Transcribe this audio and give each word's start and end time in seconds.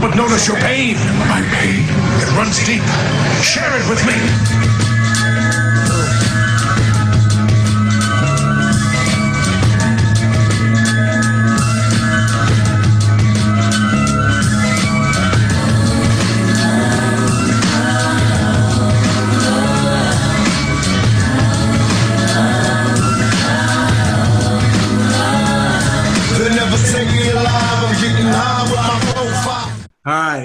but 0.00 0.16
notice 0.16 0.48
your 0.48 0.56
pain. 0.56 0.96
My 1.28 1.42
pain. 1.52 1.84
It 2.22 2.30
runs 2.36 2.58
deep. 2.64 2.82
Share 3.42 3.76
it 3.76 3.88
with 3.88 4.04
me. 4.06 4.89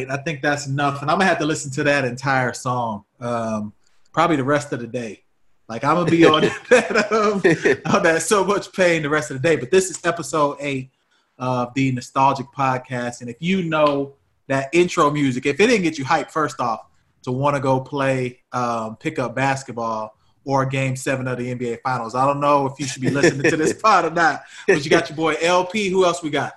All 0.06 0.12
right, 0.12 0.20
I 0.20 0.24
think 0.24 0.42
that's 0.42 0.68
enough, 0.68 1.02
and 1.02 1.10
I'm 1.10 1.18
gonna 1.18 1.30
have 1.30 1.40
to 1.40 1.46
listen 1.46 1.72
to 1.72 1.84
that 1.84 2.06
entire 2.06 2.54
song, 2.54 3.06
um, 3.20 3.74
probably 4.12 4.36
the 4.36 4.44
rest 4.44 4.72
of 4.72 4.80
the 4.80 4.88
day. 4.88 5.24
Like 5.68 5.84
I'm 5.84 5.96
gonna 5.96 6.12
be 6.12 6.26
on 6.26 6.42
that, 6.70 7.12
um, 7.12 7.94
on 7.94 8.04
that 8.04 8.22
so 8.22 8.44
much 8.44 8.72
pain 8.74 9.02
the 9.02 9.10
rest 9.10 9.32
of 9.32 9.42
the 9.42 9.48
day. 9.48 9.56
But 9.56 9.72
this 9.72 9.90
is 9.90 10.00
episode 10.06 10.58
eight 10.60 10.92
of 11.38 11.74
the 11.74 11.94
Nostalgik 11.94 12.52
Podcast, 12.54 13.22
and 13.22 13.30
if 13.30 13.38
you 13.40 13.64
know 13.64 14.16
that 14.48 14.70
intro 14.74 15.10
music, 15.10 15.46
if 15.46 15.60
it 15.60 15.68
didn't 15.68 15.84
get 15.84 15.98
you 15.98 16.06
hyped 16.06 16.32
first 16.32 16.60
off 16.60 16.86
to 17.24 17.32
want 17.32 17.56
to 17.56 17.60
go 17.60 17.80
play 17.80 18.42
um, 18.52 18.96
pickup 18.98 19.34
basketball 19.34 20.16
or 20.44 20.66
Game 20.66 20.96
Seven 20.96 21.28
of 21.28 21.40
the 21.40 21.56
NBA 21.56 21.80
Finals, 21.84 22.14
I 22.14 22.28
don't 22.28 22.40
know 22.40 22.68
if 22.68 22.80
you 22.80 22.86
should 22.86 23.02
be 23.02 23.10
listening 23.10 23.50
to 23.50 23.58
this 23.58 23.74
pod 23.82 24.06
or 24.06 24.12
not. 24.12 24.44
But 24.68 24.84
you 24.84 24.92
got 24.92 25.10
your 25.10 25.16
boy 25.16 25.36
LP. 25.42 25.90
Who 25.90 26.06
else 26.06 26.22
we 26.22 26.30
got? 26.30 26.54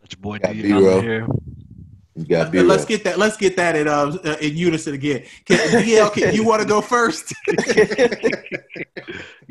That's 0.00 0.14
your 0.14 0.20
boy 0.20 0.38
Got 0.40 0.54
D 0.54 0.62
B-roll. 0.62 1.00
here. 1.00 1.28
You 2.14 2.26
got 2.26 2.52
B 2.52 2.60
Let's 2.60 2.84
get 2.84 3.04
that. 3.04 3.18
Let's 3.18 3.36
get 3.36 3.56
that 3.56 3.74
in 3.74 3.88
uh, 3.88 4.16
uh, 4.24 4.36
in 4.40 4.56
unison 4.56 4.94
again. 4.94 5.24
Can, 5.46 5.58
DL, 5.82 6.12
can, 6.12 6.34
you 6.34 6.44
want 6.44 6.60
to 6.60 6.68
go 6.68 6.80
first? 6.80 7.32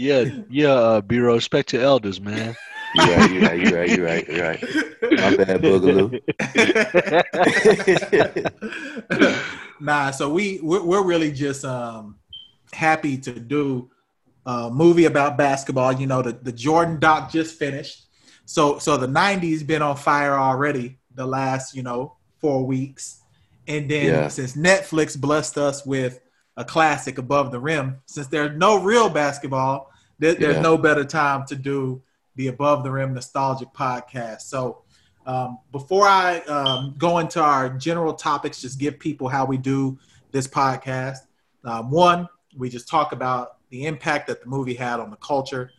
Yeah, 0.02 0.26
yeah, 0.50 0.70
uh, 0.70 1.02
B-roll, 1.02 1.36
respect 1.36 1.74
your 1.74 1.84
elders, 1.84 2.20
man. 2.20 2.56
You're 2.96 3.06
right, 3.06 3.32
you 3.32 3.42
right, 3.42 3.60
you 3.60 3.76
right, 3.76 3.90
you 3.90 4.06
right, 4.06 4.28
you 4.28 4.42
right. 4.42 4.62
My 5.12 5.36
bad, 5.38 5.62
Boogaloo. 5.62 6.20
nah, 9.80 10.12
so 10.12 10.34
we 10.34 10.60
we're, 10.64 10.82
we're 10.82 11.04
really 11.04 11.32
just 11.32 11.64
um, 11.64 12.18
happy 12.74 13.18
to 13.20 13.32
do 13.32 13.92
a 14.46 14.70
movie 14.72 15.06
about 15.06 15.38
basketball. 15.38 15.94
You 15.94 16.08
know, 16.08 16.24
the, 16.24 16.34
the 16.34 16.52
Jordan 16.52 17.00
doc 17.00 17.32
just 17.32 17.60
finished, 17.60 18.08
so 18.46 18.80
so 18.80 18.98
the 18.98 19.08
'90s 19.08 19.66
been 19.66 19.82
on 19.84 19.96
fire 19.96 20.34
already. 20.34 20.98
The 21.14 21.26
last 21.26 21.76
you 21.76 21.84
know 21.84 22.18
four 22.42 22.66
weeks, 22.66 23.22
and 23.68 23.90
then 23.90 24.06
Yeah. 24.08 24.28
since 24.28 24.58
Netflix 24.58 25.20
blessed 25.20 25.58
us 25.58 25.86
with 25.86 26.20
a 26.58 26.66
classic 26.66 27.18
above 27.18 27.52
the 27.52 27.60
rim, 27.60 28.02
since 28.06 28.28
there's 28.28 28.58
no 28.58 28.82
real 28.82 29.10
basketball, 29.10 29.90
there, 30.20 30.34
there's 30.36 30.56
Yeah. 30.58 30.62
no 30.62 30.78
better 30.78 31.06
time 31.06 31.46
to 31.48 31.56
do 31.56 32.02
the 32.36 32.48
above 32.48 32.84
the 32.84 32.92
rim 32.92 33.16
Nostalgik 33.16 33.74
podcast. 33.74 34.42
So. 34.42 34.84
Um, 35.24 35.60
before 35.72 36.08
I 36.08 36.40
um, 36.48 36.96
go 36.98 37.20
into 37.20 37.40
our 37.40 37.70
general 37.70 38.16
topics, 38.16 38.60
just 38.60 38.80
give 38.80 38.98
people 38.98 39.28
how 39.30 39.46
we 39.46 39.56
do 39.56 40.00
this 40.32 40.48
podcast. 40.48 41.20
Um, 41.64 41.92
one, 41.92 42.28
we 42.58 42.70
just 42.70 42.88
talk 42.90 43.12
about 43.12 43.58
the 43.70 43.86
impact 43.86 44.26
that 44.30 44.42
the 44.42 44.48
movie 44.48 44.74
had 44.74 45.00
on 45.00 45.12
the 45.12 45.18
culture, 45.18 45.70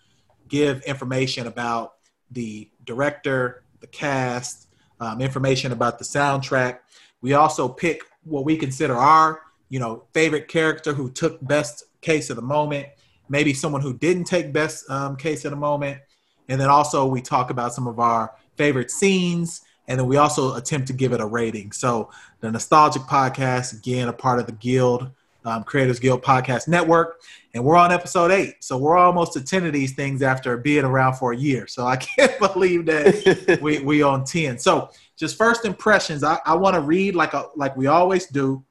give 0.46 0.80
information 0.82 1.48
about 1.48 1.94
the 2.30 2.70
director, 2.84 3.64
the 3.80 3.88
cast, 3.88 4.68
um, 5.02 5.20
information 5.20 5.72
about 5.72 5.98
the 5.98 6.04
soundtrack. 6.04 6.78
We 7.20 7.32
also 7.32 7.68
pick 7.68 8.02
what 8.24 8.44
we 8.44 8.56
consider 8.56 8.96
our, 8.96 9.40
you 9.68 9.80
know, 9.80 10.04
favorite 10.14 10.46
character 10.46 10.92
who 10.92 11.10
took 11.10 11.44
best 11.46 11.84
case 12.00 12.30
of 12.30 12.36
the 12.36 12.42
moment, 12.42 12.86
maybe 13.28 13.52
someone 13.52 13.82
who 13.82 13.98
didn't 13.98 14.24
take 14.24 14.52
best 14.52 14.88
um, 14.88 15.16
case 15.16 15.44
of 15.44 15.50
the 15.50 15.56
moment, 15.56 15.98
and 16.48 16.60
then 16.60 16.68
also 16.68 17.04
we 17.04 17.20
talk 17.20 17.50
about 17.50 17.74
some 17.74 17.88
of 17.88 17.98
our 17.98 18.32
favorite 18.56 18.90
scenes, 18.90 19.62
and 19.88 19.98
then 19.98 20.06
we 20.06 20.18
also 20.18 20.54
attempt 20.54 20.86
to 20.86 20.92
give 20.92 21.12
it 21.12 21.20
a 21.20 21.26
rating. 21.26 21.72
So 21.72 22.10
the 22.40 22.48
Nostalgik 22.48 23.08
Podcast, 23.08 23.76
again, 23.76 24.08
a 24.08 24.12
part 24.12 24.38
of 24.38 24.46
the 24.46 24.52
Guild, 24.52 25.10
um, 25.44 25.64
Creators 25.64 25.98
Guild 25.98 26.22
Podcast 26.22 26.68
Network, 26.68 27.20
and 27.54 27.62
we're 27.62 27.76
on 27.76 27.92
episode 27.92 28.30
eight. 28.30 28.56
So 28.60 28.78
we're 28.78 28.96
almost 28.96 29.34
to 29.34 29.44
ten 29.44 29.66
of 29.66 29.72
these 29.72 29.92
things 29.92 30.22
after 30.22 30.56
being 30.56 30.84
around 30.84 31.14
for 31.14 31.32
a 31.32 31.36
year. 31.36 31.66
So 31.66 31.86
I 31.86 31.96
can't 32.18 32.38
believe 32.38 32.86
that 32.86 33.58
we 33.60 33.78
we 33.84 34.02
on 34.02 34.24
ten. 34.24 34.58
So 34.58 34.90
just 35.16 35.36
first 35.36 35.64
impressions, 35.64 36.24
I, 36.24 36.38
I 36.46 36.54
want 36.54 36.74
to 36.74 36.80
read 36.80 37.14
like 37.14 37.34
a 37.34 37.46
like 37.56 37.76
we 37.76 37.86
always 37.86 38.26
do, 38.26 38.64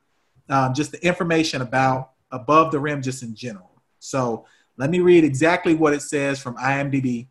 um, 0.49 0.73
just 0.73 0.91
the 0.91 1.05
information 1.05 1.61
about 1.61 2.11
above 2.31 2.71
the 2.71 2.79
rim, 2.79 3.01
just 3.01 3.23
in 3.23 3.35
general. 3.35 3.81
So 3.99 4.45
let 4.77 4.89
me 4.89 4.99
read 4.99 5.23
exactly 5.23 5.75
what 5.75 5.93
it 5.93 6.01
says 6.01 6.41
from 6.41 6.55
IMDb. 6.57 7.27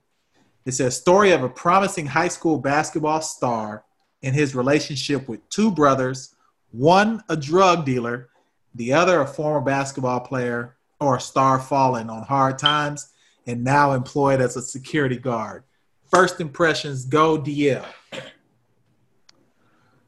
It 0.66 0.72
says 0.72 0.96
story 0.96 1.32
of 1.32 1.42
a 1.42 1.48
promising 1.48 2.06
high 2.06 2.28
school 2.28 2.58
basketball 2.58 3.22
star 3.22 3.84
and 4.22 4.34
his 4.34 4.54
relationship 4.54 5.26
with 5.28 5.48
two 5.48 5.70
brothers, 5.70 6.36
one 6.70 7.24
a 7.28 7.36
drug 7.36 7.84
dealer, 7.84 8.28
the 8.74 8.92
other 8.92 9.22
a 9.22 9.26
former 9.26 9.62
basketball 9.62 10.20
player 10.20 10.76
or 11.00 11.18
star 11.18 11.58
fallen 11.58 12.10
on 12.10 12.22
hard 12.22 12.58
times 12.58 13.10
and 13.46 13.64
now 13.64 13.92
employed 13.92 14.40
as 14.40 14.56
a 14.56 14.62
security 14.62 15.16
guard. 15.16 15.64
First 16.10 16.40
impressions, 16.40 17.04
go 17.04 17.38
DL. 17.38 17.86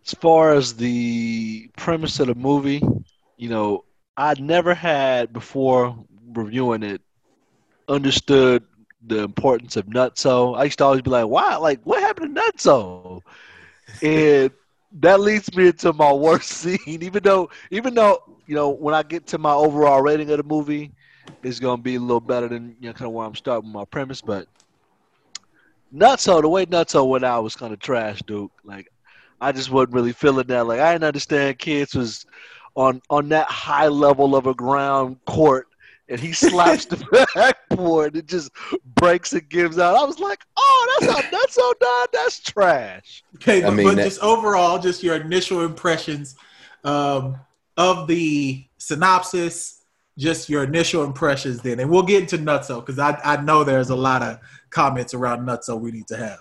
As 0.05 0.15
far 0.21 0.53
as 0.53 0.75
the 0.75 1.71
premise 1.77 2.21
of 2.21 2.27
the 2.27 2.35
movie, 2.35 2.83
you 3.37 3.49
know, 3.49 3.85
I 4.17 4.35
never 4.39 4.75
had 4.75 5.33
before 5.33 5.97
reviewing 6.35 6.83
it 6.83 7.01
understood 7.89 8.65
the 9.07 9.23
importance 9.23 9.77
of 9.77 9.87
Nutso. 9.87 10.57
I 10.57 10.65
used 10.65 10.79
to 10.79 10.85
always 10.85 11.03
be 11.03 11.11
like, 11.11 11.27
"Why? 11.27 11.57
Like, 11.57 11.81
what 11.85 12.01
happened 12.03 12.37
to 12.37 12.43
Nutso?" 12.43 13.23
And 14.03 14.51
that 15.01 15.21
leads 15.21 15.55
me 15.55 15.69
into 15.69 15.93
my 15.93 16.13
worst 16.13 16.51
scene. 16.59 16.79
Even 17.03 17.23
though, 17.23 17.51
even 17.71 17.95
though, 17.95 18.19
you 18.47 18.55
know, 18.55 18.71
when 18.71 18.95
I 18.95 19.03
get 19.03 19.27
to 19.29 19.39
my 19.39 19.53
overall 19.53 20.03
rating 20.03 20.31
of 20.31 20.39
the 20.39 20.45
movie, 20.45 20.93
it's 21.43 21.59
gonna 21.61 21.83
be 21.83 21.97
a 21.97 22.01
little 22.01 22.21
better 22.21 22.49
than 22.49 22.77
you 22.81 22.89
know, 22.89 22.93
kind 22.93 23.07
of 23.07 23.13
where 23.13 23.27
I'm 23.27 23.35
starting 23.35 23.69
with 23.69 23.75
my 23.75 23.85
premise. 23.85 24.21
But 24.21 24.47
Nutso, 25.93 26.41
the 26.41 26.49
way 26.49 26.67
Nutso 26.67 27.09
went 27.09 27.25
out 27.25 27.43
was 27.43 27.57
kind 27.57 27.73
of 27.73 27.81
trash, 27.81 28.21
Duke. 28.27 28.53
Like, 28.65 28.89
I 29.41 29.53
just 29.53 29.71
wasn't 29.71 29.95
really 29.95 30.13
feeling 30.13 30.47
that. 30.49 30.67
Like, 30.67 30.81
I 30.81 30.93
didn't 30.93 31.05
understand 31.05 31.59
kids 31.59 31.95
was 31.95 32.25
on 32.75 33.01
on 33.11 33.29
that 33.31 33.49
high 33.49 33.89
level 33.89 34.35
of 34.35 34.47
a 34.47 34.55
ground 34.55 35.19
court, 35.27 35.67
and 36.09 36.21
he 36.21 36.33
slaps 36.33 36.85
the 36.85 37.27
backboard 37.35 38.17
and 38.17 38.27
just 38.27 38.51
breaks 38.97 39.33
and 39.33 39.49
gives 39.49 39.79
out. 39.79 39.97
I 39.97 40.05
was 40.05 40.19
like, 40.19 40.43
oh, 40.57 40.97
that's 41.01 41.13
how 41.13 41.21
Nutso 41.31 41.73
died. 41.81 42.07
That's 42.13 42.41
trash. 42.41 43.23
Okay, 43.37 43.65
I 43.65 43.71
mean, 43.71 43.87
but 43.87 43.97
that- 43.97 44.05
just 44.05 44.21
overall, 44.23 44.79
just 44.79 45.03
your 45.03 45.17
initial 45.17 45.65
impressions 45.65 46.35
um, 46.85 47.37
of 47.77 48.07
the 48.09 48.65
synopsis, 48.79 49.85
just 50.19 50.49
your 50.49 50.65
initial 50.65 51.05
impressions 51.05 51.63
then. 51.63 51.81
And 51.81 51.89
we'll 51.91 52.03
get 52.03 52.23
into 52.23 52.39
Nutso 52.39 52.85
because 52.85 52.99
I, 52.99 53.19
I 53.25 53.41
know 53.41 53.65
there's 53.65 53.91
a 53.91 53.97
lot 53.97 54.23
of 54.23 54.39
comments 54.71 55.15
around 55.15 55.47
Nutso 55.47 55.81
we 55.81 55.93
need 55.93 56.07
to 56.09 56.17
have. 56.17 56.41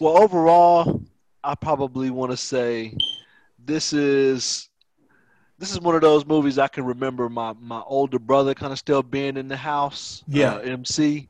Well, 0.00 0.16
overall, 0.18 1.02
I 1.44 1.54
probably 1.54 2.10
want 2.10 2.30
to 2.32 2.36
say 2.36 2.96
this 3.64 3.92
is 3.92 4.69
this 5.60 5.70
is 5.70 5.78
one 5.80 5.94
of 5.94 6.00
those 6.00 6.24
movies 6.26 6.58
I 6.58 6.66
can 6.68 6.84
remember 6.84 7.28
my 7.28 7.54
my 7.60 7.82
older 7.86 8.18
brother 8.18 8.54
kind 8.54 8.72
of 8.72 8.78
still 8.78 9.02
being 9.02 9.36
in 9.36 9.46
the 9.46 9.56
house. 9.56 10.24
Yeah. 10.26 10.54
uh, 10.54 10.58
MC, 10.60 11.28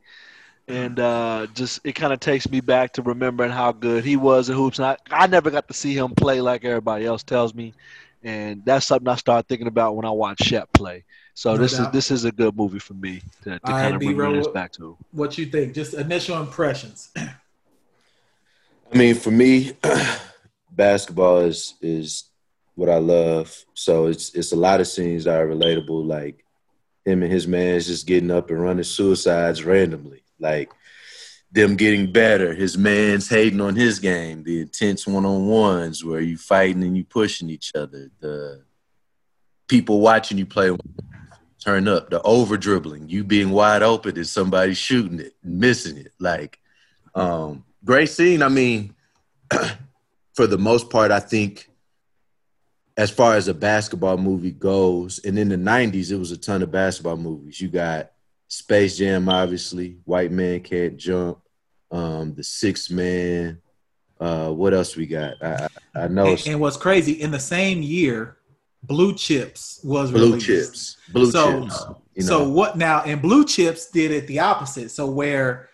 and 0.67 0.97
uh, 0.99 1.47
just 1.53 1.81
it 1.83 1.93
kind 1.93 2.13
of 2.13 2.19
takes 2.21 2.49
me 2.49 2.61
back 2.61 2.93
to 2.93 3.01
remembering 3.01 3.51
how 3.51 3.73
good 3.73 4.05
he 4.05 4.15
was 4.15 4.49
in 4.49 4.55
hoops. 4.55 4.79
And 4.79 4.85
I, 4.87 4.97
I 5.11 5.27
never 5.27 5.51
got 5.51 5.67
to 5.67 5.73
see 5.73 5.93
him 5.93 6.15
play 6.15 6.39
like 6.41 6.63
everybody 6.63 7.05
else 7.05 7.23
tells 7.23 7.53
me, 7.53 7.73
and 8.23 8.63
that's 8.65 8.85
something 8.85 9.07
I 9.09 9.15
start 9.17 9.47
thinking 9.49 9.67
about 9.67 9.97
when 9.97 10.05
I 10.05 10.11
watch 10.11 10.39
Shep 10.39 10.71
play. 10.71 11.03
So 11.33 11.51
No 11.55 11.57
this 11.61 11.73
doubt. 11.77 11.87
is 11.87 11.91
this 11.91 12.11
is 12.11 12.23
a 12.25 12.31
good 12.31 12.55
movie 12.55 12.79
for 12.79 12.93
me 12.93 13.21
to, 13.43 13.51
to 13.51 13.59
kind 13.59 13.95
of 13.95 13.99
bring 13.99 14.15
B-Roll. 14.15 14.33
this 14.33 14.47
back 14.47 14.71
to. 14.73 14.97
What 15.11 15.37
you 15.37 15.45
think? 15.47 15.73
Just 15.75 15.93
initial 15.93 16.39
impressions. 16.39 17.09
I 17.17 18.97
mean, 18.97 19.15
for 19.15 19.31
me, 19.31 19.73
basketball 20.71 21.39
is 21.39 21.75
is 21.81 22.25
what 22.75 22.89
I 22.89 22.97
love. 22.97 23.55
So 23.73 24.07
it's 24.07 24.33
it's 24.33 24.51
a 24.51 24.57
lot 24.57 24.81
of 24.81 24.87
scenes 24.87 25.25
that 25.25 25.41
are 25.41 25.47
relatable, 25.47 26.05
like 26.05 26.45
him 27.05 27.23
and 27.23 27.31
his 27.31 27.47
man's 27.47 27.87
just 27.87 28.07
getting 28.07 28.31
up 28.31 28.49
and 28.49 28.61
running 28.61 28.83
suicides 28.83 29.63
randomly, 29.63 30.23
like 30.39 30.71
them 31.51 31.75
getting 31.75 32.11
better, 32.11 32.53
his 32.53 32.77
man's 32.77 33.27
hating 33.27 33.59
on 33.59 33.75
his 33.75 33.99
game, 33.99 34.43
the 34.43 34.61
intense 34.61 35.05
one 35.05 35.25
on 35.25 35.47
ones 35.47 36.03
where 36.03 36.21
you 36.21 36.37
fighting 36.37 36.83
and 36.83 36.95
you 36.95 37.03
pushing 37.03 37.49
each 37.49 37.73
other, 37.75 38.09
the 38.19 38.63
people 39.67 39.99
watching 39.99 40.37
you 40.37 40.45
play. 40.45 40.75
Turn 41.63 41.87
up, 41.87 42.09
the 42.09 42.19
over 42.23 42.57
dribbling, 42.57 43.07
you 43.07 43.23
being 43.23 43.51
wide 43.51 43.83
open 43.83 44.17
and 44.17 44.27
somebody 44.27 44.73
shooting 44.73 45.19
it, 45.19 45.35
missing 45.43 45.95
it, 45.97 46.11
like 46.19 46.57
um, 47.13 47.63
great 47.85 48.09
scene. 48.09 48.41
I 48.41 48.49
mean, 48.49 48.95
for 50.33 50.47
the 50.47 50.57
most 50.57 50.89
part, 50.89 51.11
I 51.11 51.19
think 51.19 51.69
as 52.97 53.09
far 53.09 53.35
as 53.35 53.47
a 53.47 53.53
basketball 53.53 54.17
movie 54.17 54.51
goes, 54.51 55.19
and 55.25 55.37
in 55.39 55.49
the 55.49 55.55
'90s, 55.55 56.11
it 56.11 56.17
was 56.17 56.31
a 56.31 56.37
ton 56.37 56.61
of 56.61 56.71
basketball 56.71 57.17
movies. 57.17 57.59
You 57.61 57.69
got 57.69 58.11
Space 58.47 58.97
Jam, 58.97 59.29
obviously, 59.29 59.97
White 60.05 60.31
Man 60.31 60.59
Can't 60.59 60.97
Jump, 60.97 61.39
um, 61.91 62.33
The 62.35 62.43
Six 62.43 62.89
Man. 62.89 63.61
Uh, 64.19 64.49
what 64.51 64.73
else 64.73 64.95
we 64.95 65.07
got? 65.07 65.33
I, 65.41 65.67
I, 65.95 66.07
know 66.07 66.27
And, 66.27 66.47
and 66.47 66.59
what's 66.59 66.77
crazy 66.77 67.13
in 67.13 67.31
the 67.31 67.39
same 67.39 67.81
year, 67.81 68.37
Blue 68.83 69.15
Chips 69.15 69.79
was 69.83 70.11
Blue 70.11 70.25
released. 70.33 70.45
Chips. 70.45 70.97
Blue 71.11 71.31
So- 71.31 71.63
Chips. 71.63 71.85
You 72.13 72.23
know, 72.23 72.27
So 72.27 72.49
what 72.49 72.77
now? 72.77 73.01
And 73.03 73.21
Blue 73.21 73.45
Chips 73.45 73.89
did 73.89 74.11
it 74.11 74.27
the 74.27 74.39
opposite. 74.39 74.91
So 74.91 75.05
where 75.09 75.69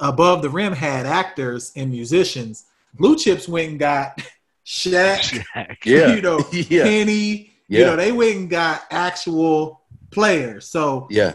Above 0.00 0.40
the 0.40 0.48
Rim 0.48 0.72
had 0.72 1.04
actors 1.04 1.70
and 1.76 1.90
musicians, 1.90 2.64
Blue 2.94 3.14
Chips 3.14 3.46
went 3.46 3.70
and 3.72 3.78
got 3.78 4.20
Shaq, 4.64 5.44
yeah, 5.84 6.06
you 6.14 6.22
know, 6.22 6.40
yeah, 6.52 6.84
Penny. 6.84 7.50
You 7.68 7.86
know, 7.86 7.96
they 7.96 8.12
went 8.12 8.36
and 8.36 8.50
got 8.50 8.82
actual 8.90 9.80
players. 10.10 10.68
So 10.68 11.06
yeah. 11.10 11.34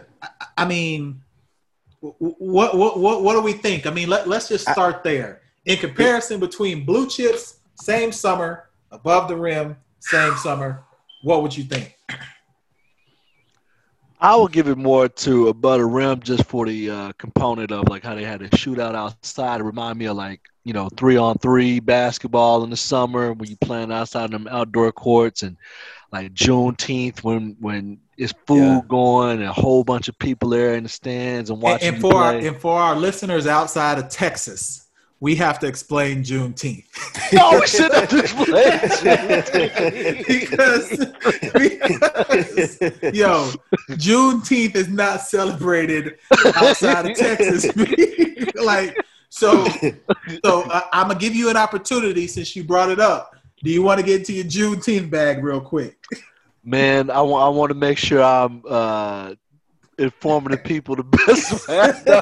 I 0.56 0.66
mean, 0.66 1.22
what 2.00 2.78
what 2.78 3.00
what 3.00 3.24
what 3.24 3.34
do 3.34 3.42
we 3.42 3.54
think? 3.54 3.88
I 3.88 3.92
mean, 3.92 4.08
let, 4.08 4.28
let's 4.28 4.50
just 4.50 4.70
start 4.70 5.04
there. 5.04 5.42
In 5.66 5.78
comparison 5.78 6.40
between 6.40 6.86
Blue 6.86 7.08
Chips, 7.08 7.60
same 7.76 8.12
summer, 8.12 8.70
Above 8.92 9.28
the 9.28 9.36
Rim, 9.36 9.78
same 10.00 10.36
summer, 10.38 10.84
what 11.24 11.42
would 11.42 11.58
you 11.58 11.64
think? 11.64 11.97
I 14.20 14.36
would 14.36 14.52
give 14.52 14.68
it 14.68 14.78
more 14.78 15.08
to 15.10 15.48
Above 15.50 15.80
the 15.80 15.86
Rim 15.86 16.22
just 16.22 16.46
for 16.46 16.66
the 16.66 16.90
uh, 16.90 17.12
component 17.20 17.72
of 17.72 17.88
like 17.88 18.04
how 18.04 18.16
they 18.16 18.24
had 18.24 18.42
a 18.42 18.50
shootout 18.50 18.96
outside. 18.96 19.62
It 19.62 19.64
remind 19.64 20.00
me 20.00 20.06
of 20.06 20.18
like 20.18 20.42
you 20.64 20.74
know 20.74 20.90
three 20.98 21.18
on 21.18 21.38
three 21.38 21.80
basketball 21.80 22.64
in 22.64 22.70
the 22.72 22.78
summer 22.78 23.34
when 23.34 23.50
you 23.50 23.58
playing 23.58 23.92
outside 23.92 24.26
of 24.26 24.32
them 24.32 24.48
outdoor 24.50 24.92
courts 24.92 25.44
and 25.44 25.56
like 26.12 26.34
Juneteenth 26.34 27.24
when 27.24 27.56
when 27.60 28.00
it's 28.18 28.34
food 28.48 28.58
Yeah. 28.58 28.82
going 28.88 29.40
and 29.40 29.44
a 29.48 29.54
whole 29.54 29.84
bunch 29.84 30.08
of 30.08 30.18
people 30.18 30.50
there 30.50 30.74
in 30.76 30.84
the 30.84 30.90
stands 30.90 31.50
and 31.52 31.58
And, 31.58 31.64
watching. 31.64 31.88
and 31.90 31.96
you 31.98 32.02
for 32.02 32.16
our, 32.16 32.34
play. 32.34 32.48
and 32.48 32.58
for 32.60 32.74
our 32.80 32.96
listeners 32.96 33.46
outside 33.46 34.00
of 34.00 34.10
Texas, 34.10 34.87
we 35.20 35.36
have 35.36 35.60
to 35.60 35.68
explain 35.68 36.24
Juneteenth 36.24 36.86
no, 37.34 37.60
we 37.60 37.68
should 37.68 37.94
have 37.94 38.12
explained. 38.14 38.82
because, 40.28 40.90
because 41.54 43.16
yo, 43.16 43.52
Juneteenth 43.92 44.76
is 44.76 44.88
not 44.88 45.22
celebrated 45.22 46.18
outside 46.56 47.10
of 47.10 47.18
Texas. 47.18 47.66
like 48.56 48.98
so, 49.30 49.66
so 50.44 50.64
uh, 50.64 50.82
I'm 50.94 51.08
gonna 51.08 51.20
give 51.20 51.36
you 51.36 51.50
an 51.50 51.58
opportunity 51.58 52.28
since 52.28 52.56
you 52.56 52.64
brought 52.64 52.90
it 52.90 53.00
up. 53.00 53.36
Do 53.64 53.72
you 53.72 53.82
want 53.82 54.00
to 54.00 54.06
get 54.06 54.20
into 54.20 54.34
your 54.34 54.46
Juneteenth 54.46 55.10
bag 55.10 55.44
real 55.44 55.62
quick? 55.62 55.98
Man, 56.64 57.10
I 57.10 57.22
want 57.22 57.44
I 57.44 57.50
want 57.50 57.70
to 57.70 57.76
make 57.76 57.98
sure 57.98 58.24
I'm 58.24 58.64
uh, 58.68 59.36
informing 59.98 60.52
the 60.52 60.58
people 60.58 60.96
the 60.96 61.04
best 61.04 61.68
way 61.68 61.80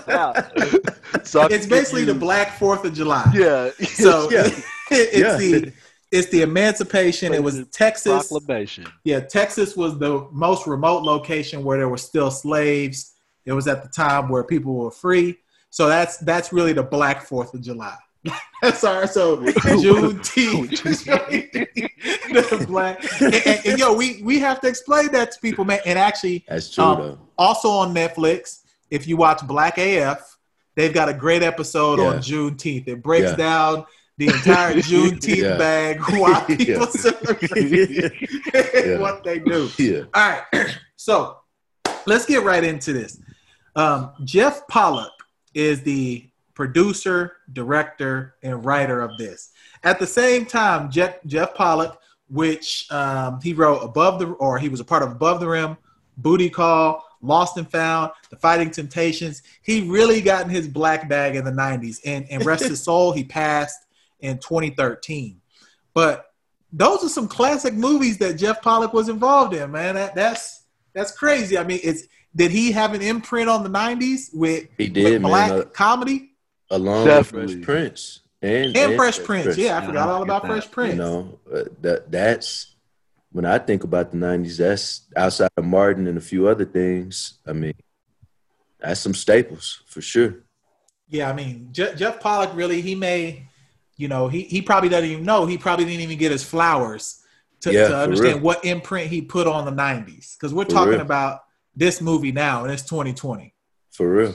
I. 0.07 1.21
So 1.23 1.43
It's 1.45 1.65
basically 1.67 2.05
the 2.05 2.13
Black 2.13 2.57
Fourth 2.57 2.85
of 2.85 2.93
July. 2.93 3.29
yeah. 3.35 3.69
So 3.85 4.29
Yeah. 4.31 4.47
it's 4.91 5.17
Yeah. 5.17 5.37
the 5.37 5.73
it's 6.11 6.29
the 6.29 6.43
emancipation. 6.43 7.33
It 7.33 7.43
was 7.43 7.65
Texas. 7.73 8.27
proclamation. 8.29 8.85
Yeah, 9.03 9.19
Texas 9.21 9.75
was 9.75 9.97
the 9.99 10.27
most 10.31 10.65
remote 10.67 11.03
location 11.03 11.63
where 11.63 11.77
there 11.77 11.89
were 11.89 11.97
still 11.97 12.31
slaves. 12.31 13.13
It 13.45 13.51
was 13.53 13.67
at 13.67 13.83
the 13.83 13.89
time 13.89 14.29
where 14.29 14.43
people 14.43 14.73
were 14.75 14.91
free. 14.91 15.37
So 15.71 15.87
that's 15.87 16.17
that's 16.19 16.53
really 16.53 16.71
the 16.73 16.83
Black 16.83 17.25
Fourth 17.25 17.53
of 17.53 17.61
July. 17.61 17.97
Sorry, 18.73 19.07
so 19.07 19.37
Juneteenth. 19.37 20.81
the 22.33 22.65
black 22.67 23.03
and, 23.21 23.33
and- 23.35 23.65
and, 23.65 23.79
yo, 23.79 23.93
we 23.93 24.21
we 24.23 24.39
have 24.39 24.59
to 24.61 24.67
explain 24.67 25.11
that 25.11 25.31
to 25.33 25.39
people, 25.39 25.65
man. 25.65 25.79
And 25.85 25.97
actually, 25.99 26.43
That's 26.47 26.69
true 26.73 26.83
Um, 26.83 27.19
also 27.37 27.69
on 27.69 27.93
Netflix, 27.93 28.61
if 28.89 29.07
you 29.07 29.17
watch 29.17 29.45
Black 29.47 29.77
AF, 29.77 30.37
they've 30.75 30.93
got 30.93 31.09
a 31.09 31.13
great 31.13 31.43
episode 31.43 31.99
on 31.99 32.13
Yeah. 32.15 32.19
Juneteenth. 32.19 32.87
It 32.87 33.03
breaks 33.03 33.29
Yeah. 33.31 33.35
down 33.35 33.85
the 34.17 34.27
entire 34.27 34.75
Juneteenth 34.89 35.35
Yeah. 35.37 35.57
bag, 35.57 35.99
why 36.11 36.39
people 36.47 36.65
Yeah. 36.65 36.85
celebrate 36.89 37.51
Yeah. 38.85 38.97
what 38.99 39.23
they 39.23 39.39
do. 39.39 39.69
Yeah, 39.77 40.03
All 40.13 40.29
right, 40.29 40.43
so 40.95 41.37
let's 42.05 42.25
get 42.25 42.43
right 42.43 42.63
into 42.63 42.93
this. 42.93 43.19
Um, 43.75 44.11
Jeff 44.23 44.65
Pollack 44.67 45.09
is 45.53 45.81
the 45.81 46.29
producer, 46.55 47.37
director, 47.53 48.35
and 48.41 48.65
writer 48.65 49.01
of 49.01 49.17
this. 49.17 49.51
At 49.83 49.99
the 49.99 50.07
same 50.07 50.45
time, 50.45 50.89
Jeff, 50.89 51.23
Jeff 51.25 51.53
Pollack, 51.53 51.97
which 52.29 52.87
um, 52.91 53.39
he 53.41 53.53
wrote 53.53 53.79
above 53.79 54.19
the, 54.19 54.27
or 54.27 54.57
he 54.57 54.69
was 54.69 54.79
a 54.79 54.85
part 54.85 55.03
of 55.03 55.11
Above 55.11 55.39
the 55.39 55.47
Rim, 55.47 55.77
Booty 56.17 56.49
Call, 56.49 57.05
Lost 57.21 57.57
and 57.57 57.69
Found, 57.71 58.11
The 58.29 58.37
Fighting 58.37 58.71
Temptations. 58.71 59.43
He 59.61 59.87
really 59.87 60.21
got 60.21 60.45
in 60.45 60.49
his 60.49 60.67
black 60.67 61.07
bag 61.07 61.35
in 61.35 61.43
the 61.45 61.51
'90s, 61.51 61.99
and 62.05 62.25
and 62.31 62.45
rest 62.45 62.63
his 62.63 62.81
soul, 62.83 63.11
he 63.11 63.23
passed 63.23 63.85
in 64.21 64.37
2013. 64.37 65.41
But 65.93 66.31
those 66.71 67.03
are 67.03 67.09
some 67.09 67.27
classic 67.27 67.73
movies 67.73 68.17
that 68.19 68.33
Jeff 68.33 68.61
Pollack 68.61 68.93
was 68.93 69.09
involved 69.09 69.53
in, 69.53 69.71
man. 69.71 69.95
That, 69.95 70.15
that's 70.15 70.63
that's 70.93 71.11
crazy. 71.11 71.57
I 71.57 71.63
mean, 71.63 71.79
it's 71.83 72.03
did 72.35 72.51
he 72.51 72.71
have 72.71 72.93
an 72.93 73.01
imprint 73.01 73.49
on 73.49 73.63
the 73.63 73.69
'90s 73.69 74.33
with, 74.33 74.67
he 74.77 74.85
with 74.85 74.93
did, 74.93 75.21
black 75.21 75.51
man. 75.51 75.59
Uh, 75.61 75.65
comedy 75.65 76.34
along 76.69 77.05
Definitely. 77.05 77.55
with 77.57 77.65
Fresh 77.65 77.75
Prince 77.75 78.19
and, 78.41 78.77
and 78.77 78.95
Fresh 78.95 79.23
Prince? 79.23 79.57
Yeah, 79.57 79.77
I 79.77 79.85
forgot 79.85 80.09
all 80.09 80.23
about. 80.23 80.45
Fresh 80.45 80.71
Prince. 80.71 80.93
You 80.93 80.99
know, 80.99 81.39
uh, 81.53 81.63
that 81.81 82.11
that's 82.11 82.75
when 83.31 83.45
I 83.45 83.57
think 83.57 83.83
about 83.83 84.11
the 84.11 84.17
'90s. 84.17 84.57
That's 84.57 85.01
outside 85.15 85.49
of 85.57 85.65
Martin 85.65 86.07
and 86.07 86.17
a 86.17 86.21
few 86.21 86.47
other 86.47 86.65
things. 86.65 87.35
I 87.47 87.53
mean, 87.53 87.73
that's 88.79 88.99
some 88.99 89.13
staples 89.13 89.83
for 89.87 90.01
sure. 90.01 90.43
Yeah, 91.07 91.29
I 91.29 91.33
mean, 91.33 91.69
Je- 91.71 91.95
Jeff 91.95 92.19
Pollack 92.19 92.55
really 92.55 92.81
he 92.81 92.95
may, 92.95 93.47
you 93.97 94.07
know, 94.07 94.27
he 94.27 94.41
he 94.41 94.61
probably 94.61 94.89
doesn't 94.89 95.09
even 95.09 95.23
know. 95.25 95.45
He 95.45 95.57
probably 95.57 95.85
didn't 95.85 96.01
even 96.01 96.17
get 96.17 96.31
his 96.31 96.43
flowers 96.43 97.21
to, 97.61 97.71
Yeah, 97.71 97.87
to 97.89 97.97
understand 97.97 98.35
real. 98.35 98.43
what 98.43 98.65
imprint 98.65 99.09
he 99.09 99.21
put 99.21 99.47
on 99.47 99.65
the 99.65 99.71
'90s. 99.71 100.35
Because 100.35 100.53
we're 100.53 100.65
For 100.65 100.71
talking 100.71 100.91
real. 100.93 101.01
about 101.01 101.41
this 101.75 102.01
movie 102.01 102.31
now, 102.31 102.63
and 102.63 102.71
it's 102.73 102.83
2020. 102.83 103.53
For 103.91 104.09
real. 104.09 104.33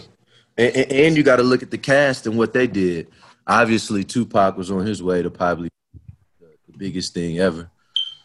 And, 0.59 0.77
and, 0.77 0.93
and 0.93 1.17
you 1.17 1.23
got 1.23 1.37
to 1.37 1.43
look 1.43 1.63
at 1.63 1.71
the 1.71 1.79
cast 1.79 2.27
and 2.27 2.37
what 2.37 2.53
they 2.53 2.67
did. 2.67 3.09
Obviously, 3.47 4.05
Tupac 4.05 4.57
was 4.57 4.71
on 4.71 4.85
his 4.87 5.03
way 5.03 5.23
to 5.23 5.31
probably 5.31 5.71
the, 6.41 6.47
the 6.71 6.79
biggest 6.79 7.15
thing 7.15 7.39
ever. 7.39 7.71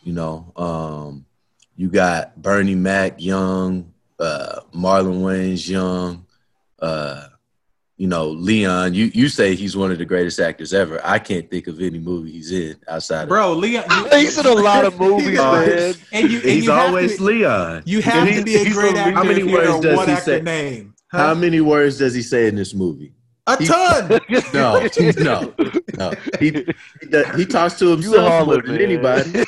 You 0.03 0.13
know, 0.13 0.51
um, 0.55 1.25
you 1.75 1.89
got 1.89 2.39
Bernie 2.41 2.75
Mac, 2.75 3.15
young, 3.21 3.91
uh, 4.19 4.59
Marlon 4.73 5.21
Wayans 5.21 5.67
young, 5.67 6.25
uh, 6.79 7.27
you 7.97 8.07
know, 8.07 8.27
Leon. 8.29 8.93
You 8.93 9.05
you 9.13 9.29
say 9.29 9.55
he's 9.55 9.75
one 9.77 9.91
of 9.91 9.97
the 9.97 10.05
greatest 10.05 10.39
actors 10.39 10.73
ever. 10.73 10.99
I 11.03 11.17
can't 11.17 11.49
think 11.49 11.67
of 11.67 11.79
any 11.81 11.97
movie 11.97 12.31
he's 12.31 12.51
in 12.51 12.75
outside 12.87 13.23
of. 13.23 13.29
Bro, 13.29 13.53
Leon, 13.53 13.85
you, 13.89 14.09
He's 14.19 14.37
in 14.37 14.45
a 14.45 14.51
lot 14.53 14.83
of 14.85 14.99
movies, 14.99 15.37
man. 15.37 15.95
and 16.11 16.29
you 16.29 16.39
and 16.39 16.49
He's 16.49 16.65
you 16.65 16.71
always 16.73 17.17
to, 17.17 17.23
Leon. 17.23 17.83
you 17.85 18.01
have 18.01 18.27
And 18.27 18.37
to 18.37 18.43
be 18.43 18.55
a 18.55 18.69
great 18.71 18.89
he's 18.91 18.97
actor. 18.97 19.11
How 19.15 19.23
many 19.23 19.41
if 19.41 19.47
you 19.47 19.53
words 19.53 19.79
does 19.79 19.97
one 19.97 20.07
he 20.07 20.13
actor 20.13 20.23
say? 20.25 20.41
name? 20.41 20.94
How 21.09 21.33
many 21.33 21.61
words 21.61 21.97
does 21.99 22.13
he 22.13 22.21
say 22.21 22.47
in 22.47 22.55
this 22.55 22.73
movie? 22.73 23.13
A 23.47 23.57
he- 23.57 23.65
ton. 23.67 24.19
No, 24.53 24.87
no, 25.17 25.53
no. 25.97 26.13
He 26.39 26.49
he, 26.51 26.65
he 27.37 27.45
talks 27.45 27.77
to 27.79 27.85
You 27.85 27.91
himself 27.91 28.27
haul 28.27 28.45
more 28.47 28.59
it, 28.59 28.65
than 28.65 28.81
anybody. 28.81 29.45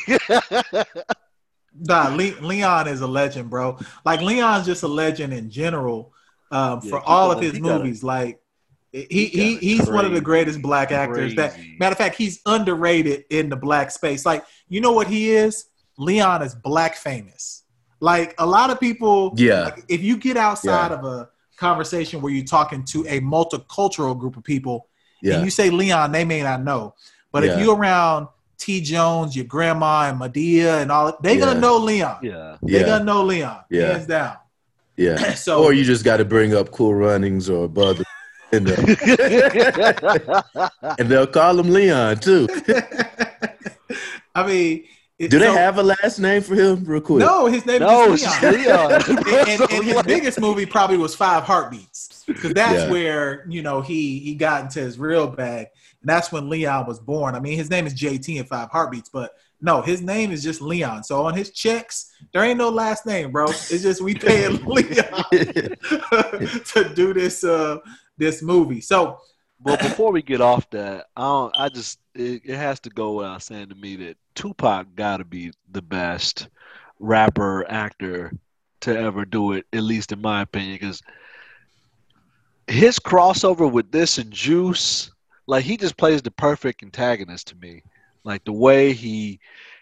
Nah, 1.79 2.07
Le- 2.09 2.39
Leon 2.41 2.87
is 2.87 3.01
a 3.01 3.07
legend, 3.07 3.49
bro. 3.49 3.77
Like 4.05 4.21
Leon's 4.21 4.65
just 4.65 4.83
a 4.83 4.87
legend 4.87 5.33
in 5.33 5.49
general 5.49 6.11
um, 6.51 6.79
Yeah, 6.83 6.89
for 6.89 6.99
all 7.01 7.31
of 7.31 7.39
his 7.41 7.53
he 7.53 7.59
got 7.59 7.75
a- 7.75 7.79
movies. 7.79 8.03
like 8.03 8.39
he, 8.91 9.03
he 9.09 9.25
he, 9.27 9.53
got 9.53 9.61
a 9.61 9.65
he's 9.65 9.89
one 9.89 10.05
of 10.05 10.11
the 10.13 10.21
greatest 10.21 10.61
black 10.61 10.91
actors. 10.91 11.35
That 11.35 11.57
matter 11.79 11.91
of 11.91 11.97
fact, 11.97 12.15
he's 12.15 12.41
underrated 12.45 13.25
in 13.29 13.49
the 13.49 13.55
black 13.57 13.91
space. 13.91 14.25
Like 14.25 14.43
you 14.69 14.81
know 14.81 14.91
what 14.91 15.07
he 15.07 15.31
is? 15.31 15.65
Leon 15.97 16.41
is 16.41 16.55
black 16.55 16.95
famous. 16.95 17.63
Like 17.99 18.33
a 18.39 18.45
lot 18.45 18.69
of 18.69 18.79
people. 18.79 19.33
Yeah. 19.37 19.63
like, 19.65 19.83
if 19.89 20.01
you 20.01 20.17
get 20.17 20.37
outside 20.37 20.91
Yeah. 20.91 20.97
of 20.97 21.05
a 21.05 21.29
conversation 21.57 22.21
where 22.21 22.31
you're 22.31 22.45
talking 22.45 22.83
to 22.85 23.05
a 23.07 23.19
multicultural 23.21 24.17
group 24.17 24.37
of 24.37 24.43
people, 24.43 24.87
Yeah, 25.21 25.35
and 25.35 25.45
you 25.45 25.51
say 25.51 25.69
Leon, 25.69 26.11
they 26.11 26.23
may 26.23 26.41
not 26.43 26.63
know. 26.63 26.93
But 27.31 27.43
if 27.43 27.57
Yeah. 27.57 27.63
you 27.63 27.71
around 27.73 28.27
T. 28.57 28.81
Jones, 28.81 29.35
your 29.35 29.45
grandma 29.45 30.09
and 30.09 30.19
Madea 30.19 30.81
and 30.81 30.91
all, 30.91 31.17
they're 31.21 31.39
gonna 31.39 31.59
know 31.59 31.77
Leon. 31.77 32.17
yeah. 32.23 32.57
They 32.63 32.79
yeah, 32.79 32.85
gonna 32.85 33.03
know 33.03 33.23
Leon, 33.23 33.59
Yeah. 33.69 33.91
hands 33.93 34.07
down. 34.07 34.35
yeah. 34.95 35.33
So 35.35 35.63
or 35.63 35.73
you 35.73 35.83
just 35.83 36.03
got 36.05 36.17
to 36.17 36.25
bring 36.25 36.55
up 36.55 36.71
Cool 36.71 36.95
Runnings 36.95 37.49
or 37.49 37.67
Bud, 37.67 38.03
and, 38.51 38.69
uh, 38.69 38.75
and 40.97 41.09
they'll 41.09 41.27
call 41.27 41.59
him 41.59 41.69
Leon 41.69 42.17
too. 42.17 42.47
I 44.35 44.45
mean, 44.45 44.83
it- 45.19 45.29
Do 45.31 45.39
they 45.39 45.45
so- 45.47 45.53
have 45.53 45.77
a 45.77 45.83
last 45.83 46.19
name 46.19 46.41
for 46.41 46.55
him, 46.55 46.83
real 46.85 47.01
quick? 47.01 47.19
No, 47.19 47.47
his 47.47 47.65
name 47.65 47.79
no, 47.79 48.13
is 48.13 48.23
it's 48.23 48.41
Leon. 48.41 48.53
Leon. 48.53 48.91
and, 49.09 49.27
and, 49.61 49.71
and 49.71 49.83
his 49.83 50.03
biggest 50.03 50.39
movie 50.39 50.65
probably 50.65 50.97
was 50.97 51.15
Five 51.15 51.43
Heartbeats 51.43 52.23
because 52.27 52.53
that's 52.53 52.83
Yeah. 52.83 52.91
where 52.91 53.45
you 53.49 53.61
know 53.61 53.81
he 53.81 54.19
he 54.19 54.35
got 54.35 54.63
into 54.63 54.79
his 54.79 54.99
real 54.99 55.27
bag, 55.27 55.67
and 56.01 56.09
that's 56.09 56.31
when 56.31 56.49
Leon 56.49 56.85
was 56.85 56.99
born. 56.99 57.35
I 57.35 57.39
mean, 57.39 57.57
his 57.57 57.69
name 57.69 57.87
is 57.87 57.93
JT 57.93 58.37
in 58.37 58.45
Five 58.45 58.69
Heartbeats, 58.69 59.09
but 59.09 59.31
No, 59.59 59.81
his 59.81 60.01
name 60.03 60.31
is 60.31 60.43
just 60.43 60.61
Leon. 60.61 61.03
So 61.03 61.25
on 61.25 61.33
his 61.33 61.49
checks, 61.49 62.11
there 62.31 62.43
ain't 62.43 62.59
no 62.59 62.69
last 62.69 63.07
name, 63.07 63.31
bro. 63.31 63.45
It's 63.49 63.81
just 63.81 64.01
we 64.01 64.13
paying 64.13 64.63
Leon 64.65 65.23
to 65.31 66.91
do 66.93 67.13
this 67.13 67.43
uh 67.43 67.77
this 68.17 68.41
movie. 68.41 68.81
So 68.81 69.19
Well, 69.63 69.77
before 69.77 70.11
we 70.11 70.21
get 70.21 70.39
off 70.39 70.69
that, 70.69 71.07
I 71.15 71.21
don't, 71.21 71.55
I 71.57 71.69
just 71.69 71.99
it, 72.13 72.43
it 72.45 72.55
has 72.55 72.79
to 72.81 72.89
go 72.89 73.13
without 73.13 73.41
saying 73.41 73.69
to 73.69 73.75
me 73.75 73.95
that 73.97 74.17
Tupac 74.35 74.87
got 74.95 75.17
to 75.17 75.25
be 75.25 75.51
the 75.71 75.81
best 75.81 76.49
rapper 76.99 77.65
actor 77.69 78.31
to 78.81 78.97
ever 78.97 79.25
do 79.25 79.53
it, 79.53 79.65
at 79.73 79.81
least 79.81 80.11
in 80.11 80.21
my 80.21 80.41
opinion, 80.43 80.75
because 80.75 81.01
his 82.67 82.99
crossover 82.99 83.71
with 83.71 83.91
this 83.91 84.19
and 84.19 84.31
Juice, 84.31 85.11
like 85.47 85.65
he 85.65 85.75
just 85.75 85.97
plays 85.97 86.21
the 86.21 86.31
perfect 86.31 86.83
antagonist 86.83 87.47
to 87.47 87.55
me. 87.55 87.81
Like 88.23 88.43
the 88.45 88.53
way 88.53 88.93
he 88.93 89.39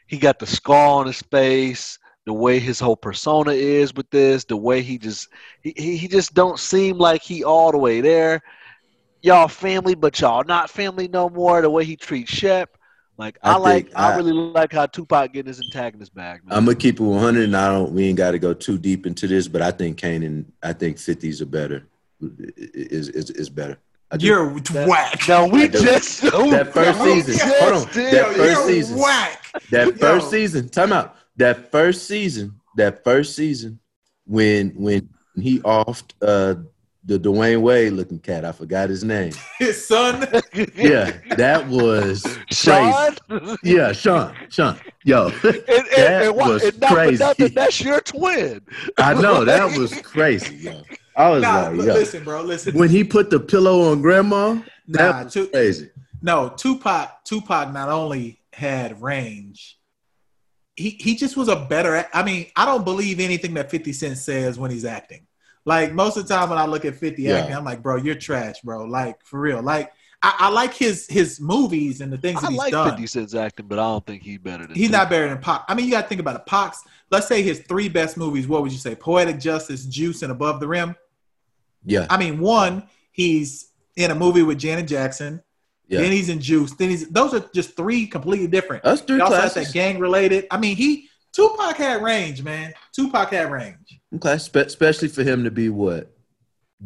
he 0.08 0.18
got 0.18 0.40
the 0.40 0.46
scar 0.46 1.00
on 1.00 1.08
his 1.08 1.22
face, 1.24 2.00
the 2.26 2.34
way 2.34 2.60
his 2.60 2.80
whole 2.80 2.96
persona 2.96 3.52
is 3.52 3.94
with 3.94 4.10
this, 4.10 4.46
the 4.46 4.56
way 4.56 4.82
he 4.82 4.98
just 4.98 5.28
he 5.62 5.74
he 5.76 6.08
just 6.08 6.34
don't 6.34 6.60
seem 6.60 6.98
like 6.98 7.22
he 7.22 7.44
all 7.44 7.72
the 7.72 7.78
way 7.78 8.00
there 8.00 8.42
y'all 9.26 9.48
family, 9.48 9.96
but 9.96 10.20
y'all 10.20 10.44
not 10.44 10.70
family 10.70 11.08
no 11.08 11.30
more. 11.30 11.62
The 11.62 11.70
way 11.70 11.84
he 11.84 11.96
treats 11.96 12.32
Shep, 12.32 12.78
like 13.18 13.38
I, 13.42 13.54
I 13.54 13.58
like, 13.58 13.92
I, 13.96 14.14
I- 14.14 14.16
really 14.18 14.32
like 14.34 14.72
how 14.72 14.86
Tupac 14.86 15.34
getting 15.34 15.48
his 15.48 15.60
antagonist 15.60 16.14
back. 16.14 16.46
Man. 16.46 16.58
I'm 16.58 16.66
gonna 16.66 16.76
keep 16.78 17.00
it 17.00 17.04
100, 17.04 17.44
and 17.46 17.58
I 17.58 17.70
don't. 17.70 17.92
We 17.92 18.06
ain't 18.06 18.18
got 18.18 18.32
to 18.32 18.40
go 18.40 18.54
too 18.54 18.78
deep 18.78 19.06
into 19.06 19.28
this, 19.28 19.48
but 19.48 19.62
I 19.62 19.72
think 19.72 19.98
Kane 19.98 20.24
and 20.24 20.52
I 20.64 20.74
think 20.74 20.98
50s 20.98 21.42
are 21.42 21.46
better. 21.46 21.88
Is 22.58 23.10
is 23.10 23.30
is 23.32 23.50
better. 23.50 23.78
You're 24.20 24.48
whack. 24.88 25.28
now 25.28 25.48
we 25.48 25.68
just 25.68 26.22
that 26.22 26.70
first 26.74 27.00
Yo, 27.00 27.06
season. 27.22 27.50
Hold 27.60 27.74
on. 27.74 27.94
yo, 27.96 28.12
That 28.12 28.36
first 28.36 28.66
season. 28.68 28.98
whack. 29.00 29.46
That 29.72 30.00
first 30.00 30.26
Yo. 30.26 30.30
season. 30.32 30.70
Time 30.70 30.94
out. 30.94 31.16
That 31.38 31.72
first 31.72 32.08
season. 32.08 32.60
That 32.78 33.04
first 33.04 33.36
season 33.36 33.80
when 34.26 34.70
when 34.72 35.10
he 35.36 35.60
offed 35.62 36.12
uh 36.22 36.56
the 37.08 37.20
Dwyane 37.20 37.62
Wade 37.62 37.94
looking 37.94 38.18
cat. 38.20 38.44
I 38.46 38.52
forgot 38.52 38.90
his 38.90 39.04
name. 39.04 39.32
His 39.60 39.86
son. 39.88 40.28
Yeah, 40.76 41.12
that 41.38 41.68
was 41.68 42.24
crazy. 42.24 42.42
Sean, 42.52 43.58
Yeah, 43.64 43.92
Sean. 43.92 44.36
Sean. 44.50 44.78
Yo, 45.04 45.28
and, 45.44 45.46
and, 45.46 45.64
That 45.96 46.24
and, 46.26 46.36
what- 46.36 46.50
was 46.50 46.64
and 46.64 46.80
not 46.80 46.92
crazy. 46.94 47.24
nothing, 47.24 47.54
that's 47.54 47.80
your 47.82 48.02
twin. 48.02 48.62
I 48.98 49.14
know 49.14 49.46
that 49.46 49.78
was 49.78 49.94
crazy. 50.02 50.56
Yo, 50.56 50.82
I 51.16 51.30
was 51.30 51.42
Nah, 51.44 51.68
like, 51.70 51.86
yo. 51.88 51.94
listen, 51.94 52.24
bro. 52.24 52.42
Listen. 52.42 52.76
when 52.78 52.90
he 52.90 53.04
put 53.04 53.30
the 53.30 53.40
pillow 53.40 53.92
on 53.92 54.02
grandma, 54.02 54.60
that 54.88 55.12
Nah, 55.16 55.24
was 55.26 55.34
Tu- 55.34 55.48
crazy. 55.50 55.90
No, 56.22 56.50
Tupac. 56.58 57.24
Tupac 57.24 57.72
not 57.72 57.90
only 57.90 58.40
had 58.52 59.00
range, 59.02 59.78
he 60.76 60.90
he 61.00 61.16
just 61.16 61.38
was 61.38 61.48
a 61.50 61.56
better. 61.56 62.06
I 62.14 62.24
mean, 62.24 62.48
I 62.56 62.66
don't 62.66 62.84
believe 62.84 63.20
anything 63.20 63.54
that 63.54 63.70
Fifty 63.70 63.94
Cent 63.94 64.18
says 64.18 64.58
when 64.58 64.72
he's 64.72 64.86
acting. 64.86 65.28
Like 65.66 65.94
most 65.94 66.16
of 66.18 66.28
the 66.28 66.34
time 66.34 66.50
when 66.50 66.58
I 66.60 66.66
look 66.66 66.86
at 66.86 66.96
Fifty 66.96 67.24
Yeah. 67.24 67.38
acting, 67.40 67.56
I'm 67.56 67.66
like, 67.66 67.82
bro, 67.82 67.96
you're 67.98 68.16
trash, 68.16 68.62
bro. 68.62 68.86
Like 68.86 69.24
for 69.26 69.40
real. 69.40 69.62
Like 69.62 69.92
I, 70.22 70.36
I 70.40 70.50
like 70.50 70.74
his 70.74 71.08
his 71.08 71.40
movies 71.42 72.02
and 72.02 72.12
the 72.14 72.18
things 72.18 72.40
that 72.42 72.48
I 72.48 72.52
he's 72.52 72.58
like 72.60 72.72
done. 72.72 72.90
50 72.92 73.08
Cent's 73.08 73.34
acting, 73.36 73.68
but 73.68 73.80
I 73.80 73.84
don't 73.84 74.06
think 74.06 74.24
he's 74.24 74.38
better 74.40 74.66
than 74.68 74.76
He's 74.76 74.90
not 74.92 75.10
better 75.10 75.28
than 75.28 75.40
Pac. 75.40 75.64
I 75.68 75.74
mean, 75.74 75.86
you 75.86 75.92
got 75.92 76.04
to 76.04 76.08
think 76.08 76.22
about 76.22 76.36
it. 76.36 76.46
Pac's. 76.46 76.84
Let's 77.12 77.28
say 77.28 77.42
his 77.42 77.60
three 77.62 77.90
best 77.90 78.16
movies. 78.18 78.48
What 78.48 78.62
would 78.62 78.72
you 78.72 78.78
say? 78.78 78.96
Poetic 78.96 79.40
Justice, 79.40 79.86
Juice, 79.86 80.22
and 80.22 80.32
Above 80.32 80.60
the 80.60 80.68
Rim. 80.68 80.96
Yeah, 81.84 82.08
I 82.10 82.18
mean, 82.18 82.40
one, 82.40 82.88
he's 83.12 83.70
in 83.96 84.10
a 84.12 84.16
movie 84.16 84.42
with 84.42 84.58
Janet 84.58 84.88
Jackson. 84.88 85.42
yeah. 85.88 86.02
Then 86.02 86.12
he's 86.12 86.30
in 86.30 86.40
Juice. 86.42 86.72
Then 86.74 86.90
he's 86.90 87.08
those 87.10 87.34
are 87.34 87.44
just 87.54 87.76
three 87.76 88.08
completely 88.08 88.48
different. 88.48 88.84
That's 88.84 89.02
three 89.02 89.18
He 89.18 89.22
also 89.22 89.36
has 89.36 89.54
classes. 89.54 89.72
that 89.72 89.74
gang 89.74 90.00
related. 90.00 90.48
I 90.50 90.58
mean, 90.58 90.76
he 90.76 91.10
Tupac 91.34 91.76
had 91.78 92.02
range, 92.02 92.42
man. 92.44 92.74
Tupac 92.96 93.30
had 93.32 93.52
range. 93.52 94.00
Okay, 94.16 94.38
spe- 94.38 94.56
especially 94.58 95.08
for 95.08 95.24
him 95.24 95.44
to 95.44 95.52
be 95.52 95.70
what 95.70 96.12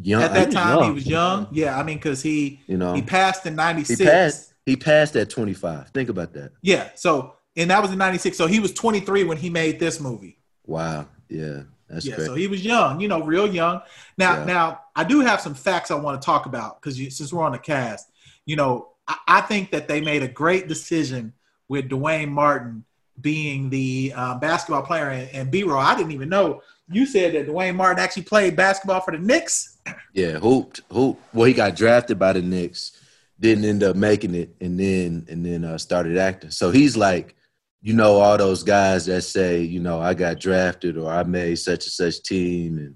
young. 0.00 0.22
At 0.22 0.34
that 0.34 0.48
he- 0.48 0.54
time, 0.54 0.84
he 0.84 0.90
was 0.90 1.06
young. 1.06 1.48
Yeah, 1.50 1.78
I 1.78 1.82
mean, 1.82 1.96
because 1.98 2.22
he 2.22 2.60
you 2.66 2.76
know, 2.76 2.94
he 2.94 3.02
passed 3.02 3.46
in 3.46 3.52
he 3.52 3.56
'96. 3.56 4.00
passed. 4.10 4.54
He 4.66 4.76
passed 4.76 5.16
at 5.16 5.30
25. 5.30 5.88
Think 5.90 6.08
about 6.10 6.32
that. 6.34 6.52
Yeah, 6.62 6.90
so 6.94 7.34
and 7.56 7.70
that 7.70 7.82
was 7.82 7.90
in 7.92 7.98
'96. 7.98 8.36
So 8.36 8.46
he 8.46 8.60
was 8.60 8.72
23 8.72 9.24
when 9.24 9.36
he 9.36 9.50
made 9.50 9.78
this 9.80 10.00
movie. 10.00 10.38
Wow. 10.66 11.06
Yeah, 11.28 11.62
that's 11.88 12.04
yeah, 12.06 12.16
great. 12.16 12.26
so 12.26 12.34
he 12.34 12.46
was 12.48 12.64
young, 12.64 13.00
you 13.00 13.08
know, 13.08 13.22
real 13.22 13.46
young. 13.52 13.80
Now, 14.18 14.38
Yeah. 14.38 14.44
now 14.44 14.80
I 14.96 15.04
do 15.04 15.20
have 15.20 15.40
some 15.40 15.54
facts 15.54 15.90
I 15.90 15.94
want 15.94 16.20
to 16.20 16.24
talk 16.24 16.46
about 16.46 16.80
because 16.80 16.96
since 16.96 17.32
we're 17.32 17.42
on 17.44 17.52
the 17.52 17.58
cast, 17.58 18.10
you 18.46 18.56
know, 18.56 18.88
I, 19.06 19.16
I 19.28 19.40
think 19.42 19.70
that 19.70 19.86
they 19.88 20.00
made 20.00 20.22
a 20.22 20.28
great 20.28 20.66
decision 20.68 21.32
with 21.68 21.88
Duane 21.88 22.30
Martin 22.32 22.84
being 23.20 23.70
the 23.70 24.12
uh, 24.16 24.38
basketball 24.38 24.82
player 24.82 25.08
and, 25.10 25.28
and 25.30 25.50
B-roll. 25.50 25.78
I 25.78 25.94
didn't 25.94 26.12
even 26.12 26.28
know 26.28 26.62
you 26.90 27.06
said 27.06 27.34
that 27.34 27.46
Duane 27.46 27.76
Martin 27.76 28.02
actually 28.02 28.24
played 28.24 28.56
basketball 28.56 29.00
for 29.00 29.12
the 29.12 29.18
Knicks. 29.18 29.78
Yeah, 30.12 30.38
hooped, 30.38 30.80
hooped. 30.90 31.22
Well, 31.34 31.46
he 31.46 31.52
got 31.52 31.76
drafted 31.76 32.18
by 32.18 32.32
the 32.32 32.42
Knicks, 32.42 32.92
didn't 33.38 33.64
end 33.64 33.82
up 33.82 33.96
making 33.96 34.34
it, 34.34 34.54
and 34.60 34.78
then 34.78 35.26
and 35.28 35.44
then 35.44 35.64
uh, 35.64 35.78
started 35.78 36.18
acting. 36.18 36.50
So 36.50 36.70
he's 36.70 36.96
like, 36.96 37.36
you 37.80 37.94
know, 37.94 38.18
all 38.20 38.36
those 38.36 38.62
guys 38.62 39.06
that 39.06 39.22
say, 39.22 39.62
you 39.62 39.80
know, 39.80 40.00
I 40.00 40.14
got 40.14 40.40
drafted 40.40 40.98
or 40.98 41.10
I 41.10 41.22
made 41.22 41.56
such 41.56 41.86
and 41.86 41.92
such 41.92 42.22
team, 42.22 42.78
and 42.78 42.94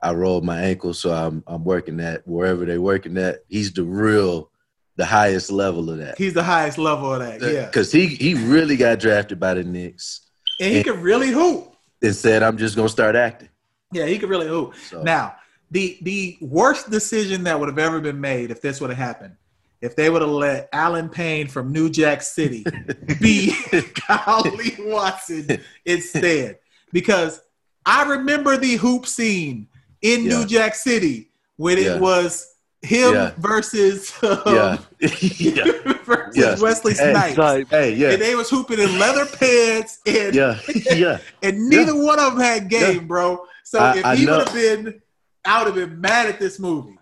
I 0.00 0.12
rolled 0.12 0.44
my 0.44 0.60
ankle, 0.60 0.94
so 0.94 1.12
I'm 1.12 1.44
I'm 1.46 1.64
working 1.64 2.00
at 2.00 2.26
wherever 2.26 2.64
they're 2.64 2.80
working 2.80 3.16
at. 3.18 3.40
He's 3.48 3.72
the 3.72 3.84
real, 3.84 4.50
the 4.96 5.04
highest 5.04 5.50
level 5.50 5.90
of 5.90 5.98
that. 5.98 6.18
He's 6.18 6.34
the 6.34 6.42
highest 6.42 6.78
level 6.78 7.12
of 7.12 7.20
that. 7.20 7.42
Yeah, 7.42 7.66
because 7.66 7.92
he 7.92 8.06
he 8.06 8.34
really 8.34 8.76
got 8.76 9.00
drafted 9.00 9.38
by 9.38 9.54
the 9.54 9.64
Knicks 9.64 10.24
and 10.60 10.74
he 10.74 10.82
could 10.82 10.98
really 10.98 11.28
hoop. 11.28 11.73
And 12.04 12.14
said, 12.14 12.42
I'm 12.42 12.56
just 12.56 12.76
gonna 12.76 12.88
start 12.88 13.16
acting. 13.16 13.48
Yeah, 13.92 14.06
he 14.06 14.18
could 14.18 14.28
really 14.28 14.46
hoop. 14.48 14.74
So 14.90 15.02
Now, 15.02 15.36
the 15.70 15.98
the 16.02 16.36
worst 16.40 16.90
decision 16.90 17.44
that 17.44 17.58
would 17.58 17.68
have 17.68 17.78
ever 17.78 18.00
been 18.00 18.20
made 18.20 18.50
if 18.50 18.60
this 18.60 18.80
would 18.80 18.90
have 18.90 18.98
happened, 18.98 19.36
if 19.80 19.96
they 19.96 20.10
would 20.10 20.22
have 20.22 20.30
let 20.30 20.68
Allen 20.72 21.08
Payne 21.08 21.48
from 21.48 21.72
New 21.72 21.88
Jack 21.90 22.22
City 22.22 22.64
be 23.20 23.54
Kyle 23.94 24.42
Lee 24.42 24.76
Watson 24.80 25.60
instead, 25.84 26.58
because 26.92 27.40
I 27.86 28.04
remember 28.04 28.56
the 28.56 28.76
hoop 28.76 29.06
scene 29.06 29.68
in 30.02 30.24
Yeah. 30.24 30.38
New 30.38 30.46
Jack 30.46 30.74
City 30.74 31.30
when 31.56 31.78
Yeah. 31.78 31.94
it 31.96 32.00
was 32.00 32.53
him 32.84 33.14
Yeah. 33.14 33.32
versus 33.38 34.12
um, 34.22 34.38
yeah, 34.46 34.78
yeah. 35.00 35.64
versus 36.04 36.36
Yes. 36.36 36.60
Wesley 36.60 36.94
Hey, 36.94 37.12
Snipes. 37.12 37.38
Like, 37.38 37.68
Hey, 37.68 37.94
yeah, 37.94 38.10
And 38.10 38.22
they 38.22 38.34
was 38.34 38.50
hooping 38.50 38.78
in 38.78 38.98
leather 38.98 39.26
pants 39.26 39.98
and 40.06 40.34
yeah, 40.34 40.58
yeah. 40.94 41.18
and 41.42 41.68
neither 41.68 41.94
one 41.96 42.18
of 42.20 42.32
them 42.34 42.40
had 42.42 42.68
game, 42.68 43.06
bro. 43.06 43.44
So 43.64 43.78
I- 43.78 43.96
if 44.12 44.18
he 44.18 44.26
would 44.26 44.46
have 44.48 44.54
been, 44.54 45.00
I 45.44 45.62
would 45.62 45.74
have 45.74 45.88
been 45.90 46.00
mad 46.00 46.26
at 46.28 46.38
this 46.38 46.58
movie. 46.58 46.96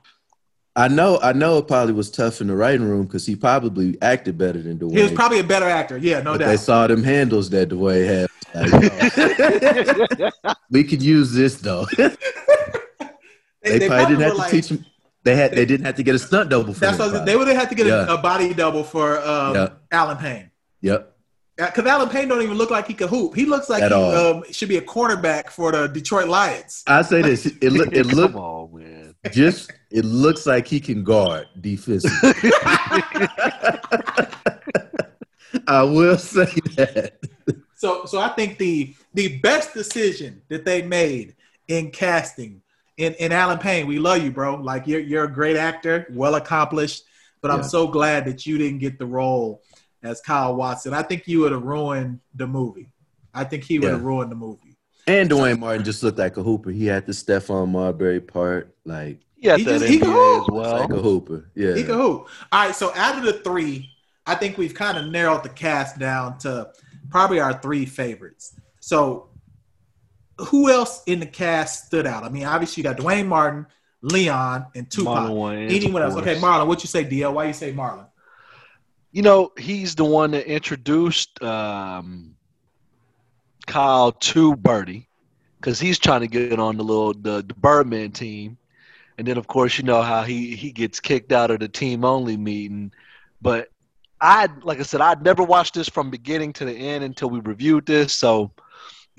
I 0.74 0.88
know, 0.88 1.18
I 1.22 1.34
know. 1.34 1.58
It 1.58 1.68
probably 1.68 1.92
was 1.92 2.10
tough 2.10 2.40
in 2.40 2.46
the 2.46 2.56
writing 2.56 2.88
room 2.88 3.04
because 3.04 3.26
he 3.26 3.36
probably 3.36 4.00
acted 4.00 4.38
better 4.38 4.62
than 4.62 4.78
Duane. 4.78 4.96
He 4.96 5.02
was 5.02 5.12
probably 5.12 5.38
a 5.38 5.44
better 5.44 5.68
actor. 5.68 5.98
Yeah, 5.98 6.22
no 6.22 6.32
but 6.32 6.38
doubt. 6.38 6.46
they 6.48 6.56
saw 6.56 6.86
them 6.86 7.02
handles 7.04 7.50
that 7.50 7.68
Duane 7.68 8.06
had. 8.06 8.28
Like, 8.54 10.18
yo, 10.18 10.30
we 10.70 10.82
could 10.84 11.02
use 11.02 11.32
this 11.34 11.56
though. 11.56 11.86
they, 11.98 12.08
they 13.78 13.86
probably 13.88 14.06
didn't 14.06 14.20
have 14.22 14.32
to 14.32 14.38
like- 14.38 14.50
teach 14.50 14.68
him. 14.70 14.84
They 15.24 15.36
had. 15.36 15.52
They 15.52 15.64
didn't 15.64 15.86
have 15.86 15.94
to 15.96 16.02
get 16.02 16.14
a 16.14 16.18
stunt 16.18 16.50
double 16.50 16.74
for 16.74 16.80
That's 16.80 16.98
what 16.98 17.24
they 17.26 17.36
would 17.36 17.46
have 17.48 17.56
had 17.56 17.68
to 17.68 17.74
get 17.74 17.86
a, 17.86 17.90
Yeah. 17.90 18.14
a 18.14 18.18
body 18.18 18.52
double 18.54 18.82
for 18.84 19.18
um, 19.26 19.54
Yeah. 19.54 19.68
Allen 19.90 20.16
Payne. 20.18 20.50
Yep. 20.80 21.08
Because 21.56 21.84
Allen 21.86 22.08
Payne 22.08 22.28
don't 22.28 22.42
even 22.42 22.56
look 22.56 22.70
like 22.70 22.86
he 22.88 22.94
could 22.94 23.08
hoop. 23.10 23.36
He 23.36 23.44
looks 23.44 23.68
like 23.68 23.82
At 23.82 23.92
he 23.92 23.96
um, 23.96 24.42
should 24.50 24.68
be 24.70 24.78
a 24.78 24.82
cornerback 24.82 25.50
for 25.50 25.70
the 25.70 25.86
Detroit 25.86 26.26
Lions. 26.28 26.82
I 26.86 27.02
say 27.02 27.22
this. 27.22 27.46
It 27.46 27.72
look. 27.72 27.92
It 27.92 28.06
come 28.08 28.16
look 28.16 28.34
on, 28.34 28.74
man. 28.78 29.14
just. 29.30 29.70
It 29.90 30.04
looks 30.06 30.46
like 30.46 30.66
he 30.66 30.80
can 30.80 31.04
guard 31.04 31.46
defensively. 31.60 32.50
I 35.68 35.82
will 35.82 36.18
say 36.18 36.46
that. 36.76 37.18
So, 37.76 38.06
so 38.06 38.18
I 38.18 38.28
think 38.30 38.58
the 38.58 38.94
the 39.14 39.38
best 39.38 39.74
decision 39.74 40.42
that 40.48 40.64
they 40.64 40.82
made 40.82 41.34
in 41.68 41.90
casting 41.90 42.62
in, 43.02 43.14
in 43.14 43.32
Allen 43.32 43.58
Payne, 43.58 43.86
we 43.86 43.98
love 43.98 44.22
you, 44.22 44.30
bro. 44.30 44.54
Like 44.56 44.86
you're 44.86 45.00
you're 45.00 45.24
a 45.24 45.32
great 45.32 45.56
actor, 45.56 46.06
well 46.10 46.36
accomplished. 46.36 47.04
But 47.40 47.50
I'm 47.50 47.64
so 47.64 47.88
glad 47.88 48.24
that 48.26 48.46
you 48.46 48.56
didn't 48.56 48.78
get 48.78 49.00
the 49.00 49.06
role 49.06 49.62
as 50.04 50.20
Kyle 50.20 50.54
Watson. 50.54 50.94
I 50.94 51.02
think 51.02 51.26
you 51.26 51.40
would 51.40 51.50
have 51.50 51.64
ruined 51.64 52.20
the 52.36 52.46
movie. 52.46 52.88
I 53.34 53.42
think 53.42 53.64
he 53.64 53.80
would 53.80 53.90
have 53.90 54.00
Yeah. 54.00 54.06
ruined 54.06 54.30
the 54.30 54.36
movie. 54.36 54.76
And 55.08 55.28
Duane 55.28 55.58
Martin 55.58 55.82
just 55.84 56.04
looked 56.04 56.18
like 56.18 56.36
a 56.36 56.42
hooper. 56.44 56.70
He 56.70 56.86
had 56.86 57.04
the 57.04 57.10
Stephon 57.12 57.68
Marbury 57.70 58.20
part, 58.20 58.76
like 58.84 59.18
yeah, 59.36 59.56
He 59.56 59.64
that 59.64 59.80
just- 59.80 59.86
he 59.86 59.96
NBA 59.98 60.02
can 60.04 60.10
as 60.10 60.16
hoop. 60.46 60.50
well. 60.52 60.78
like 60.82 60.90
a 60.92 61.00
hooper. 61.02 61.50
Yeah. 61.56 61.74
He 61.74 61.82
can 61.82 61.94
hoop. 61.96 62.28
All 62.52 62.66
right, 62.66 62.74
so 62.76 62.92
out 62.94 63.18
of 63.18 63.24
the 63.24 63.32
three, 63.40 63.90
I 64.24 64.36
think 64.36 64.56
we've 64.56 64.74
kind 64.74 64.96
of 64.96 65.06
narrowed 65.06 65.42
the 65.42 65.48
cast 65.48 65.98
down 65.98 66.38
to 66.38 66.68
probably 67.10 67.40
our 67.40 67.54
three 67.60 67.86
favorites. 67.86 68.54
So, 68.78 69.30
who 70.38 70.70
else 70.70 71.02
in 71.06 71.20
the 71.20 71.26
cast 71.26 71.86
stood 71.86 72.06
out? 72.06 72.24
I 72.24 72.28
mean, 72.28 72.44
obviously 72.44 72.82
you 72.82 72.84
got 72.84 72.96
Duane 72.96 73.28
Martin, 73.28 73.66
Leon, 74.02 74.66
and 74.74 74.90
Tupac. 74.90 75.30
Marlon 75.30 75.70
Anyone 75.70 76.02
of 76.02 76.12
else? 76.12 76.20
Okay. 76.20 76.36
Marlon, 76.36 76.66
what 76.66 76.82
you 76.82 76.88
say, 76.88 77.04
DL? 77.04 77.32
Why 77.32 77.46
you 77.46 77.52
say 77.52 77.72
Marlon? 77.72 78.06
You 79.12 79.22
know, 79.22 79.52
he's 79.58 79.94
the 79.94 80.04
one 80.04 80.30
that 80.30 80.46
introduced 80.46 81.42
um, 81.42 82.34
Kyle 83.66 84.12
to 84.12 84.56
Birdie 84.56 85.08
because 85.60 85.78
he's 85.78 85.98
trying 85.98 86.22
to 86.22 86.26
get 86.26 86.58
on 86.58 86.76
the 86.76 86.82
little 86.82 87.12
the, 87.12 87.44
the 87.46 87.54
Birdman 87.54 88.10
team, 88.10 88.56
and 89.18 89.26
then 89.26 89.36
of 89.36 89.46
course 89.46 89.78
you 89.78 89.84
know 89.84 90.02
how 90.02 90.22
he 90.22 90.56
he 90.56 90.72
gets 90.72 90.98
kicked 90.98 91.30
out 91.30 91.50
of 91.50 91.60
the 91.60 91.68
team 91.68 92.04
only 92.04 92.36
meeting. 92.36 92.90
But 93.42 93.68
I 94.20 94.48
like 94.62 94.80
I 94.80 94.82
said, 94.82 95.02
I'd 95.02 95.22
never 95.22 95.42
watched 95.42 95.74
this 95.74 95.88
from 95.88 96.10
beginning 96.10 96.54
to 96.54 96.64
the 96.64 96.72
end 96.72 97.04
until 97.04 97.28
we 97.28 97.40
reviewed 97.40 97.86
this. 97.86 98.14
So 98.14 98.50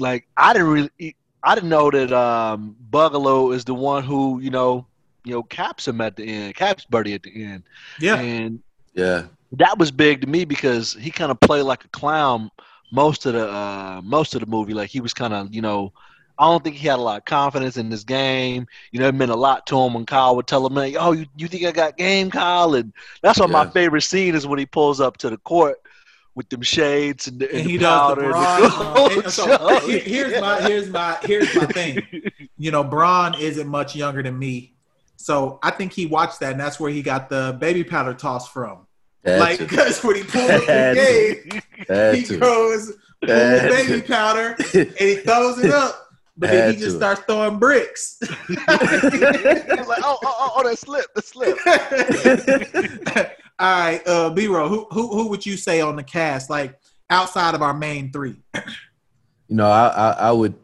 like 0.03 0.27
I 0.37 0.53
didn't 0.53 0.69
really 0.69 1.17
I 1.43 1.55
didn't 1.55 1.69
know 1.69 1.91
that 1.91 2.11
um, 2.13 2.75
Bugaloo 2.91 3.55
is 3.55 3.65
the 3.65 3.75
one 3.75 4.03
who 4.03 4.39
you 4.41 4.51
know 4.51 4.87
you 5.25 5.33
know 5.33 5.43
caps 5.43 5.87
him 5.87 6.01
at 6.01 6.17
the 6.17 6.25
end, 6.25 6.55
caps 6.55 6.85
Birdie 6.85 7.13
at 7.15 7.23
the 7.23 7.43
end. 7.43 7.63
Yeah. 7.99 8.23
And 8.23 8.61
Yeah. 8.93 9.27
that 9.53 9.77
was 9.79 9.91
big 9.91 10.21
to 10.21 10.27
me 10.27 10.45
because 10.45 10.93
he 10.93 11.11
kind 11.11 11.31
of 11.31 11.39
played 11.39 11.63
like 11.63 11.85
a 11.85 11.89
clown 11.89 12.51
most 12.91 13.25
of 13.25 13.33
the 13.33 13.49
uh, 13.49 14.01
most 14.03 14.35
of 14.35 14.41
the 14.41 14.47
movie. 14.47 14.73
Like 14.73 14.89
he 14.89 15.01
was 15.01 15.13
kind 15.13 15.33
of 15.33 15.53
you 15.53 15.61
know. 15.61 15.93
I 16.39 16.45
don't 16.45 16.63
think 16.63 16.77
he 16.77 16.87
had 16.87 16.99
a 16.99 17.01
lot 17.01 17.17
of 17.19 17.25
confidence 17.25 17.77
in 17.77 17.89
this 17.89 18.03
game. 18.03 18.65
You 18.91 18.99
know, 18.99 19.07
it 19.07 19.15
meant 19.15 19.31
a 19.31 19.35
lot 19.35 19.67
to 19.67 19.79
him 19.79 19.93
when 19.93 20.05
Kyle 20.05 20.35
would 20.35 20.47
tell 20.47 20.65
him, 20.65 20.73
like, 20.73 20.95
"Oh, 20.99 21.11
you, 21.11 21.27
you 21.37 21.47
think 21.47 21.65
I 21.65 21.71
got 21.71 21.97
game, 21.97 22.31
Kyle?" 22.31 22.73
And 22.75 22.93
that's 23.21 23.39
what 23.39 23.51
my 23.51 23.65
favorite 23.73 24.01
scene 24.01 24.35
is 24.35 24.47
when 24.47 24.59
he 24.59 24.65
pulls 24.65 24.99
up 25.01 25.17
to 25.17 25.29
the 25.29 25.37
court 25.37 25.77
with 26.35 26.49
them 26.49 26.61
shades 26.61 27.27
and 27.27 27.39
the, 27.39 27.49
and 27.53 27.59
And 27.59 27.65
the 27.65 27.71
he 27.71 27.77
does 27.77 28.15
the 28.15 28.15
powder 28.15 28.23
and 28.23 28.31
Bron. 28.31 29.11
and 29.23 29.31
so 29.31 29.51
uh, 29.51 29.79
here's 29.81 30.39
my 30.41 30.61
here's 30.61 30.89
my 30.89 31.17
here's 31.23 31.53
my 31.55 31.65
thing. 31.65 32.01
You 32.57 32.71
know, 32.71 32.83
Bron 32.83 33.35
isn't 33.39 33.67
much 33.67 33.95
younger 33.95 34.23
than 34.23 34.37
me, 34.37 34.73
so 35.17 35.59
I 35.63 35.71
think 35.71 35.93
he 35.93 36.05
watched 36.05 36.39
that, 36.41 36.51
and 36.53 36.59
that's 36.59 36.79
where 36.79 36.91
he 36.91 37.01
got 37.01 37.29
the 37.29 37.57
baby 37.59 37.83
powder 37.83 38.13
toss 38.13 38.49
from. 38.49 38.87
Had 39.23 39.39
like, 39.39 39.57
to. 39.59 39.65
because 39.65 40.03
when 40.03 40.17
he 40.17 40.23
pulled 40.23 40.51
up 40.51 40.65
the 40.65 40.71
Had 40.71 40.95
game, 40.95 42.15
he 42.15 42.23
to. 42.23 42.37
goes 42.37 42.91
pull 43.21 43.29
the 43.29 43.85
baby 43.87 44.01
powder 44.01 44.55
and 44.73 44.95
he 44.97 45.15
throws 45.17 45.59
it 45.59 45.71
up. 45.71 45.99
But 46.35 46.49
then 46.49 46.73
he 46.73 46.79
just 46.79 46.93
to. 46.93 46.97
starts 46.97 47.21
throwing 47.21 47.59
bricks. 47.59 48.17
He's 48.47 48.57
like, 48.57 48.67
oh, 50.03 50.17
oh, 50.17 50.17
oh, 50.23 50.53
oh, 50.57 50.63
that 50.63 50.79
slip, 50.79 51.13
that 51.13 51.25
slip. 51.25 51.57
All 53.59 53.79
right, 53.79 54.01
uh, 54.07 54.29
B-Roll, 54.31 54.67
who, 54.67 54.87
who 54.91 55.07
who 55.15 55.27
would 55.29 55.45
you 55.45 55.57
say 55.57 55.79
on 55.81 55.95
the 55.95 56.03
cast, 56.03 56.49
like 56.49 56.79
outside 57.09 57.53
of 57.55 57.61
our 57.61 57.73
main 57.73 58.11
three? 58.11 58.35
You 59.49 59.57
know, 59.57 59.67
I, 59.69 59.87
I 59.89 60.11
I 60.11 60.31
would. 60.31 60.55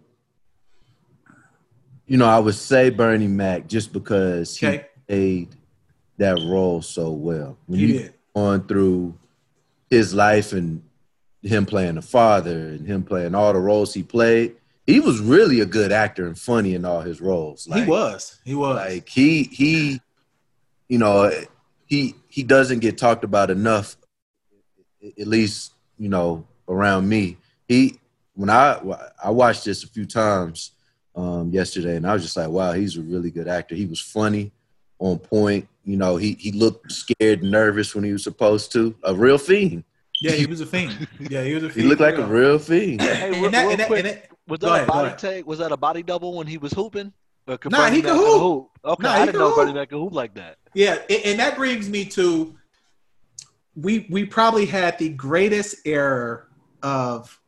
You 2.08 2.18
know, 2.18 2.26
I 2.26 2.40
would 2.40 2.56
say 2.56 2.90
Bernie 2.90 3.28
Mac 3.28 3.68
just 3.68 3.94
because 3.94 4.58
he 4.58 4.82
played 5.08 5.50
that 6.18 6.40
role 6.48 6.82
so 6.82 7.12
well. 7.12 7.58
When 7.68 7.80
He 7.80 7.86
you 7.88 7.94
did. 8.00 8.14
going 8.36 8.64
through 8.64 9.16
his 9.92 10.14
life 10.16 10.54
and 10.54 10.82
him 11.44 11.66
playing 11.68 11.96
the 11.96 12.02
father 12.02 12.70
and 12.70 12.88
him 12.88 13.04
playing 13.04 13.36
all 13.36 13.54
the 13.54 13.60
roles 13.60 13.94
he 13.94 14.02
played, 14.02 14.56
he 14.88 15.00
was 15.00 15.20
really 15.20 15.60
a 15.60 15.66
good 15.68 15.92
actor 15.92 16.26
and 16.26 16.40
funny 16.40 16.74
in 16.74 16.84
all 16.84 17.02
his 17.02 17.22
roles. 17.22 17.66
he 17.72 17.84
was. 17.86 18.40
He 18.44 18.56
was. 18.56 18.76
like 18.78 19.08
he 19.08 19.44
he 19.44 20.02
you 20.88 20.98
know 20.98 21.30
he 21.90 22.16
he 22.30 22.44
doesn't 22.44 22.80
get 22.80 22.98
talked 22.98 23.24
about 23.26 23.50
enough 23.50 23.98
at 25.20 25.28
least 25.28 25.74
you 25.98 26.08
know 26.08 26.46
around 26.70 27.10
me 27.10 27.36
he 27.68 28.00
when 28.36 28.50
i 28.50 28.80
i 29.24 29.30
watched 29.30 29.66
this 29.66 29.84
a 29.84 29.88
few 29.88 30.06
times 30.06 30.72
um 31.16 31.50
yesterday 31.52 31.96
and 31.98 32.08
i 32.08 32.14
was 32.14 32.22
just 32.22 32.38
like 32.38 32.48
wow 32.50 32.72
he's 32.72 32.96
a 32.96 33.02
really 33.02 33.32
good 33.32 33.48
actor 33.48 33.76
he 33.76 33.86
was 33.86 34.00
funny 34.00 34.52
on 35.00 35.18
point 35.18 35.68
you 35.84 35.98
know 35.98 36.16
he 36.16 36.34
he 36.40 36.52
looked 36.52 36.92
scared 36.92 37.42
and 37.42 37.52
nervous 37.52 37.96
when 37.96 38.04
he 38.04 38.14
was 38.14 38.24
supposed 38.24 38.72
to 38.72 38.96
a 39.04 39.14
real 39.14 39.38
fiend 39.38 39.84
yeah, 40.22 40.34
he 40.34 40.46
was 40.48 40.60
a 40.60 40.66
fiend. 40.66 41.08
Yeah, 41.30 41.44
he 41.46 41.54
was 41.54 41.64
a 41.64 41.70
fiend. 41.70 41.82
he 41.82 41.88
looked 41.88 42.02
like 42.02 42.16
a 42.16 42.26
real. 42.26 42.50
real 42.52 42.60
fiend 42.60 43.02
Hey, 43.02 43.32
real, 43.32 43.50
that, 43.52 43.68
real 43.68 43.78
that, 43.78 44.04
that, 44.04 44.30
was 44.50 44.60
that 44.60 44.68
ahead, 44.68 44.84
a 44.84 44.88
body 44.88 45.08
ahead. 45.08 45.18
take? 45.18 45.48
Was 45.48 45.60
that 45.60 45.72
a 45.72 45.78
body 45.78 46.04
double 46.04 46.36
when 46.36 46.46
he 46.46 46.58
was 46.58 46.74
hooping? 46.74 47.14
Or 47.48 47.58
Nah, 47.70 47.90
he 47.90 48.02
could 48.02 48.14
Mac 48.14 48.20
hoop. 48.20 48.70
Okay, 48.84 49.04
Nah, 49.04 49.14
I 49.14 49.20
he 49.20 49.26
didn't 49.26 49.36
could 49.36 49.40
know 49.40 49.48
hoop. 49.50 49.56
Bernie 49.56 49.74
Mac 49.74 49.90
could 49.90 49.98
hoop 49.98 50.14
like 50.14 50.34
that. 50.36 50.58
Yeah, 50.74 51.00
and, 51.10 51.40
that 51.40 51.56
brings 51.56 51.90
me 51.90 52.06
to 52.06 52.56
we 53.76 54.08
we 54.10 54.26
probably 54.26 54.66
had 54.66 54.98
the 55.00 55.10
greatest 55.10 55.78
error 55.86 56.48
of 56.84 57.40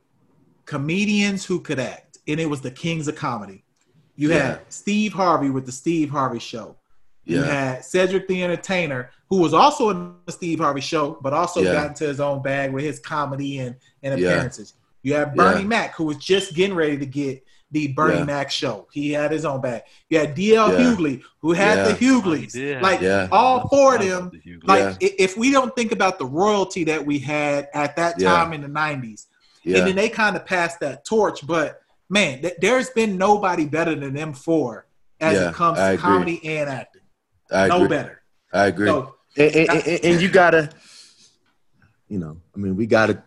comedians 0.65 1.45
who 1.45 1.60
could 1.60 1.79
act, 1.79 2.19
and 2.27 2.39
it 2.39 2.49
was 2.49 2.62
the 2.62 2.71
kings 2.71 3.07
of 3.07 3.15
comedy. 3.15 3.63
You 4.15 4.29
Yeah. 4.29 4.38
had 4.38 4.62
Steve 4.69 5.13
Harvey 5.13 5.49
with 5.49 5.65
the 5.65 5.71
Steve 5.71 6.10
Harvey 6.10 6.39
Show. 6.39 6.77
You 7.25 7.39
yeah 7.39 7.45
had 7.45 7.86
Cedric 7.86 8.27
the 8.27 8.43
Entertainer, 8.43 9.12
who 9.29 9.38
was 9.38 9.53
also 9.53 9.89
in 9.89 10.15
the 10.25 10.31
Steve 10.31 10.60
Harvey 10.60 10.81
Show, 10.81 11.17
but 11.21 11.34
also 11.34 11.62
Yeah. 11.62 11.73
got 11.73 11.88
into 11.88 12.05
his 12.05 12.19
own 12.19 12.41
bag 12.41 12.73
with 12.73 12.84
his 12.84 12.99
comedy 12.99 13.60
and, 13.60 13.75
and 14.03 14.13
appearances. 14.15 14.73
You 15.03 15.15
had 15.15 15.36
Bernie. 15.36 15.65
Mac, 15.65 15.95
who 15.95 16.05
was 16.05 16.17
just 16.17 16.53
getting 16.55 16.75
ready 16.75 16.97
to 16.97 17.05
get 17.05 17.43
the 17.71 17.88
Bernie 17.88 18.17
Yeah. 18.19 18.23
Mac 18.25 18.51
show. 18.51 18.88
He 18.91 19.12
had 19.12 19.31
his 19.31 19.45
own 19.45 19.62
bag. 19.62 19.84
You 20.10 20.19
had 20.19 20.36
DL 20.36 20.69
Yeah. 20.71 20.77
Hughley, 20.77 21.21
who 21.41 21.53
had 21.53 21.77
Yeah. 21.77 21.84
the 21.93 21.93
Hughleys. 22.05 22.53
He 22.53 22.60
did. 22.62 22.81
Like 22.81 22.99
Yeah. 23.01 23.27
all 23.31 23.67
four 23.69 23.95
of 23.95 24.01
them 24.01 24.31
like 24.63 24.97
Yeah. 25.01 25.10
if 25.17 25.38
we 25.38 25.51
don't 25.51 25.73
think 25.75 25.91
about 25.91 26.19
the 26.19 26.25
royalty 26.25 26.84
that 26.86 27.05
we 27.05 27.19
had 27.19 27.69
at 27.73 27.95
that 27.95 28.19
Yeah. 28.19 28.31
time 28.34 28.53
in 28.53 28.62
the 28.62 28.67
90s 28.67 29.27
yeah 29.63 29.77
and 29.77 29.88
then 29.88 29.95
they 29.95 30.10
kind 30.10 30.36
of 30.36 30.45
passed 30.45 30.79
that 30.81 31.05
torch 31.05 31.45
but 31.45 31.81
man 32.10 32.41
th- 32.41 32.55
there's 32.60 32.89
been 32.89 33.17
nobody 33.17 33.65
better 33.65 33.93
than 33.95 34.13
them 34.13 34.34
four 34.34 34.88
as 35.19 35.38
Yeah, 35.38 35.49
it 35.49 35.55
comes 35.55 35.77
I 35.79 35.89
to 35.89 35.93
agree. 35.93 36.01
comedy 36.01 36.57
and 36.57 36.69
acting 36.69 37.01
i 37.51 37.67
no 37.67 37.75
agree 37.77 37.88
better 37.89 38.21
i 38.51 38.65
agree 38.67 38.88
so 38.88 39.15
and, 39.38 39.55
and, 39.55 39.69
and, 39.69 39.99
and 40.05 40.21
you 40.21 40.27
gotta, 40.29 40.69
you 42.10 42.19
know, 42.19 42.36
I 42.53 42.60
mean, 42.60 42.75
we 42.75 42.86
gotta. 42.86 43.23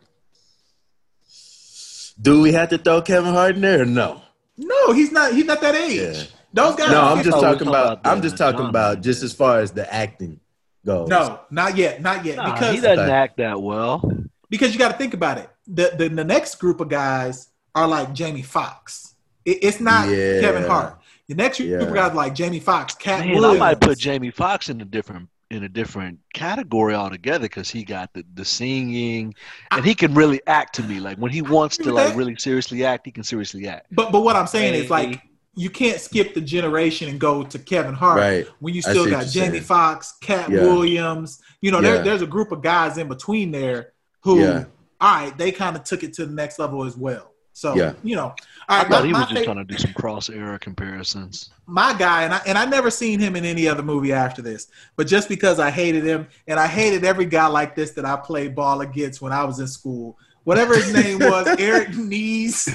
Do 2.21 2.43
we 2.43 2.53
have 2.53 2.69
to 2.71 2.79
throw 2.79 3.01
Kevin 3.01 3.33
Hart 3.33 3.55
in 3.57 3.63
there? 3.63 3.81
Or 3.83 3.87
no. 3.87 4.21
No 4.57 4.93
he's 4.93 5.11
not 5.13 5.33
he's 5.33 5.45
not 5.45 5.61
that 5.61 5.75
age 5.75 6.01
Yeah. 6.01 6.23
those 6.53 6.77
guys 6.77 6.91
No, 6.91 7.01
I'm 7.03 7.17
just 7.25 7.29
50. 7.29 7.37
We're 7.37 7.41
talking 7.43 7.53
talking 7.59 7.69
about. 7.69 7.99
about 8.01 8.13
I'm 8.13 8.23
just 8.23 8.37
talking 8.37 8.59
genre, 8.59 8.71
about 8.71 9.01
just 9.03 9.23
as 9.23 9.33
far 9.33 9.59
as 9.61 9.73
the 9.73 9.93
acting 9.93 10.41
goes. 10.87 11.09
no 11.09 11.41
not 11.51 11.77
yet 11.77 12.01
not 12.01 12.25
yet 12.25 12.37
Nah, 12.37 12.53
because 12.55 12.75
he 12.75 12.81
doesn't 12.81 13.05
Okay. 13.05 13.13
act 13.13 13.37
that 13.39 13.61
well. 13.61 14.03
because 14.51 14.73
you 14.73 14.79
got 14.79 14.93
to 14.93 14.99
think 14.99 15.15
about 15.15 15.39
it 15.39 15.49
the, 15.67 15.93
the 15.97 16.09
the 16.09 16.25
next 16.25 16.57
group 16.57 16.81
of 16.81 16.89
guys 16.89 17.49
are 17.75 17.89
like 17.89 18.13
Jamie 18.13 18.43
Foxx 18.43 19.15
it, 19.45 19.59
it's 19.63 19.81
not 19.81 20.09
Yeah. 20.09 20.41
Kevin 20.41 20.65
Hart 20.65 20.99
the 21.27 21.35
next 21.35 21.59
group 21.59 21.81
of 21.81 21.89
Yeah. 21.89 21.95
guys 21.95 22.15
like 22.15 22.35
Jamie 22.35 22.61
Foxx 22.61 22.95
Katt 22.95 23.21
Man, 23.27 23.35
Williams 23.35 23.61
I 23.63 23.71
might 23.71 23.81
put 23.81 23.99
Jamie 23.99 24.31
Foxx 24.31 24.69
in 24.69 24.81
a 24.81 24.85
different 24.85 25.29
in 25.55 25.65
a 25.65 25.69
different 25.69 26.19
category 26.35 26.95
altogether 26.95 27.45
because 27.45 27.71
he 27.71 27.85
got 27.85 28.13
the, 28.13 28.25
the 28.35 28.45
singing 28.45 29.35
and 29.71 29.85
he 29.85 29.95
can 29.95 30.15
really 30.15 30.41
act 30.47 30.75
to 30.77 30.83
me. 30.83 31.01
Like 31.01 31.17
when 31.19 31.31
he 31.31 31.43
wants 31.43 31.77
to 31.79 31.93
like 31.93 32.15
really 32.17 32.37
seriously 32.37 32.85
act, 32.85 33.07
he 33.07 33.13
can 33.13 33.25
seriously 33.25 33.67
act. 33.69 33.87
But 33.93 34.13
but 34.13 34.21
what 34.23 34.37
I'm 34.37 34.47
saying 34.47 34.75
is 34.75 34.91
like 34.91 35.23
you 35.57 35.71
can't 35.71 36.01
skip 36.01 36.35
the 36.35 36.41
generation 36.41 37.09
and 37.09 37.21
go 37.21 37.45
to 37.45 37.59
Kevin 37.59 37.95
Hart 37.95 38.19
Right. 38.19 38.47
when 38.59 38.75
you 38.75 38.83
still 38.83 39.09
got 39.09 39.27
Jamie 39.27 39.51
saying. 39.53 39.63
Foxx, 39.63 40.15
Katt 40.21 40.51
Yeah. 40.51 40.63
Williams. 40.63 41.41
You 41.61 41.71
know, 41.71 41.81
there, 41.81 42.03
there's 42.03 42.23
a 42.23 42.27
group 42.27 42.51
of 42.51 42.61
guys 42.61 42.99
in 42.99 43.07
between 43.09 43.53
there 43.53 43.93
who, 44.23 44.41
Yeah. 44.41 44.65
all 45.01 45.15
right, 45.15 45.39
they 45.39 45.53
kind 45.53 45.77
of 45.77 45.85
took 45.85 46.03
it 46.03 46.13
to 46.15 46.27
the 46.27 46.33
next 46.33 46.59
level 46.59 46.85
as 46.85 46.97
well. 46.97 47.31
So 47.57 47.75
Yeah. 47.77 47.93
you 48.03 48.17
know, 48.17 48.35
all 48.69 48.81
I 48.81 48.81
thought 48.85 48.91
my, 48.91 49.07
he 49.07 49.13
was 49.13 49.23
just 49.29 49.35
fa- 49.39 49.45
trying 49.45 49.57
to 49.59 49.65
do 49.65 49.79
some 49.79 49.93
cross 49.95 50.29
era 50.29 50.59
comparisons. 50.59 51.51
my 51.67 51.95
guy, 51.95 52.25
and 52.25 52.35
I 52.35 52.41
and 52.47 52.59
I 52.59 52.65
never 52.67 52.91
seen 52.91 53.21
him 53.21 53.37
in 53.37 53.45
any 53.45 53.69
other 53.69 53.83
movie 53.83 54.13
after 54.13 54.43
this. 54.43 54.67
But 54.97 55.07
just 55.07 55.29
because 55.29 55.59
I 55.61 55.71
hated 55.71 56.05
him, 56.05 56.27
and 56.49 56.59
I 56.59 56.67
hated 56.67 57.05
every 57.05 57.27
guy 57.27 57.47
like 57.47 57.75
this 57.77 57.93
that 57.93 58.05
I 58.05 58.17
played 58.17 58.55
ball 58.55 58.81
against 58.81 59.23
when 59.23 59.33
I 59.33 59.45
was 59.45 59.61
in 59.61 59.69
school. 59.69 60.19
Whatever 60.43 60.75
his 60.75 60.93
name 60.93 61.21
was, 61.21 61.47
Eric 61.59 61.89
Nies, 61.97 62.69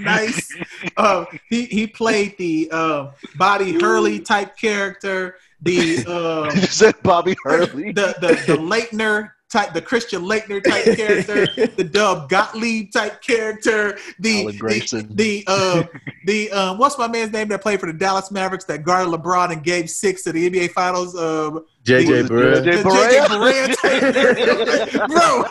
nice. 0.00 0.52
Uh, 0.96 1.24
he 1.50 1.66
he 1.66 1.86
played 1.86 2.36
the 2.38 2.68
uh, 2.72 3.10
Bobby 3.36 3.78
Hurley 3.78 4.18
type 4.18 4.56
character, 4.56 5.36
the 5.60 6.04
um, 6.06 6.46
you 6.56 6.62
said 6.62 6.94
Bobby 7.04 7.36
Hurley. 7.44 7.92
the 7.92 8.14
the 8.20 8.28
the 8.52 8.56
Laettner 8.58 9.30
type, 9.52 9.74
the 9.74 9.82
Christian 9.82 10.22
Laettner 10.22 10.62
type 10.64 10.96
character, 10.96 11.46
the 11.76 11.84
Doug 11.84 12.28
Gottlieb 12.30 12.90
type 12.90 13.20
character, 13.20 13.98
the 14.18 14.46
the 14.46 15.06
the 15.10 15.44
uh, 15.46 15.82
the 16.26 16.50
um, 16.52 16.78
what's 16.78 16.96
my 16.98 17.06
man's 17.06 17.32
name 17.32 17.48
that 17.48 17.60
played 17.60 17.78
for 17.78 17.86
the 17.86 17.92
Dallas 17.92 18.30
Mavericks 18.30 18.64
that 18.64 18.82
guarded 18.82 19.12
LeBron 19.12 19.52
and 19.52 19.62
gave 19.62 19.90
six 19.90 20.22
to 20.24 20.32
the 20.32 20.48
NBA 20.48 20.70
Finals? 20.70 21.14
Um, 21.14 21.66
JJ 21.84 22.28
the- 22.28 22.34
Barea. 22.34 22.64
JJ 22.64 22.82
Barea 23.28 23.76
type- 24.94 25.08
bro. 25.10 25.44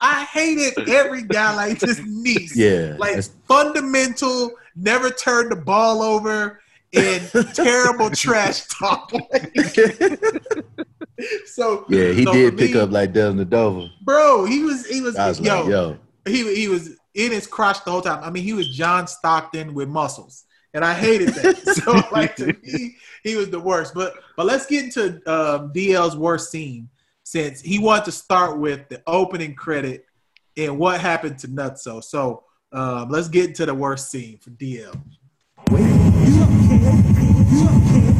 I 0.00 0.24
hated 0.24 0.88
every 0.88 1.22
guy 1.22 1.54
like 1.54 1.78
this 1.78 2.00
niece. 2.04 2.54
Yeah. 2.56 2.96
like 2.98 3.10
that's- 3.10 3.30
fundamental, 3.48 4.50
never 4.76 5.10
turned 5.10 5.50
the 5.52 5.56
ball 5.56 6.02
over, 6.02 6.60
and 6.92 7.22
terrible 7.54 8.10
trash 8.10 8.66
talk. 8.66 9.12
so 11.46 11.84
yeah, 11.88 12.12
he 12.12 12.24
so 12.24 12.32
did 12.32 12.56
pick 12.58 12.74
me, 12.74 12.80
up 12.80 12.90
like 12.90 13.12
Devin 13.12 13.48
Dover. 13.48 13.88
bro. 14.02 14.44
He 14.44 14.62
was 14.62 14.86
he 14.86 15.00
was, 15.00 15.14
was 15.16 15.40
yo, 15.40 15.60
like, 15.60 15.70
yo. 15.70 15.98
he 16.26 16.54
he 16.54 16.68
was 16.68 16.96
in 17.14 17.30
his 17.32 17.46
crotch 17.46 17.84
the 17.84 17.90
whole 17.90 18.00
time. 18.00 18.22
I 18.24 18.30
mean, 18.30 18.44
he 18.44 18.52
was 18.52 18.68
John 18.68 19.06
Stockton 19.06 19.74
with 19.74 19.88
muscles, 19.88 20.44
and 20.74 20.84
I 20.84 20.94
hated 20.94 21.28
that. 21.30 21.58
so 21.84 22.00
like 22.12 22.36
to 22.36 22.46
me, 22.62 22.96
he 23.22 23.36
was 23.36 23.50
the 23.50 23.60
worst. 23.60 23.94
But 23.94 24.14
but 24.36 24.46
let's 24.46 24.66
get 24.66 24.84
into 24.84 25.14
um, 25.30 25.72
DL's 25.72 26.16
worst 26.16 26.50
scene 26.50 26.88
since 27.24 27.60
he 27.60 27.78
wanted 27.78 28.06
to 28.06 28.12
start 28.12 28.58
with 28.58 28.88
the 28.88 29.02
opening 29.06 29.54
credit 29.54 30.06
and 30.56 30.78
what 30.78 31.00
happened 31.00 31.38
to 31.38 31.48
Nutso. 31.48 32.02
So 32.02 32.44
Um, 32.72 33.10
let's 33.10 33.28
get 33.28 33.48
into 33.48 33.66
the 33.66 33.74
worst 33.74 34.10
scene 34.10 34.38
for 34.38 34.50
DL. 34.50 34.94
Okay, 35.68 35.84
okay, 37.98 38.11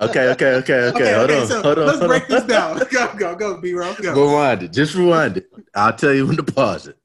okay, 0.00 0.28
okay. 0.30 0.54
Okay 0.56 0.88
okay 0.88 1.12
hold 1.14 1.30
on, 1.30 1.46
so 1.46 1.62
hold 1.62 1.78
on. 1.78 1.86
let's 1.86 1.98
hold 1.98 2.08
break 2.08 2.22
on. 2.24 2.28
this 2.30 2.44
down. 2.44 2.78
Go, 2.90 3.14
go, 3.16 3.34
go, 3.34 3.60
B 3.60 3.72
roll, 3.74 3.94
go. 3.94 4.12
Rewind 4.14 4.62
it. 4.62 4.72
Just 4.72 4.94
rewind 4.94 5.38
it. 5.38 5.50
I'll 5.74 5.92
tell 5.92 6.12
you 6.12 6.26
when 6.26 6.36
to 6.36 6.42
pause 6.42 6.88
it. 6.88 6.96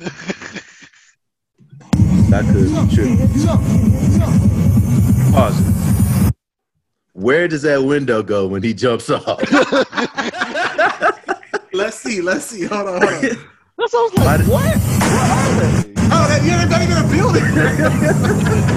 I 2.32 2.42
could 2.42 2.70
trip. 2.90 3.18
Pause 5.32 5.60
it. 5.60 5.79
Where 7.20 7.46
does 7.48 7.62
that 7.62 7.82
window 7.84 8.22
go 8.22 8.46
when 8.46 8.62
he 8.62 8.72
jumps 8.72 9.10
off? 9.10 9.26
Let's 11.74 11.98
see, 11.98 12.22
let's 12.22 12.46
see. 12.46 12.64
Hold 12.64 12.88
on, 12.88 13.02
hold 13.02 13.04
on. 13.14 13.20
That's 13.20 13.92
what 13.92 13.94
I 13.94 14.02
was 14.02 14.14
like, 14.14 14.40
what? 14.48 14.76
What 14.76 15.30
are 15.30 15.60
they? 15.60 15.84
Oh, 16.12 16.26
that, 16.28 16.42
you're 16.42 16.66
not 16.66 16.82
even 16.82 16.96
a 16.96 17.04
building. 17.12 17.44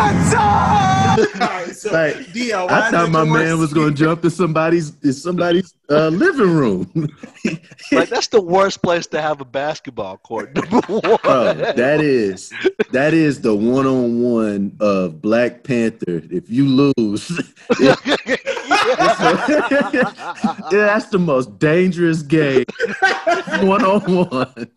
That's 0.01 0.35
all 0.35 1.49
right, 1.49 1.77
so 1.77 1.93
Like, 1.93 2.15
DL, 2.29 2.71
I 2.71 2.91
thought 2.91 3.11
my 3.11 3.25
man 3.25 3.59
was 3.59 3.73
going 3.73 3.95
to 3.95 3.95
jump 3.95 4.25
in 4.25 4.31
somebody's 4.31 4.93
in 5.03 5.13
somebody's 5.13 5.75
uh, 5.91 6.09
living 6.09 6.51
room. 6.51 7.09
Like 7.93 8.09
that's 8.09 8.29
the 8.29 8.41
worst 8.41 8.83
place 8.83 9.09
to 9.09 9.21
have 9.21 9.41
a 9.41 9.45
basketball 9.45 10.19
court. 10.19 10.55
Number 10.71 10.81
one. 10.81 11.59
That 11.59 12.01
is 12.01 12.53
that 12.93 13.15
is 13.15 13.41
the 13.41 13.55
one 13.55 13.87
on 13.87 14.23
one 14.23 14.77
of 14.79 15.21
Black 15.21 15.65
Panther. 15.65 16.23
If 16.31 16.49
you 16.49 16.67
lose, 16.67 17.31
yeah, 17.81 17.97
that's 20.71 21.07
the 21.07 21.19
most 21.19 21.59
dangerous 21.59 22.23
game 22.23 22.65
one 23.63 23.85
on 23.85 24.29
one 24.29 24.71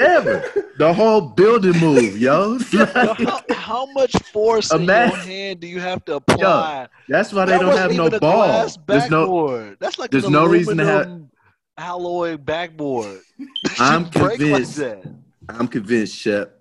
ever. 0.00 0.44
The 0.78 0.92
whole 0.92 1.20
building 1.20 1.78
move, 1.80 2.18
yo. 2.18 2.58
how, 2.94 3.42
how 3.50 3.86
much 3.92 4.12
force 4.32 4.72
in 4.72 4.82
Imagine- 4.82 5.14
your 5.16 5.24
hand 5.24 5.60
do 5.60 5.66
you 5.66 5.80
have 5.80 6.04
to 6.06 6.16
apply? 6.16 6.88
That's 7.08 7.32
why 7.32 7.44
they 7.46 7.52
That 7.52 7.60
don't 7.60 7.76
have 7.76 7.92
no 7.92 8.06
even 8.06 8.18
ball. 8.20 8.46
glass 8.46 8.78
There's 8.86 9.10
no. 9.10 9.22
backboard. 9.22 9.76
That's 9.80 9.98
like 9.98 10.10
there's 10.10 10.28
no 10.28 10.46
reason 10.46 10.78
to 10.78 10.84
have- 10.84 11.06
aluminum 11.06 11.30
alloy 11.78 12.36
backboard. 12.36 13.20
I'm 13.78 14.08
convinced. 14.10 14.78
Like 14.78 15.02
that. 15.02 15.14
I'm 15.48 15.68
convinced 15.68 16.16
Shep 16.16 16.52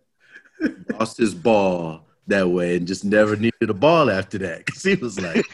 lost 0.98 1.18
his 1.18 1.34
ball 1.36 2.06
that 2.28 2.48
way 2.50 2.78
and 2.78 2.88
just 2.88 3.04
never 3.04 3.36
needed 3.36 3.70
a 3.70 3.74
ball 3.74 4.10
after 4.10 4.38
that 4.40 4.66
because 4.66 4.82
he 4.84 4.96
was 4.96 5.20
like, 5.20 5.46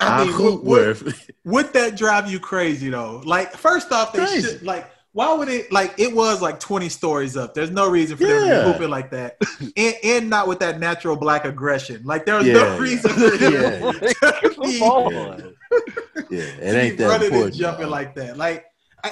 I 0.00 0.22
I, 0.22 0.24
mean, 0.24 0.32
hoop 0.32 0.62
what- 0.62 0.64
worth. 0.64 1.30
Would 1.44 1.72
that 1.74 1.96
drive 1.96 2.30
you 2.30 2.40
crazy 2.40 2.88
though? 2.90 3.22
Like, 3.24 3.52
first 3.52 3.92
off, 3.92 4.12
they 4.12 4.20
Crazy. 4.24 4.42
should 4.48 4.62
like. 4.62 4.90
Why 5.14 5.34
would 5.34 5.48
it 5.48 5.70
like 5.70 5.94
it 5.98 6.14
was 6.14 6.40
like 6.40 6.58
20 6.58 6.88
stories 6.88 7.36
up? 7.36 7.52
There's 7.54 7.70
no 7.70 7.88
reason 7.90 8.16
for 8.16 8.24
them 8.24 8.42
to 8.42 8.48
Yeah. 8.48 8.64
be 8.64 8.72
hooping 8.72 8.88
like 8.90 9.10
that. 9.10 9.36
And, 9.76 9.94
and 10.02 10.30
not 10.30 10.48
with 10.48 10.58
that 10.60 10.80
natural 10.80 11.16
black 11.16 11.44
aggression. 11.44 12.02
Like 12.04 12.24
there's 12.24 12.46
Yeah, 12.46 12.54
no 12.54 12.64
yeah. 12.74 12.78
reason 12.78 13.10
for 13.14 13.36
him 13.36 13.52
Yeah. 13.52 13.90
to 13.90 14.60
be, 14.64 14.78
Come. 14.80 15.54
Yeah, 16.30 16.40
it 16.40 16.74
ain't 16.74 16.98
that 16.98 17.06
running 17.08 17.26
important. 17.26 17.52
and 17.52 17.54
jumping 17.54 17.82
dog. 17.84 17.90
like 17.90 18.14
that. 18.14 18.36
Like 18.38 18.64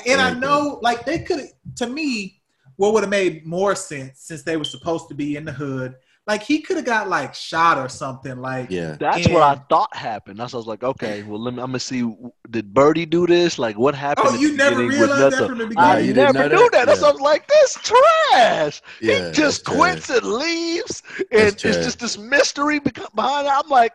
and 0.07 0.21
I 0.21 0.31
ain't 0.31 0.41
know 0.41 0.79
like 0.83 1.05
they 1.05 1.19
could 1.19 1.49
to 1.77 1.87
me, 1.87 2.41
what 2.77 2.95
would 2.95 3.03
have 3.03 3.11
made 3.11 3.47
more 3.47 3.75
sense 3.75 4.21
since 4.21 4.43
they 4.43 4.57
were 4.57 4.65
supposed 4.65 5.09
to 5.09 5.15
be 5.15 5.37
in 5.37 5.45
the 5.45 5.53
hood, 5.53 5.97
like 6.31 6.43
he 6.45 6.61
could 6.61 6.77
have 6.77 6.87
got 6.87 7.09
like 7.09 7.35
shot 7.35 7.77
or 7.77 7.89
something. 7.89 8.41
Like 8.41 8.71
Yeah. 8.71 8.97
That's 8.99 9.29
what 9.29 9.43
I 9.43 9.57
thought 9.69 9.95
happened. 9.97 10.39
That's 10.39 10.53
what 10.53 10.59
I 10.59 10.61
was 10.61 10.67
like, 10.69 10.85
okay, 10.85 11.23
well, 11.25 11.41
let 11.41 11.55
me. 11.55 11.61
I'm 11.61 11.71
gonna 11.71 11.81
see. 11.81 12.09
Did 12.49 12.73
Birdie 12.73 13.07
do 13.07 13.27
this? 13.27 13.59
Like, 13.59 13.77
what 13.77 13.95
happened? 13.97 14.29
Oh, 14.31 14.37
you 14.37 14.57
never 14.57 14.77
realized 14.87 15.37
that 15.37 15.49
from 15.49 15.59
the 15.59 15.67
beginning? 15.67 15.91
I 15.91 15.99
you 15.99 16.15
never 16.15 16.49
knew 16.49 16.57
that? 16.57 16.71
that. 16.73 16.87
That's 16.87 17.01
Yeah. 17.01 17.07
why 17.07 17.11
I 17.11 17.13
was 17.13 17.21
like, 17.21 17.49
this 17.49 17.75
trash. 17.83 18.83
Yeah, 19.01 19.27
he 19.27 19.33
just 19.33 19.65
quits 19.65 20.07
trash. 20.07 20.19
and 20.19 20.33
leaves, 20.33 21.03
and 21.19 21.41
it's 21.49 21.63
just 21.63 21.99
this 21.99 22.17
mystery 22.17 22.79
behind 22.79 23.47
it. 23.49 23.53
I'm 23.53 23.69
like, 23.69 23.93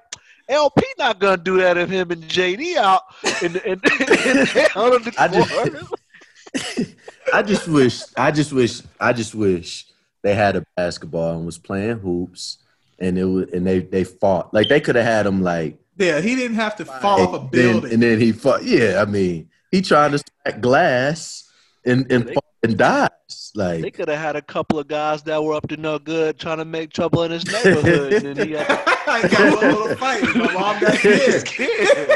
LP 0.49 0.83
not 0.97 1.19
gonna 1.19 1.37
do 1.37 1.57
that 1.57 1.77
if 1.77 1.89
him 1.89 2.11
and 2.11 2.23
JD 2.23 2.75
out 2.75 3.03
in, 3.41 3.55
in, 3.65 3.79
in, 3.99 4.65
out 4.75 4.93
on 4.93 5.03
the 5.03 5.13
I 5.17 5.27
just- 5.29 6.95
I 7.33 7.41
just 7.41 7.67
wish, 7.67 8.01
I 8.17 8.31
just 8.31 8.53
wish, 8.53 8.81
I 8.99 9.13
just 9.13 9.33
wish 9.35 9.85
they 10.25 10.33
had 10.33 10.55
a 10.55 10.65
basketball 10.75 11.37
and 11.37 11.45
was 11.45 11.59
playing 11.59 11.99
hoops, 11.99 12.57
and 12.99 13.15
it 13.17 13.25
was, 13.25 13.47
and 13.53 13.65
they 13.65 13.79
they 13.79 14.03
fought 14.03 14.51
like 14.53 14.67
they 14.67 14.81
could 14.81 14.95
have 14.95 15.05
had 15.05 15.25
him 15.27 15.43
like 15.43 15.77
yeah, 15.97 16.19
he 16.19 16.35
didn't 16.35 16.55
have 16.57 16.75
to 16.77 16.85
fall 16.85 17.21
off 17.21 17.33
a 17.35 17.39
building. 17.45 17.81
then, 17.83 17.93
and 17.93 18.03
then 18.03 18.19
he 18.19 18.31
fought. 18.31 18.63
Yeah, 18.65 19.01
I 19.01 19.05
mean, 19.09 19.49
he 19.71 19.81
tried 19.81 20.11
to 20.13 20.17
smack 20.17 20.61
glass 20.61 21.49
and 21.85 22.11
and, 22.11 22.25
They- 22.27 22.35
and 22.63 22.77
dies. 22.77 23.51
Like 23.53 23.81
they 23.83 23.91
could 23.91 24.09
have 24.09 24.19
had 24.19 24.35
a 24.35 24.41
couple 24.41 24.79
of 24.79 24.87
guys 24.87 25.23
that 25.23 25.41
were 25.41 25.53
up 25.53 25.67
to 25.69 25.77
no 25.77 25.97
good 25.99 26.37
trying 26.39 26.57
to 26.57 26.65
make 26.65 26.91
trouble 26.91 27.23
in 27.23 27.31
his 27.31 27.45
neighborhood, 27.45 28.13
and 28.25 28.37
he 28.39 28.51
had 28.53 28.67
I 29.07 29.27
got 29.29 29.63
a 29.63 29.67
little 29.67 29.95
fight. 29.95 30.23
My 30.35 30.53
mom 30.53 30.79
got 30.81 30.95
scared. 30.95 32.09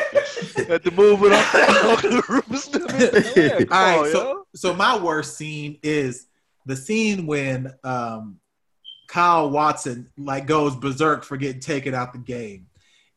Had 0.68 0.84
to 0.84 0.92
move 0.92 1.24
it 1.24 1.32
up 1.32 2.02
the 2.02 2.24
roof. 2.28 3.70
All 3.72 4.02
right, 4.02 4.12
so 4.12 4.46
so 4.56 4.74
my 4.74 4.98
worst 4.98 5.38
scene 5.38 5.78
is 5.82 6.26
the 6.66 6.76
scene 6.76 7.26
when 7.26 7.74
um, 7.84 8.40
Kyle 9.08 9.50
Watson 9.50 10.10
like 10.18 10.46
goes 10.46 10.76
berserk 10.76 11.24
for 11.24 11.38
getting 11.38 11.62
taken 11.62 11.94
out 11.94 12.14
the 12.14 12.20
game, 12.20 12.68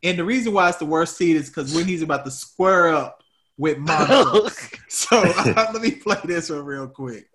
and 0.03 0.19
the 0.19 0.25
reason 0.25 0.53
why 0.53 0.69
it's 0.69 0.79
the 0.79 0.87
worst 0.87 1.17
scene 1.17 1.37
is 1.37 1.49
because 1.49 1.75
when 1.75 1.87
he's 1.87 2.03
about 2.03 2.25
to 2.25 2.31
square 2.31 2.89
up 2.89 3.23
with 3.59 3.79
Montrose. 3.79 4.71
so 4.89 5.21
let 5.47 5.75
me 5.75 5.93
play 5.93 6.19
this 6.25 6.51
one 6.51 6.65
real 6.65 6.89
quick. 6.89 7.29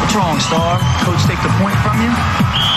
What's 0.00 0.14
wrong, 0.14 0.40
Star? 0.40 0.78
Coach 1.04 1.22
take 1.26 1.42
the 1.42 1.54
point 1.60 1.78
from 1.78 2.00
you? 2.02 2.69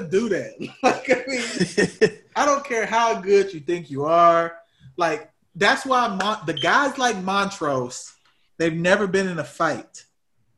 Gonna 0.00 0.10
do 0.10 0.28
that. 0.30 0.52
Like 0.82 1.10
I 1.10 1.24
mean, 1.26 2.18
I 2.36 2.44
don't 2.44 2.64
care 2.64 2.86
how 2.86 3.20
good 3.20 3.52
you 3.52 3.60
think 3.60 3.90
you 3.90 4.04
are. 4.04 4.56
Like 4.96 5.30
that's 5.54 5.84
why 5.86 6.08
Mon- 6.08 6.44
the 6.46 6.52
guys 6.54 6.98
like 6.98 7.16
Montrose, 7.22 8.12
they've 8.58 8.72
never 8.74 9.06
been 9.06 9.26
in 9.28 9.38
a 9.38 9.44
fight, 9.44 10.04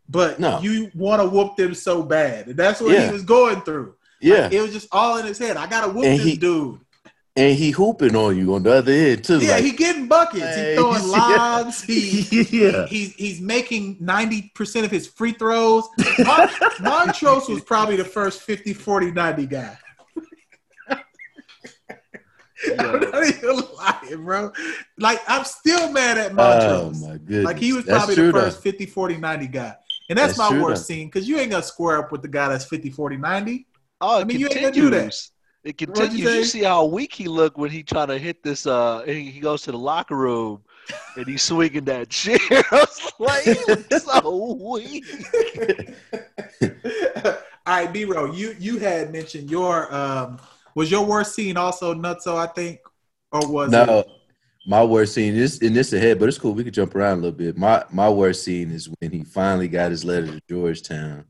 but 0.08 0.38
No. 0.40 0.60
you 0.60 0.90
want 0.94 1.22
to 1.22 1.28
whoop 1.28 1.56
them 1.56 1.74
so 1.74 2.02
bad, 2.02 2.48
and 2.48 2.56
that's 2.56 2.80
what 2.80 2.92
Yeah. 2.92 3.06
he 3.06 3.12
was 3.12 3.22
going 3.24 3.60
through. 3.62 3.94
yeah, 4.20 4.48
It 4.50 4.60
was 4.60 4.72
just 4.72 4.88
all 4.92 5.18
in 5.18 5.26
his 5.26 5.38
head. 5.38 5.56
I 5.56 5.66
gotta 5.68 5.88
whoop 5.92 6.04
And 6.04 6.18
this 6.18 6.26
he- 6.26 6.36
dude. 6.36 6.80
And 7.36 7.56
he 7.56 7.70
hooping 7.70 8.16
on 8.16 8.36
you 8.36 8.54
on 8.54 8.62
the 8.64 8.72
other 8.72 8.92
end 8.92 9.24
too. 9.24 9.38
Yeah, 9.38 9.52
like, 9.52 9.64
he 9.64 9.72
getting 9.72 10.08
buckets. 10.08 10.42
Hey, 10.42 10.70
He 10.72 10.76
throwing 10.76 11.02
yeah. 11.02 11.08
lobs. 11.08 11.82
He 11.82 12.20
yeah, 12.50 12.86
he's 12.86 13.14
he's 13.14 13.40
making 13.40 13.96
ninety 14.00 14.50
percent 14.54 14.84
of 14.84 14.90
his 14.90 15.06
free 15.06 15.32
throws. 15.32 15.84
Mon- 16.18 16.48
Montrose 16.80 17.48
was 17.48 17.62
probably 17.62 17.96
the 17.96 18.04
first 18.04 18.42
50, 18.42 18.72
40, 18.74 19.12
90 19.12 19.46
guy. 19.46 19.78
I'm 22.78 23.00
not 23.00 23.24
even 23.24 23.60
lying, 23.76 24.24
bro. 24.24 24.52
Like 24.98 25.20
I'm 25.28 25.44
still 25.44 25.92
mad 25.92 26.18
at 26.18 26.34
Montrose. 26.34 26.64
oh 26.72 26.84
Montrose. 26.84 27.02
my 27.02 27.16
goodness, 27.18 27.44
like 27.44 27.58
he 27.58 27.72
was 27.72 27.84
That's 27.84 27.98
probably 27.98 28.14
true, 28.16 28.26
the 28.26 28.32
though. 28.32 28.40
first 28.46 28.62
50, 28.62 28.86
40, 28.86 29.16
90 29.18 29.46
guy. 29.46 29.76
And 30.10 30.18
that's, 30.18 30.36
That's 30.36 30.50
my 30.52 30.60
worst 30.62 30.88
though. 30.88 30.94
scene 30.94 31.06
because 31.06 31.28
you 31.28 31.38
ain't 31.38 31.50
gonna 31.50 31.62
square 31.62 31.98
up 31.98 32.10
with 32.10 32.22
the 32.22 32.28
guy 32.28 32.48
that's 32.48 32.64
50, 32.64 32.90
40, 32.90 33.16
90. 33.18 33.66
Oh, 34.00 34.20
I 34.20 34.24
mean, 34.24 34.40
you 34.40 34.46
ain't 34.46 34.54
gonna 34.60 34.72
do 34.72 34.90
that. 34.90 35.14
Continues. 35.64 35.64
It 35.64 35.88
What'd 35.88 36.12
you 36.12 36.24
continues. 36.24 36.54
You, 36.54 36.60
see 36.60 36.64
how 36.64 36.84
weak 36.84 37.12
he 37.12 37.28
looked 37.28 37.58
when 37.58 37.70
he 37.70 37.82
trying 37.82 38.08
to 38.08 38.18
hit 38.18 38.42
this. 38.42 38.66
Uh, 38.66 39.02
he, 39.06 39.30
he 39.30 39.40
goes 39.40 39.62
to 39.62 39.72
the 39.72 39.78
locker 39.78 40.16
room 40.16 40.62
and 41.16 41.26
he's 41.26 41.42
swinging 41.42 41.84
that 41.84 42.08
chair. 42.10 42.38
I 42.50 42.64
was 42.72 43.12
like, 43.18 43.44
he 43.44 43.54
looks 43.66 44.04
so 44.04 44.54
weak. 44.72 45.04
All 47.66 47.74
right, 47.74 47.92
B 47.92 48.04
Row, 48.04 48.32
you 48.32 48.56
you 48.58 48.78
had 48.78 49.12
mentioned 49.12 49.50
your 49.50 49.92
um 49.94 50.38
was 50.74 50.90
your 50.90 51.04
worst 51.04 51.34
scene 51.34 51.56
also 51.56 51.92
Nutso, 51.94 52.36
I 52.36 52.46
think, 52.46 52.78
or 53.32 53.46
was 53.46 53.70
No, 53.70 53.98
it? 54.00 54.08
my 54.66 54.82
worst 54.82 55.12
scene 55.12 55.34
is 55.34 55.58
in 55.58 55.74
this 55.74 55.92
ahead, 55.92 56.18
but 56.18 56.28
it's 56.28 56.38
cool. 56.38 56.54
We 56.54 56.64
could 56.64 56.72
jump 56.72 56.94
around 56.94 57.18
a 57.18 57.22
little 57.22 57.36
bit. 57.36 57.58
My 57.58 57.84
my 57.90 58.08
worst 58.08 58.42
scene 58.44 58.70
is 58.70 58.88
when 59.00 59.10
he 59.10 59.22
finally 59.24 59.68
got 59.68 59.90
his 59.90 60.04
letter 60.04 60.26
to 60.28 60.40
Georgetown. 60.48 61.24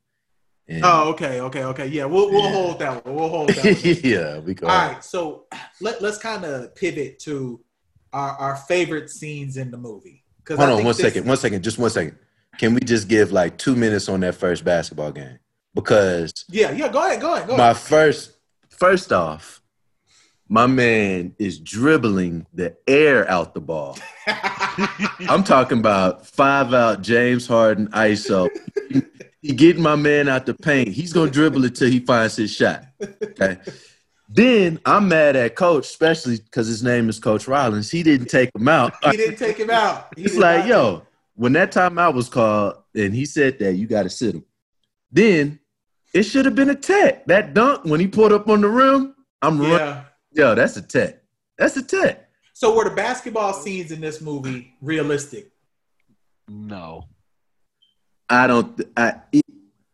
And, 0.68 0.84
Oh, 0.84 1.08
okay, 1.10 1.40
okay, 1.40 1.64
okay. 1.64 1.86
Yeah, 1.86 2.04
we'll 2.04 2.30
we'll 2.30 2.42
Yeah. 2.44 2.52
hold 2.52 2.78
that 2.80 3.04
one. 3.04 3.14
We'll 3.14 3.28
hold 3.28 3.48
that 3.50 3.64
one. 3.64 3.96
yeah, 4.04 4.38
we 4.40 4.54
go. 4.54 4.66
All 4.66 4.76
right, 4.88 5.02
so 5.02 5.46
let, 5.80 6.02
let's 6.02 6.18
kind 6.18 6.44
of 6.44 6.74
pivot 6.74 7.18
to 7.20 7.60
our, 8.12 8.30
our 8.36 8.56
favorite 8.56 9.08
scenes 9.10 9.56
in 9.56 9.70
the 9.70 9.78
movie. 9.78 10.24
'Cause 10.44 10.58
I 10.58 10.66
Hold 10.66 10.78
on 10.80 10.84
one 10.84 10.94
second. 10.94 11.26
One 11.26 11.36
second. 11.36 11.62
Just 11.64 11.78
one 11.78 11.90
second. 11.90 12.16
Can 12.58 12.74
we 12.74 12.80
just 12.80 13.08
give 13.08 13.32
like 13.32 13.56
two 13.58 13.76
minutes 13.76 14.08
on 14.08 14.20
that 14.20 14.34
first 14.34 14.64
basketball 14.64 15.12
game? 15.12 15.38
because 15.74 16.44
Yeah, 16.48 16.70
yeah. 16.72 16.88
Go 16.88 17.04
ahead. 17.06 17.20
Go 17.20 17.34
ahead. 17.34 17.46
Go 17.46 17.56
my 17.56 17.70
ahead. 17.70 17.76
first 17.76 18.32
first 18.70 19.12
off, 19.12 19.60
my 20.48 20.66
man 20.66 21.34
is 21.38 21.58
dribbling 21.60 22.46
the 22.54 22.76
air 22.86 23.28
out 23.30 23.52
the 23.54 23.60
ball. 23.60 23.98
I'm 25.28 25.44
talking 25.44 25.78
about 25.78 26.26
five 26.26 26.72
out 26.74 27.02
James 27.02 27.46
Harden 27.46 27.88
ISO. 27.88 28.48
He 29.40 29.52
getting 29.54 29.82
my 29.82 29.96
man 29.96 30.28
out 30.28 30.46
the 30.46 30.54
paint. 30.54 30.88
He's 30.88 31.12
gonna 31.12 31.30
dribble 31.30 31.64
it 31.64 31.76
till 31.76 31.90
he 31.90 32.00
finds 32.00 32.36
his 32.36 32.52
shot. 32.52 32.84
Okay. 33.22 33.58
Then 34.28 34.78
I'm 34.84 35.08
mad 35.08 35.36
at 35.36 35.54
coach, 35.54 35.86
especially 35.86 36.38
because 36.38 36.66
his 36.66 36.82
name 36.82 37.08
is 37.08 37.18
Coach 37.18 37.48
Rollins. 37.48 37.90
He 37.90 38.02
didn't 38.02 38.26
take 38.26 38.50
him 38.54 38.68
out. 38.68 38.92
he 39.10 39.16
didn't 39.16 39.36
take 39.36 39.56
him 39.56 39.70
out. 39.70 40.08
He 40.16 40.24
It's 40.24 40.36
like, 40.36 40.60
not. 40.60 40.68
yo, 40.68 41.02
when 41.34 41.52
that 41.54 41.72
timeout 41.72 42.14
was 42.14 42.28
called 42.28 42.74
and 42.94 43.14
he 43.14 43.24
said 43.24 43.58
that, 43.60 43.74
you 43.74 43.86
got 43.86 44.02
to 44.02 44.10
sit 44.10 44.34
him. 44.34 44.44
Then 45.10 45.60
it 46.12 46.24
should 46.24 46.44
have 46.44 46.54
been 46.54 46.68
a 46.68 46.74
tech. 46.74 47.24
That 47.26 47.54
dunk 47.54 47.84
when 47.84 48.00
he 48.00 48.06
pulled 48.06 48.32
up 48.32 48.48
on 48.48 48.60
the 48.60 48.68
rim, 48.68 49.14
I'm 49.40 49.58
running. 49.60 49.78
Yeah. 49.78 50.04
Yo, 50.32 50.54
that's 50.54 50.76
a 50.76 50.82
tech. 50.82 51.22
That's 51.56 51.76
a 51.78 51.82
tech. 51.82 52.28
So 52.52 52.74
were 52.74 52.84
the 52.84 52.94
basketball 52.94 53.54
scenes 53.54 53.92
in 53.92 54.00
this 54.00 54.20
movie 54.20 54.74
realistic? 54.82 55.52
No. 56.48 57.04
I 58.30 58.46
don't. 58.46 58.80
I, 58.96 59.14
it- 59.32 59.44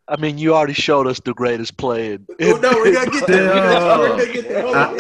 I 0.07 0.17
mean, 0.21 0.37
you 0.37 0.55
already 0.55 0.75
showed 0.75 1.07
us 1.07 1.19
the 1.21 1.33
greatest 1.33 1.79
play. 1.79 2.13
In, 2.13 2.27
Oh, 2.43 2.59
no, 2.61 2.73
we're 2.73 2.93
gonna 2.93 3.11
get 3.11 3.27
there. 3.27 3.49
We're 3.55 4.09
gonna 4.19 4.33
get 4.35 4.49
there. 4.49 4.67
I, 4.67 4.95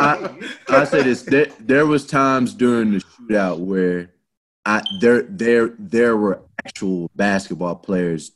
I, 0.70 0.80
I 0.80 0.84
say 0.84 1.02
this. 1.02 1.22
There, 1.22 1.46
there 1.60 1.84
was 1.84 2.06
times 2.06 2.54
during 2.54 2.92
the 2.92 3.00
shootout 3.00 3.58
where 3.58 4.12
I 4.64 4.82
there 5.00 5.22
there 5.22 5.74
there 5.78 6.16
were 6.16 6.40
actual 6.64 7.10
basketball 7.14 7.74
players 7.76 8.32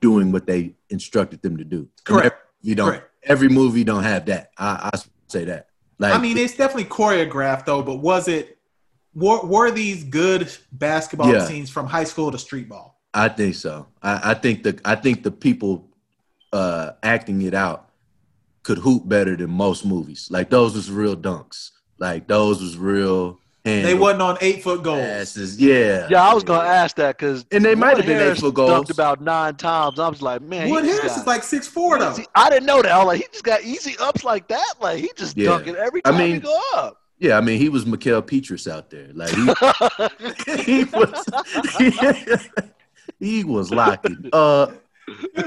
doing 0.00 0.30
what 0.30 0.46
they 0.46 0.74
instructed 0.88 1.42
them 1.42 1.56
to 1.56 1.64
do. 1.64 1.88
Correct. 2.04 2.36
You 2.62 2.76
don't. 2.76 2.90
Correct. 2.90 3.10
Every 3.24 3.48
movie 3.48 3.82
don't 3.82 4.04
have 4.04 4.26
that. 4.26 4.50
I, 4.56 4.90
I 4.94 4.98
say 5.26 5.46
that. 5.46 5.66
Like 5.98 6.14
I 6.14 6.18
mean, 6.18 6.38
it's 6.38 6.56
definitely 6.56 6.84
choreographed 6.84 7.64
though, 7.64 7.82
but 7.82 7.96
was 7.96 8.28
it? 8.28 8.56
Were, 9.16 9.40
were 9.44 9.70
these 9.72 10.04
good 10.04 10.52
basketball 10.70 11.32
Yeah. 11.32 11.44
scenes 11.44 11.70
from 11.70 11.86
high 11.86 12.04
school 12.04 12.30
to 12.30 12.38
street 12.38 12.68
ball? 12.68 12.93
I 13.14 13.28
think 13.28 13.54
so. 13.54 13.86
I, 14.02 14.32
I 14.32 14.34
think 14.34 14.62
the 14.64 14.78
I 14.84 14.96
think 14.96 15.22
the 15.22 15.30
people 15.30 15.88
uh, 16.52 16.92
acting 17.02 17.42
it 17.42 17.54
out 17.54 17.90
could 18.64 18.78
hoop 18.78 19.08
better 19.08 19.36
than 19.36 19.50
most 19.50 19.84
movies. 19.84 20.28
Like 20.30 20.50
those 20.50 20.74
was 20.74 20.90
real 20.90 21.16
dunks. 21.16 21.70
Like 21.98 22.26
those 22.26 22.60
was 22.60 22.76
real. 22.76 23.38
They 23.62 23.94
wasn't 23.94 24.20
on 24.20 24.36
eight 24.42 24.62
foot 24.62 24.82
goals. 24.82 25.00
passes. 25.00 25.58
Yeah. 25.58 26.06
yeah, 26.10 26.22
I 26.28 26.34
was 26.34 26.44
gonna 26.44 26.68
ask 26.68 26.96
that 26.96 27.16
because 27.16 27.46
And 27.50 27.64
they 27.64 27.74
might 27.74 27.96
have 27.96 28.04
been 28.04 28.20
eight 28.20 28.36
foot 28.36 28.52
goals. 28.54 28.70
Dunked 28.70 28.90
about 28.90 29.22
nine 29.22 29.54
times. 29.56 29.98
I 29.98 30.06
was 30.08 30.20
like, 30.20 30.42
man, 30.42 30.68
Wood 30.68 30.84
he 30.84 30.90
Harris 30.90 31.12
got- 31.12 31.20
is 31.20 31.26
like 31.26 31.42
six 31.42 31.66
four 31.66 31.98
though. 31.98 32.12
See, 32.12 32.26
I 32.34 32.50
didn't 32.50 32.66
know 32.66 32.82
that. 32.82 32.92
I 32.92 32.98
was 32.98 33.06
like, 33.06 33.20
he 33.22 33.26
just 33.32 33.44
got 33.44 33.62
easy 33.64 33.94
ups 34.00 34.22
like 34.22 34.48
that. 34.48 34.74
Like 34.82 34.98
he 34.98 35.10
just 35.16 35.34
Yeah. 35.36 35.46
dunk 35.50 35.66
it 35.68 35.76
every 35.76 36.02
I 36.04 36.10
time 36.10 36.28
he 36.30 36.38
go 36.40 36.60
up. 36.74 36.98
Yeah, 37.18 37.38
I 37.38 37.40
mean 37.40 37.58
he 37.58 37.70
was 37.70 37.86
Mikael 37.86 38.20
Petrus 38.20 38.68
out 38.68 38.90
there. 38.90 39.08
Like 39.14 39.30
he, 39.30 40.62
he 40.62 40.84
was 40.84 41.24
he 43.24 43.44
was 43.44 43.70
locking 43.70 44.28
up, 44.32 44.72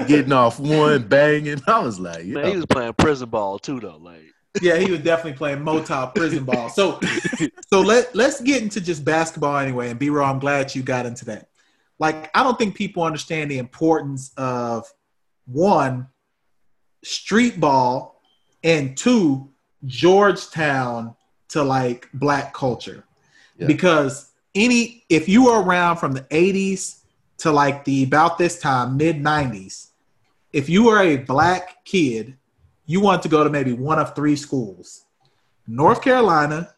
getting 0.07 0.31
off 0.31 0.59
one, 0.59 1.07
banging. 1.07 1.61
I 1.67 1.79
was 1.79 1.99
like, 1.99 2.25
Man, 2.25 2.47
he 2.47 2.55
was 2.55 2.65
playing 2.65 2.93
prison 2.93 3.29
ball 3.29 3.59
too, 3.59 3.79
though. 3.79 3.97
Like, 3.97 4.21
yeah, 4.61 4.77
he 4.77 4.89
was 4.91 5.01
definitely 5.01 5.37
playing 5.37 5.59
Motown 5.59 6.13
prison 6.15 6.43
ball. 6.43 6.69
So, 6.69 6.99
so 7.71 7.81
let 7.81 8.15
let's 8.15 8.41
get 8.41 8.63
into 8.63 8.81
just 8.81 9.05
basketball 9.05 9.57
anyway. 9.57 9.89
And 9.89 9.99
B. 9.99 10.09
Raw, 10.09 10.29
I'm 10.29 10.39
glad 10.39 10.73
you 10.73 10.81
got 10.81 11.05
into 11.05 11.25
that. 11.25 11.49
Like, 11.99 12.29
I 12.35 12.43
don't 12.43 12.57
think 12.57 12.75
people 12.75 13.03
understand 13.03 13.49
the 13.49 13.57
importance 13.57 14.31
of 14.37 14.85
one 15.45 16.07
street 17.03 17.59
ball 17.59 18.21
and 18.63 18.97
two 18.97 19.49
Georgetown 19.85 21.15
to 21.49 21.63
like 21.63 22.09
black 22.13 22.53
culture, 22.53 23.03
Yeah. 23.57 23.67
because 23.67 24.31
any 24.55 25.05
if 25.09 25.29
you 25.29 25.45
were 25.45 25.61
around 25.61 25.97
from 25.97 26.13
the 26.13 26.21
80s 26.21 27.01
to 27.39 27.51
like 27.51 27.85
the 27.85 28.03
about 28.03 28.37
this 28.37 28.59
time 28.59 28.97
mid 28.97 29.17
90s, 29.17 29.87
if 30.53 30.69
you 30.69 30.85
were 30.85 30.99
a 31.01 31.17
black 31.17 31.83
kid 31.85 32.35
you 32.89 33.01
want 33.01 33.21
to 33.21 33.29
go 33.29 33.43
to 33.43 33.49
maybe 33.49 33.73
one 33.73 33.99
of 33.99 34.15
three 34.15 34.35
schools 34.35 35.03
North 35.67 36.01
Carolina, 36.01 36.73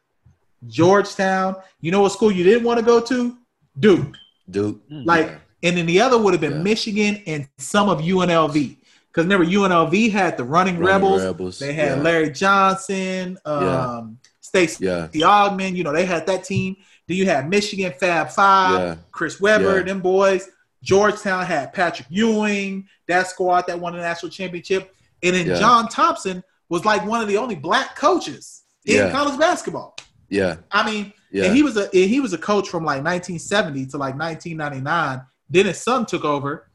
Georgetown. 0.67 1.55
You 1.79 1.91
know 1.91 2.01
what 2.01 2.11
school 2.11 2.31
you 2.31 2.43
didn't 2.43 2.63
want 2.63 2.79
to 2.79 2.85
go 2.85 2.99
to? 3.01 3.37
Duke. 3.79 4.15
duke 4.49 4.81
Like, 4.89 5.39
and 5.63 5.77
then 5.77 5.85
the 5.85 6.01
other 6.01 6.17
would 6.17 6.33
have 6.33 6.41
been 6.41 6.53
Yeah. 6.57 6.63
Michigan 6.63 7.23
and 7.27 7.47
some 7.57 7.87
of 7.87 7.99
UNLV. 8.01 8.77
Because 9.07 9.25
remember, 9.25 9.45
UNLV 9.45 10.11
had 10.11 10.37
the 10.37 10.43
Running, 10.43 10.79
Running 10.79 10.87
Rebels. 10.87 11.21
Rebels, 11.23 11.59
They 11.59 11.73
had 11.73 11.97
yeah. 11.97 12.03
Larry 12.03 12.31
Johnson, 12.31 13.37
um, 13.45 13.63
Yeah. 13.63 14.01
Stacey 14.41 14.85
Yeah. 14.85 15.07
Ogman. 15.13 15.75
You 15.75 15.83
know, 15.83 15.93
they 15.93 16.05
had 16.05 16.25
that 16.27 16.43
team. 16.43 16.75
Then 17.09 17.17
you 17.17 17.25
had 17.25 17.49
Michigan 17.49 17.91
Fab 17.99 18.29
Five, 18.29 18.79
Yeah. 18.79 18.95
Chris 19.11 19.41
Webber, 19.41 19.77
Yeah. 19.79 19.83
them 19.83 19.99
boys. 19.99 20.47
Georgetown 20.83 21.43
had 21.45 21.73
Patrick 21.73 22.07
Ewing, 22.09 22.87
that 23.07 23.27
squad 23.27 23.65
that 23.67 23.79
won 23.79 23.93
the 23.93 23.99
national 23.99 24.31
championship. 24.31 24.93
And 25.23 25.35
then 25.35 25.47
Yeah. 25.47 25.59
John 25.59 25.89
Thompson 25.89 26.43
was 26.69 26.85
like 26.85 27.03
one 27.05 27.19
of 27.21 27.27
the 27.27 27.35
only 27.35 27.55
black 27.55 27.95
coaches 27.97 28.61
in 28.85 29.11
college 29.11 29.37
basketball. 29.39 29.97
Yeah. 30.29 30.57
I 30.71 30.89
mean, 30.89 31.11
and 31.33 31.55
he 31.55 31.63
was 31.63 31.75
a 31.77 31.83
and 31.85 32.09
he 32.09 32.19
was 32.19 32.31
a 32.33 32.37
coach 32.37 32.69
from 32.69 32.85
like 32.85 33.03
1970 33.03 33.87
to 33.87 33.97
like 33.97 34.15
1999. 34.15 35.21
Then 35.49 35.65
his 35.65 35.81
son 35.81 36.05
took 36.05 36.23
over. 36.23 36.67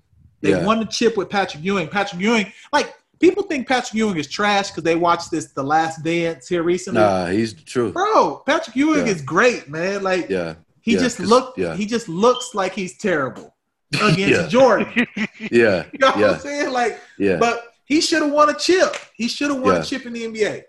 They 0.43 0.63
won 0.65 0.81
the 0.81 0.85
chip 0.87 1.17
with 1.17 1.31
Patrick 1.31 1.65
Ewing. 1.65 1.89
Patrick 1.89 2.21
Ewing, 2.21 2.53
like 2.73 2.93
people 3.29 3.43
think 3.45 3.67
Patrick 3.67 3.95
Ewing 3.95 4.17
is 4.19 4.27
trash 4.29 4.71
because 4.71 4.83
they 4.85 4.97
watched 4.97 5.31
this 5.31 5.47
The 5.53 5.63
Last 5.63 6.03
Dance 6.03 6.47
here 6.49 6.63
recently. 6.63 7.01
Nah, 7.01 7.27
he's 7.27 7.55
the 7.55 7.63
truth. 7.63 7.95
Bro, 7.95 8.43
Patrick 8.47 8.77
Ewing 8.77 9.07
Yeah. 9.07 9.13
is 9.13 9.23
great, 9.23 9.69
man. 9.69 10.03
Like 10.03 10.29
Yeah. 10.29 10.55
he 10.83 10.95
yeah, 10.95 11.01
just 11.01 11.17
'cause- 11.19 11.29
looked 11.29 11.59
yeah. 11.59 11.75
he 11.75 11.87
just 11.87 12.09
looks 12.09 12.55
like 12.55 12.75
he's 12.75 12.99
terrible 12.99 13.55
against 14.03 14.51
Jordan. 14.57 15.07
Yeah. 15.51 15.85
You 15.93 15.99
know 16.01 16.09
what 16.09 16.19
Yeah. 16.19 16.31
I'm 16.33 16.39
saying? 16.41 16.71
Like, 16.73 17.01
Yeah. 17.19 17.37
but 17.37 17.73
he 17.85 18.01
should 18.01 18.23
have 18.23 18.33
won 18.33 18.49
a 18.51 18.55
chip. 18.55 18.95
He 19.15 19.29
should 19.29 19.51
have 19.51 19.61
won 19.61 19.75
Yeah. 19.77 19.81
a 19.81 19.85
chip 19.85 20.05
in 20.07 20.13
the 20.13 20.25
NBA. 20.25 20.63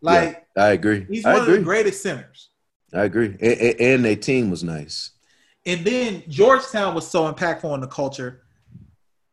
Like 0.00 0.46
I 0.56 0.68
agree. 0.72 1.06
he's 1.08 1.24
I 1.24 1.32
one 1.34 1.42
of 1.42 1.46
the 1.48 1.58
greatest 1.60 2.02
centers. 2.02 2.48
I 2.94 3.04
agree. 3.04 3.36
And, 3.40 3.40
and, 3.42 3.80
and 3.80 4.04
their 4.04 4.16
team 4.16 4.50
was 4.50 4.62
nice. 4.64 5.10
And 5.64 5.84
then 5.84 6.22
Georgetown 6.28 6.94
was 6.94 7.06
so 7.06 7.32
impactful 7.32 7.64
on 7.70 7.80
the 7.80 7.86
culture. 7.86 8.42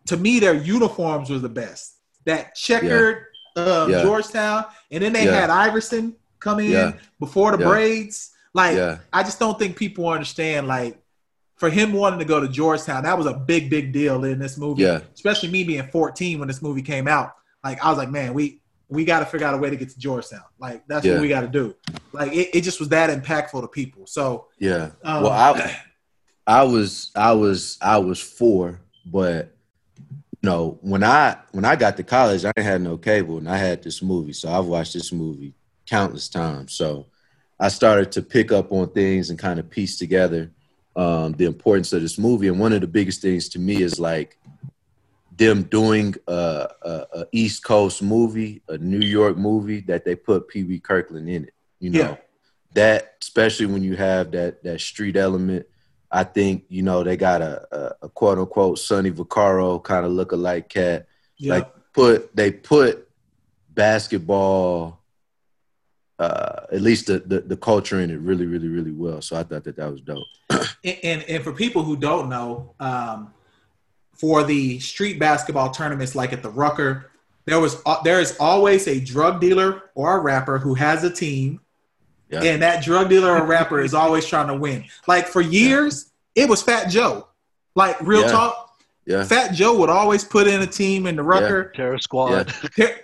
To 0.07 0.17
me, 0.17 0.39
their 0.39 0.53
uniforms 0.53 1.29
was 1.29 1.41
the 1.41 1.49
best. 1.49 1.95
That 2.29 2.53
checkered 2.55 3.25
um, 3.55 3.89
Yeah. 3.91 4.03
Georgetown, 4.03 4.65
and 4.91 5.03
then 5.03 5.11
they 5.11 5.25
Yeah. 5.25 5.33
had 5.41 5.49
Iverson 5.49 6.15
come 6.39 6.59
in 6.59 6.71
Yeah. 6.71 6.91
before 7.19 7.51
the 7.57 7.61
Yeah. 7.61 7.67
braids. 7.69 8.29
Like, 8.53 8.77
Yeah. 8.77 8.99
I 9.11 9.23
just 9.23 9.39
don't 9.39 9.57
think 9.59 9.75
people 9.75 10.07
understand. 10.07 10.67
Like, 10.67 10.97
for 11.57 11.69
him 11.69 11.91
wanting 11.91 12.19
to 12.19 12.25
go 12.25 12.39
to 12.39 12.47
Georgetown, 12.47 13.03
that 13.03 13.17
was 13.17 13.25
a 13.25 13.33
big, 13.33 13.69
big 13.69 13.91
deal 13.91 14.23
in 14.23 14.39
this 14.39 14.57
movie. 14.57 14.83
Yeah. 14.83 15.01
Especially 15.13 15.49
me 15.49 15.63
being 15.65 15.87
14 15.91 16.39
when 16.39 16.47
this 16.47 16.61
movie 16.61 16.83
came 16.83 17.07
out. 17.07 17.33
Like, 17.63 17.83
I 17.83 17.89
was 17.89 17.97
like, 17.97 18.09
man, 18.11 18.33
we 18.33 18.61
we 18.91 19.05
got 19.05 19.19
to 19.19 19.25
figure 19.25 19.45
out 19.45 19.53
a 19.53 19.57
way 19.57 19.69
to 19.69 19.75
get 19.75 19.89
to 19.89 19.99
Georgetown. 19.99 20.41
Like, 20.57 20.83
that's 20.87 21.05
Yeah. 21.05 21.13
what 21.13 21.21
we 21.21 21.27
got 21.27 21.41
to 21.41 21.47
do. 21.47 21.75
Like, 22.11 22.31
it, 22.33 22.49
it 22.57 22.61
just 22.61 22.79
was 22.79 22.89
that 22.89 23.09
impactful 23.11 23.61
to 23.61 23.67
people. 23.67 24.07
So, 24.07 24.47
Yeah. 24.57 24.91
um, 25.03 25.23
well, 25.23 25.31
I, 25.31 25.77
I 26.47 26.63
was, 26.63 27.11
I 27.15 27.33
was, 27.33 27.77
I 27.83 27.97
was 27.99 28.19
four, 28.19 28.79
but 29.05 29.55
you 30.41 30.49
know, 30.49 30.77
when 30.81 31.03
I 31.03 31.37
when 31.51 31.65
I 31.65 31.75
got 31.75 31.97
to 31.97 32.03
college, 32.03 32.45
I 32.45 32.51
didn't 32.55 32.67
have 32.67 32.81
no 32.81 32.97
cable, 32.97 33.37
and 33.37 33.49
I 33.49 33.57
had 33.57 33.83
this 33.83 34.01
movie, 34.01 34.33
so 34.33 34.49
I've 34.51 34.65
watched 34.65 34.93
this 34.93 35.11
movie 35.11 35.53
countless 35.85 36.29
times. 36.29 36.73
So 36.73 37.07
I 37.59 37.67
started 37.67 38.11
to 38.13 38.21
pick 38.21 38.51
up 38.51 38.71
on 38.71 38.89
things 38.91 39.29
and 39.29 39.37
kind 39.39 39.59
of 39.59 39.69
piece 39.69 39.97
together 39.97 40.51
um, 40.95 41.33
the 41.33 41.45
importance 41.45 41.91
of 41.93 42.01
this 42.01 42.17
movie. 42.17 42.47
And 42.47 42.59
one 42.59 42.73
of 42.73 42.81
the 42.81 42.87
biggest 42.87 43.21
things 43.21 43.49
to 43.49 43.59
me 43.59 43.81
is 43.81 43.99
like 43.99 44.37
them 45.35 45.63
doing 45.63 46.15
a, 46.27 46.67
a, 46.81 47.05
a 47.13 47.25
East 47.31 47.63
Coast 47.63 48.01
movie, 48.01 48.61
a 48.69 48.77
New 48.77 49.05
York 49.05 49.37
movie 49.37 49.81
that 49.81 50.05
they 50.05 50.15
put 50.15 50.47
Pee 50.47 50.63
Wee 50.63 50.79
Kirkland 50.79 51.29
in 51.29 51.45
it. 51.45 51.53
You 51.79 51.89
know, 51.91 51.99
Yeah. 51.99 52.15
that 52.73 53.15
especially 53.21 53.65
when 53.65 53.83
you 53.83 53.95
have 53.97 54.31
that 54.31 54.63
that 54.63 54.79
street 54.79 55.17
element. 55.17 55.65
I 56.11 56.23
think 56.23 56.65
you 56.69 56.81
know 56.81 57.03
they 57.03 57.17
got 57.17 57.41
a, 57.41 57.67
a, 57.71 57.95
a 58.03 58.09
quote 58.09 58.39
unquote 58.39 58.79
Sonny 58.79 59.11
Vaccaro 59.11 59.83
kind 59.83 60.05
of 60.05 60.11
look 60.11 60.31
alike 60.31 60.69
cat. 60.69 61.07
yeah. 61.37 61.55
Like 61.55 61.71
put 61.93 62.35
they 62.35 62.51
put 62.51 63.07
basketball, 63.69 64.99
uh, 66.17 66.61
at 66.71 66.81
least 66.81 67.07
the, 67.07 67.19
the 67.19 67.41
the 67.41 67.57
culture 67.57 67.99
in 67.99 68.09
it 68.09 68.19
really 68.19 68.45
really 68.45 68.67
really 68.67 68.91
well. 68.91 69.21
So 69.21 69.35
I 69.35 69.43
thought 69.43 69.63
that 69.65 69.75
that 69.75 69.91
was 69.91 70.01
dope. 70.01 70.25
and, 70.49 70.97
and, 71.03 71.23
and 71.23 71.43
for 71.43 71.53
people 71.53 71.83
who 71.83 71.95
don't 71.95 72.29
know, 72.29 72.73
um, 72.79 73.33
for 74.13 74.43
the 74.43 74.79
street 74.79 75.19
basketball 75.19 75.71
tournaments 75.71 76.15
like 76.15 76.33
at 76.33 76.43
the 76.43 76.49
Rucker, 76.49 77.11
there 77.45 77.59
was 77.59 77.81
uh, 77.85 78.01
there 78.03 78.19
is 78.19 78.35
always 78.39 78.87
a 78.87 78.99
drug 78.99 79.39
dealer 79.39 79.91
or 79.95 80.17
a 80.17 80.19
rapper 80.19 80.57
who 80.57 80.73
has 80.73 81.03
a 81.03 81.09
team, 81.09 81.61
Yeah. 82.29 82.43
and 82.43 82.61
that 82.61 82.83
drug 82.83 83.09
dealer 83.09 83.31
or 83.37 83.45
rapper 83.45 83.79
is 83.81 83.93
always 83.93 84.25
trying 84.25 84.47
to 84.47 84.53
win. 84.55 84.85
Like 85.07 85.27
for 85.27 85.41
years, 85.41 86.11
it 86.35 86.47
was 86.47 86.61
Fat 86.61 86.89
Joe. 86.89 87.27
Like 87.75 87.99
real 88.01 88.21
Yeah. 88.21 88.27
talk, 88.31 88.65
Yeah. 89.05 89.23
Fat 89.23 89.53
Joe 89.53 89.75
would 89.79 89.89
always 89.89 90.23
put 90.23 90.45
in 90.47 90.61
a 90.61 90.67
team 90.67 91.07
in 91.07 91.15
the 91.15 91.23
Rucker, 91.23 91.71
Terror 91.75 91.97
Squad. 91.97 92.53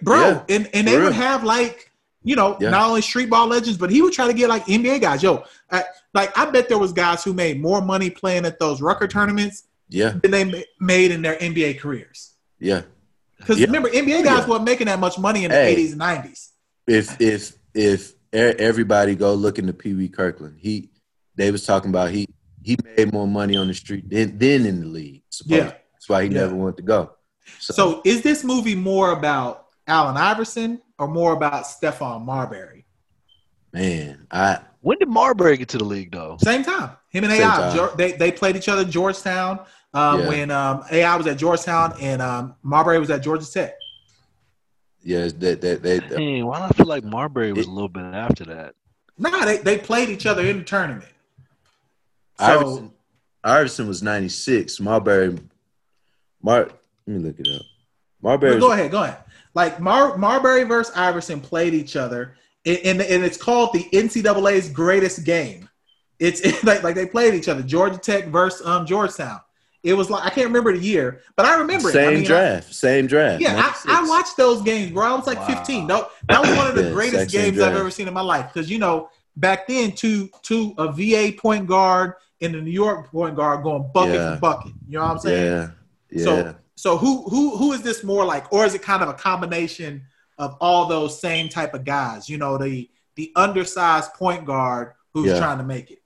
bro, 0.03 0.19
Yeah, 0.21 0.43
and 0.49 0.69
and 0.73 0.87
for 0.87 0.91
they 0.91 1.01
would 1.01 1.13
have 1.13 1.43
like 1.43 1.91
you 2.23 2.35
know 2.35 2.57
Yeah. 2.59 2.69
not 2.71 2.87
only 2.89 3.01
street 3.01 3.29
ball 3.29 3.47
legends, 3.47 3.77
but 3.77 3.89
he 3.89 4.01
would 4.01 4.13
try 4.13 4.27
to 4.27 4.33
get 4.33 4.49
like 4.49 4.65
NBA 4.67 4.99
guys. 4.99 5.23
Yo, 5.23 5.43
I, 5.71 5.83
like 6.13 6.37
I 6.37 6.45
bet 6.49 6.69
there 6.69 6.77
was 6.77 6.91
guys 6.93 7.23
who 7.23 7.33
made 7.33 7.59
more 7.61 7.81
money 7.81 8.09
playing 8.09 8.45
at 8.45 8.59
those 8.59 8.81
Rucker 8.81 9.07
tournaments 9.07 9.63
Yeah. 9.89 10.13
than 10.21 10.31
they 10.31 10.43
ma- 10.43 10.57
made 10.79 11.11
in 11.11 11.21
their 11.21 11.35
NBA 11.41 11.79
careers. 11.79 12.31
Yeah. 12.59 12.81
Because 13.37 13.59
Yeah. 13.59 13.65
remember, 13.67 13.89
NBA 13.89 14.19
oh, 14.19 14.23
guys 14.23 14.39
Yeah. 14.39 14.47
weren't 14.47 14.63
making 14.63 14.87
that 14.87 14.99
much 14.99 15.17
money 15.19 15.45
in 15.45 15.51
the 15.51 15.57
Hey. 15.57 15.73
'80s 15.75 15.91
and 15.91 15.99
'90s. 16.01 16.49
If 16.87 17.19
if 17.21 17.53
if 17.75 18.13
everybody 18.35 19.15
go 19.15 19.33
look 19.33 19.57
into 19.59 19.73
Pee 19.73 19.93
Wee 19.93 20.09
Kirkland, 20.09 20.57
he 20.59 20.89
they 21.35 21.51
was 21.51 21.65
talking 21.65 21.89
about 21.89 22.11
he 22.11 22.27
he 22.63 22.77
made 22.97 23.11
more 23.13 23.27
money 23.27 23.55
on 23.55 23.67
the 23.67 23.73
street 23.73 24.09
than 24.09 24.37
than 24.37 24.65
in 24.65 24.79
the 24.81 24.87
league. 24.87 25.23
supposedly. 25.29 25.67
Yeah. 25.69 25.73
That's 25.93 26.09
why 26.09 26.23
he 26.23 26.29
Yeah. 26.29 26.41
never 26.41 26.55
wanted 26.55 26.77
to 26.77 26.83
go. 26.83 27.11
So, 27.59 28.01
is 28.05 28.21
this 28.23 28.43
movie 28.43 28.75
more 28.75 29.11
about 29.11 29.67
Allen 29.87 30.17
Iverson 30.17 30.81
or 30.97 31.07
more 31.07 31.33
about 31.33 31.63
Stephon 31.65 32.23
Marbury? 32.25 32.85
man, 33.73 34.25
I 34.31 34.59
When 34.81 34.97
did 34.99 35.09
Marbury 35.09 35.57
get 35.57 35.67
to 35.69 35.77
the 35.77 35.83
league 35.83 36.11
though? 36.11 36.37
Same 36.41 36.63
time. 36.63 36.91
Him 37.09 37.23
and 37.25 37.33
Same 37.33 37.41
AI. 37.43 37.75
time. 37.75 37.89
They 37.97 38.13
they 38.13 38.31
played 38.31 38.55
each 38.55 38.69
other 38.69 38.81
at 38.81 38.89
Georgetown 38.89 39.59
um, 39.93 40.21
Yeah. 40.21 40.27
when 40.27 40.51
um, 40.51 40.83
AI 40.91 41.15
was 41.15 41.27
at 41.27 41.37
Georgetown 41.37 41.93
and 42.01 42.21
um, 42.21 42.55
Marbury 42.63 42.99
was 42.99 43.09
at 43.09 43.21
Georgia 43.21 43.49
Tech. 43.49 43.73
Yeah 45.05 45.29
that 45.37 45.61
that 45.61 45.83
they, 45.83 45.99
Dang, 45.99 46.45
why 46.45 46.57
do 46.57 46.63
I 46.65 46.69
feel 46.69 46.87
like 46.87 47.03
Marbury 47.03 47.53
was 47.53 47.67
a 47.67 47.71
little 47.71 47.87
bit 47.87 48.03
after 48.03 48.43
that? 48.45 48.75
Nah, 49.17 49.45
they, 49.45 49.57
they 49.57 49.77
played 49.77 50.09
each 50.09 50.25
other 50.25 50.45
in 50.45 50.57
the 50.57 50.63
tournament. 50.63 51.11
So 52.37 52.45
Iverson 52.45 52.91
Iverson 53.43 53.87
was 53.87 54.03
ninety 54.03 54.29
six. 54.29 54.79
Marbury 54.79 55.37
Mar 56.41 56.69
let 57.07 57.17
me 57.17 57.19
look 57.19 57.39
it 57.39 57.47
up. 57.47 57.61
Marbury 58.21 58.59
go 58.59 58.71
ahead, 58.71 58.91
go 58.91 59.03
ahead. 59.03 59.19
Like 59.53 59.79
Mar- 59.79 60.17
Marbury 60.17 60.63
versus 60.63 60.93
Iverson 60.95 61.39
played 61.39 61.73
each 61.73 61.95
other, 61.95 62.35
and, 62.65 62.79
and, 62.83 63.01
and 63.01 63.23
it's 63.23 63.37
called 63.37 63.73
the 63.73 63.83
NCAA's 63.93 64.69
greatest 64.69 65.23
game. 65.23 65.69
It's 66.19 66.63
like, 66.63 66.83
like 66.83 66.95
they 66.95 67.05
played 67.05 67.35
each 67.35 67.47
other. 67.47 67.61
Georgia 67.61 67.97
Tech 67.97 68.25
versus 68.25 68.65
um, 68.65 68.85
Georgetown. 68.85 69.39
It 69.85 69.93
was 69.93 70.09
like 70.09 70.23
I 70.25 70.29
can't 70.31 70.47
remember 70.47 70.73
the 70.73 70.83
year, 70.83 71.21
but 71.35 71.45
I 71.45 71.57
remember 71.59 71.89
it. 71.89 71.93
same 71.93 72.07
I 72.09 72.11
mean, 72.15 72.23
I- 72.23 72.25
draft. 72.25 72.73
same 72.73 73.05
draft. 73.07 73.41
Yeah, 73.41 73.55
I, 73.85 73.99
I 74.01 74.09
watched 74.09 74.35
those 74.35 74.61
games, 74.63 74.91
bro. 74.91 75.05
I 75.05 75.13
was 75.15 75.27
like 75.27 75.37
Wow. 75.39 75.47
15. 75.47 75.85
No, 75.87 76.07
that 76.27 76.41
was 76.41 76.49
one 76.57 76.67
of 76.67 76.75
the 76.75 76.83
Yeah, 76.87 76.91
greatest 76.91 77.29
same 77.31 77.41
games 77.53 77.61
I've 77.61 77.75
ever 77.75 77.91
seen 77.91 78.07
in 78.07 78.13
my 78.13 78.21
life. 78.21 78.51
Because 78.51 78.69
you 78.69 78.79
know, 78.79 79.09
back 79.37 79.67
then, 79.67 79.91
two 79.91 80.29
two 80.41 80.73
a 80.79 80.91
VA 80.91 81.31
point 81.37 81.67
guard 81.67 82.13
and 82.41 82.55
a 82.55 82.61
New 82.61 82.71
York 82.71 83.11
point 83.11 83.35
guard 83.35 83.63
going 83.63 83.89
bucket 83.93 84.15
Yeah. 84.15 84.33
for 84.35 84.41
bucket. 84.41 84.71
You 84.87 84.97
know 84.97 85.03
what 85.05 85.11
I'm 85.11 85.19
saying? 85.19 85.45
Yeah. 85.45 85.69
Yeah. 86.09 86.23
So 86.23 86.55
so 86.75 86.97
who 86.97 87.29
who 87.29 87.55
who 87.55 87.71
is 87.73 87.81
this 87.83 88.03
more 88.03 88.25
like, 88.25 88.51
or 88.51 88.65
is 88.65 88.73
it 88.73 88.81
kind 88.81 89.03
of 89.03 89.09
a 89.09 89.13
combination 89.13 90.03
of 90.39 90.57
all 90.59 90.87
those 90.87 91.19
same 91.21 91.47
type 91.47 91.73
of 91.75 91.85
guys? 91.85 92.27
You 92.27 92.37
know, 92.39 92.57
the 92.57 92.89
the 93.15 93.31
undersized 93.35 94.13
point 94.15 94.45
guard 94.45 94.93
who's 95.13 95.27
Yeah. 95.31 95.37
trying 95.39 95.59
to 95.59 95.63
make 95.63 95.91
it. 95.91 95.99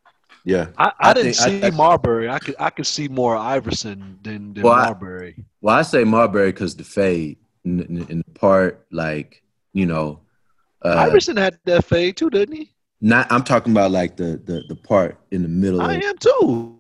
Yeah. 0.50 0.68
I, 0.78 0.86
I, 0.86 0.92
I 1.10 1.14
didn't 1.14 1.34
think- 1.36 1.62
see 1.62 1.64
I- 1.64 1.68
I- 1.68 1.72
Marbury. 1.72 2.30
I 2.30 2.40
could 2.40 2.56
I 2.60 2.70
could 2.70 2.88
see 2.88 3.08
more 3.08 3.36
Iverson 3.36 4.20
than, 4.24 4.54
than 4.54 4.64
Well, 4.64 4.74
I- 4.74 4.86
Marbury. 4.86 5.46
Well, 5.62 5.76
I 5.76 5.82
say 5.84 6.04
Marbury 6.04 6.52
because 6.52 6.76
the 6.76 6.84
fade 6.84 7.38
in, 7.66 7.82
in, 7.82 7.98
in 8.10 8.18
the 8.26 8.40
part, 8.40 8.86
like 8.92 9.44
you 9.74 9.86
know, 9.86 10.22
uh, 10.84 10.96
Iverson 11.08 11.38
had 11.38 11.60
that 11.66 11.86
fade 11.86 12.18
too, 12.18 12.30
didn't 12.30 12.56
he? 12.56 12.72
not. 13.02 13.32
I'm 13.32 13.44
talking 13.44 13.72
about 13.74 13.92
like 13.92 14.18
the 14.18 14.42
the, 14.50 14.64
the 14.68 14.76
part 14.76 15.18
in 15.32 15.42
the 15.44 15.48
middle. 15.50 15.82
I 15.82 15.96
Of, 15.96 16.04
am 16.04 16.18
too. 16.18 16.80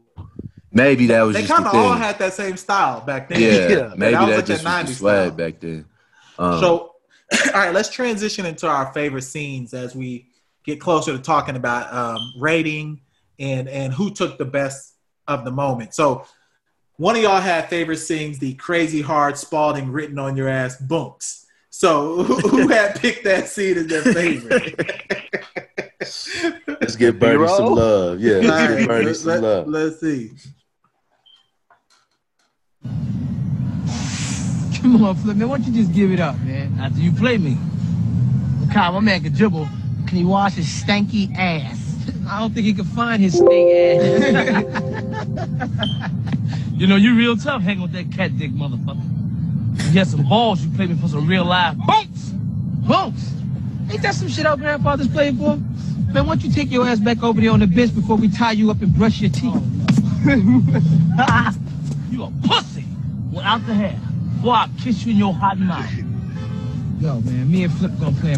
maybe 0.72 1.06
that 1.08 1.22
was 1.22 1.36
They 1.36 1.42
just 1.44 1.54
kind 1.54 1.66
the 1.66 1.70
of 1.70 1.76
all 1.76 1.94
had 1.94 2.18
that 2.20 2.34
same 2.34 2.58
style 2.58 3.02
back 3.02 3.30
then. 3.30 3.40
yeah, 3.42 3.50
Yeah. 3.70 3.94
maybe 3.96 4.14
That 4.16 4.22
was 4.22 4.30
that, 4.30 4.36
like 4.38 4.46
just 4.46 4.64
that 4.64 4.82
was 4.82 4.90
the 4.92 4.96
swag 4.96 5.28
style. 5.28 5.38
back 5.38 5.60
then. 5.60 5.86
Um, 6.38 6.60
So, 6.60 6.96
all 7.54 7.62
right, 7.62 7.74
let's 7.74 7.90
transition 7.90 8.46
into 8.46 8.68
our 8.68 8.92
favorite 8.94 9.24
scenes 9.24 9.74
as 9.74 9.96
we 9.96 10.28
get 10.66 10.80
closer 10.82 11.12
to 11.16 11.20
talking 11.20 11.56
about 11.56 11.94
um, 11.94 12.34
rating 12.40 13.02
and 13.40 13.68
and 13.70 13.94
who 13.94 14.12
took 14.12 14.38
the 14.38 14.46
best 14.46 14.96
of 15.28 15.46
the 15.46 15.52
moment. 15.52 15.94
So, 15.94 16.26
one 16.98 17.16
of 17.16 17.22
y'all 17.22 17.40
had 17.40 17.70
favorite 17.70 17.98
scenes, 17.98 18.40
the 18.40 18.54
crazy 18.56 19.02
hard 19.02 19.38
Spalding 19.38 19.92
written 19.92 20.20
on 20.20 20.36
your 20.36 20.50
ass 20.50 20.78
bunks. 20.78 21.46
So, 21.70 22.24
who, 22.24 22.36
who 22.40 22.68
had 22.70 23.00
picked 23.00 23.24
that 23.24 23.48
scene 23.48 23.78
as 23.78 23.88
their 23.88 24.02
favorite? 24.02 24.76
let's 26.68 26.96
give 26.96 27.20
Birdie 27.20 27.38
Hero? 27.38 27.48
some 27.48 27.74
love. 27.76 28.20
Yeah, 28.20 28.38
let's 28.38 28.50
right, 28.50 28.78
give 28.80 28.88
Birdie 28.88 29.06
let, 29.06 29.16
some 29.16 29.42
love. 29.42 29.68
Let's 29.68 30.00
see. 30.00 30.32
Come 34.82 35.04
on, 35.04 35.16
Flip, 35.16 35.36
man. 35.36 35.50
Why 35.50 35.58
don't 35.58 35.68
you 35.68 35.74
just 35.74 35.94
give 35.94 36.12
it 36.12 36.20
up, 36.20 36.40
man? 36.40 36.78
After 36.80 37.00
you 37.00 37.12
play 37.12 37.38
me. 37.38 37.58
Kyle, 38.74 38.94
my 38.94 39.00
man 39.00 39.24
can 39.24 39.34
dribble. 39.34 39.68
Can 40.08 40.18
he 40.18 40.24
wash 40.24 40.54
his 40.54 40.68
stanky 40.68 41.36
ass? 41.38 41.89
I 42.28 42.40
don't 42.40 42.54
think 42.54 42.66
he 42.66 42.74
can 42.74 42.86
find 42.86 43.22
his 43.22 43.36
stink 43.36 43.52
eh? 43.52 44.34
ass. 44.36 46.12
you 46.74 46.88
know, 46.88 46.96
you 46.96 47.16
real 47.16 47.36
tough 47.38 47.62
hanging 47.62 47.82
with 47.82 47.92
that 47.94 48.12
cat 48.12 48.38
dick 48.38 48.52
motherfucker. 48.52 49.06
You 49.88 49.94
got 49.94 50.08
some 50.08 50.24
balls, 50.28 50.64
you 50.64 50.70
played 50.76 50.90
me 50.90 50.96
for 50.96 51.08
some 51.08 51.28
real 51.28 51.46
life 51.46 51.76
bunks. 51.86 52.30
Bunks. 52.88 53.32
Ain't 53.92 54.02
that 54.04 54.16
some 54.16 54.28
shit 54.28 54.46
our 54.46 54.58
grandfathers 54.58 55.08
played 55.08 55.38
for? 55.38 55.58
Man, 56.14 56.26
why 56.26 56.36
don't 56.36 56.44
you 56.44 56.52
take 56.52 56.72
your 56.72 56.88
ass 56.88 57.00
back 57.00 57.24
over 57.24 57.40
there 57.40 57.52
on 57.52 57.60
the 57.60 57.68
bench 57.68 57.94
before 57.94 58.16
we 58.18 58.30
tie 58.30 58.52
you 58.52 58.70
up 58.72 58.82
and 58.82 58.94
brush 58.94 59.22
your 59.22 59.30
teeth? 59.30 59.54
you 62.12 62.24
a 62.24 62.32
pussy 62.48 62.84
without 63.32 63.66
the 63.66 63.74
hair. 63.74 64.00
Boy, 64.42 64.52
I'll 64.52 64.70
kiss 64.82 65.06
you 65.06 65.12
in 65.12 65.18
your 65.18 65.34
hot 65.34 65.58
mouth. 65.60 65.90
Yo, 67.00 67.20
man, 67.22 67.52
me 67.52 67.64
and 67.64 67.74
Flip 67.74 67.92
gonna 68.00 68.16
play. 68.18 68.36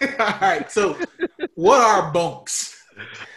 all 0.18 0.38
right, 0.40 0.70
so 0.70 0.96
what 1.54 1.80
are 1.80 2.10
bunks? 2.12 2.77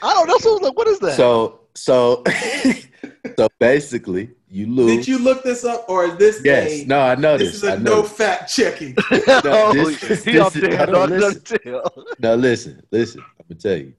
I 0.04 0.14
don't 0.14 0.28
know. 0.28 0.38
So 0.38 0.50
I 0.50 0.54
was 0.54 0.62
like, 0.62 0.78
what 0.78 0.88
is 0.88 1.00
that? 1.00 1.16
So, 1.16 1.60
so, 1.76 2.24
so 3.38 3.48
basically, 3.60 4.32
you 4.50 4.68
lose. 4.68 4.98
Did 4.98 5.08
you 5.08 5.20
look 5.20 5.44
this 5.44 5.64
up, 5.64 5.86
or 5.88 6.06
is 6.06 6.16
this 6.18 6.42
Yes. 6.44 6.72
a 6.82 6.86
No, 6.86 7.00
I 7.02 7.16
know 7.16 7.38
this 7.38 7.54
this. 7.54 7.64
is 7.64 7.70
I 7.70 7.74
a 7.76 7.80
know 7.80 7.96
no 7.98 8.02
this. 8.04 8.12
fact 8.12 8.54
checking? 8.54 8.96
No, 9.44 9.74
this- 9.74 10.02
this 10.02 10.28
is- 10.28 10.54
there. 10.54 10.88
no, 10.88 11.06
No, 11.06 11.06
listen. 11.06 11.42
tell. 11.64 12.06
Now 12.20 12.34
listen, 12.34 12.82
listen. 12.92 13.22
I'm 13.22 13.46
gonna 13.50 13.60
tell 13.62 13.78
you. 13.78 13.94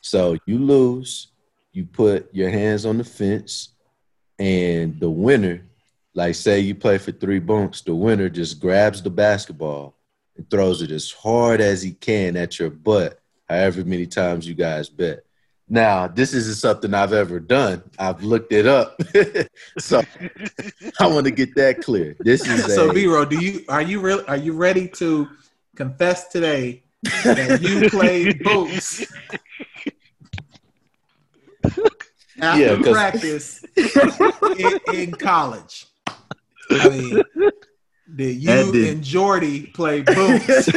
So 0.00 0.36
you 0.46 0.58
lose, 0.58 1.28
you 1.72 1.84
put 1.86 2.28
your 2.34 2.50
hands 2.50 2.84
on 2.84 2.98
the 2.98 3.04
fence, 3.04 3.70
and 4.38 5.00
the 5.00 5.08
winner, 5.10 5.64
like 6.14 6.34
say 6.34 6.60
you 6.60 6.74
play 6.74 6.98
for 6.98 7.12
three 7.12 7.38
bunks, 7.38 7.80
the 7.80 7.94
winner 7.94 8.28
just 8.28 8.60
grabs 8.60 9.02
the 9.02 9.10
basketball 9.10 9.96
and 10.36 10.48
throws 10.50 10.82
it 10.82 10.90
as 10.90 11.10
hard 11.10 11.60
as 11.60 11.80
he 11.82 11.92
can 11.92 12.36
at 12.36 12.58
your 12.58 12.68
butt, 12.70 13.18
however 13.48 13.84
many 13.84 14.06
times 14.06 14.46
you 14.46 14.54
guys 14.54 14.88
bet. 14.88 15.24
Now, 15.68 16.08
this 16.08 16.34
isn't 16.34 16.56
something 16.56 16.92
I've 16.92 17.14
ever 17.14 17.40
done. 17.40 17.82
I've 17.98 18.22
looked 18.22 18.52
it 18.52 18.66
up. 18.66 19.00
so 19.78 20.02
I 21.00 21.06
want 21.06 21.24
to 21.24 21.30
get 21.30 21.54
that 21.56 21.80
clear. 21.82 22.16
This 22.20 22.46
is 22.46 22.74
so, 22.74 22.90
a, 22.90 22.92
Vero, 22.92 23.24
do 23.24 23.42
you 23.42 23.64
are 23.68 23.80
you 23.80 24.00
real? 24.00 24.22
Are 24.28 24.36
you 24.36 24.52
ready 24.52 24.88
to 24.88 25.28
confess 25.74 26.28
today 26.28 26.82
that 27.24 27.62
you 27.62 27.88
played 27.96 28.42
boots 28.44 29.06
after 32.40 32.60
Yeah, 32.76 32.92
practice 32.92 33.64
in, 33.76 34.80
in 34.92 35.12
college? 35.12 35.86
I 36.70 36.88
mean, 36.90 37.22
did 38.14 38.36
you 38.36 38.72
did- 38.72 38.94
and 38.96 39.02
Jordy 39.02 39.66
play 39.68 40.02
boots? 40.02 40.68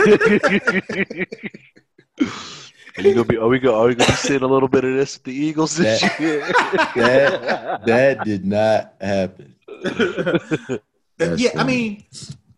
Are 2.98 3.02
you 3.04 3.14
gonna 3.14 3.26
be? 3.26 3.38
Are 3.38 3.48
we 3.48 3.60
gonna? 3.60 3.78
Are 3.78 3.88
we 3.88 3.96
gonna 3.96 4.10
be 4.12 4.16
seeing 4.18 4.42
a 4.42 4.48
little 4.48 4.68
bit 4.68 4.84
of 4.84 4.94
this 4.96 5.16
with 5.18 5.24
the 5.24 5.34
Eagles 5.34 5.76
this 5.78 6.02
That- 6.02 6.20
year? 6.20 6.40
that 6.96 7.82
that 7.86 8.24
did 8.26 8.46
not 8.46 8.94
happen. 9.00 9.56
That's 11.18 11.42
yeah, 11.42 11.50
I 11.56 11.64
mean, 11.64 12.04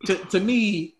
to, 0.05 0.15
to 0.15 0.39
me, 0.39 0.95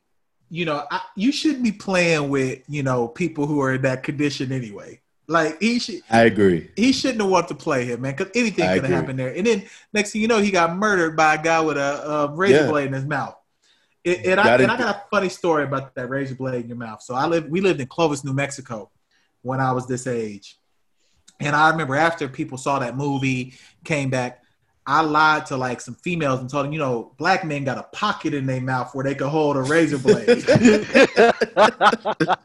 you 0.50 0.64
know, 0.66 0.86
I, 0.90 1.02
you 1.16 1.32
shouldn't 1.34 1.64
be 1.64 1.72
playing 1.74 2.30
with 2.30 2.60
you 2.70 2.84
know 2.84 3.08
people 3.08 3.48
who 3.48 3.62
are 3.62 3.74
in 3.74 3.82
that 3.84 4.04
condition 4.04 4.52
anyway. 4.52 5.02
Like 5.28 5.60
he 5.62 5.78
should, 5.80 6.02
I 6.10 6.22
agree. 6.24 6.72
he 6.76 6.92
shouldn't 6.92 7.22
have 7.22 7.30
wanted 7.30 7.50
to 7.50 7.56
play 7.56 7.86
him, 7.86 8.02
man, 8.02 8.16
because 8.16 8.32
anything 8.34 8.66
I 8.66 8.76
could 8.76 8.86
have 8.86 9.02
happened 9.02 9.20
there. 9.20 9.30
And 9.36 9.46
then 9.46 9.64
next 9.94 10.12
thing 10.12 10.22
you 10.24 10.28
know, 10.28 10.40
he 10.42 10.50
got 10.52 10.76
murdered 10.76 11.16
by 11.16 11.36
a 11.36 11.42
guy 11.44 11.60
with 11.62 11.78
a, 11.78 12.10
a 12.10 12.28
razor 12.36 12.64
Yeah. 12.64 12.68
blade 12.68 12.88
in 12.88 12.94
his 12.94 13.06
mouth. 13.06 13.36
It, 14.04 14.26
and, 14.26 14.40
I, 14.40 14.44
Gotta- 14.44 14.64
and 14.64 14.72
I 14.72 14.78
got 14.78 14.96
a 14.96 15.04
funny 15.12 15.30
story 15.30 15.66
about 15.66 15.94
that 15.94 16.10
razor 16.10 16.34
blade 16.34 16.64
in 16.64 16.68
your 16.70 16.78
mouth. 16.78 17.04
So 17.04 17.14
I 17.14 17.28
lived, 17.28 17.48
we 17.52 17.62
lived 17.62 17.80
in 17.80 17.86
Clovis, 17.86 18.24
New 18.24 18.34
Mexico, 18.34 18.90
when 19.42 19.60
I 19.60 19.72
was 19.72 19.88
this 19.88 20.08
age, 20.08 20.58
and 21.40 21.56
I 21.56 21.70
remember 21.70 21.96
after 21.96 22.28
people 22.28 22.58
saw 22.58 22.80
that 22.80 22.98
movie, 22.98 23.54
came 23.84 24.10
back. 24.10 24.44
I 24.86 25.02
lied 25.02 25.46
to 25.48 25.58
like 25.58 25.82
some 25.82 25.96
females 25.96 26.40
and 26.40 26.50
told 26.50 26.66
them, 26.66 26.74
you 26.74 26.80
know, 26.80 27.14
black 27.18 27.46
men 27.46 27.64
got 27.64 27.78
a 27.78 27.84
pocket 27.84 28.34
in 28.34 28.46
their 28.46 28.60
mouth 28.60 28.94
where 28.96 29.04
they 29.04 29.14
could 29.14 29.30
hold 29.30 29.56
a 29.56 29.62
razor 29.62 30.00
blade. 30.00 30.28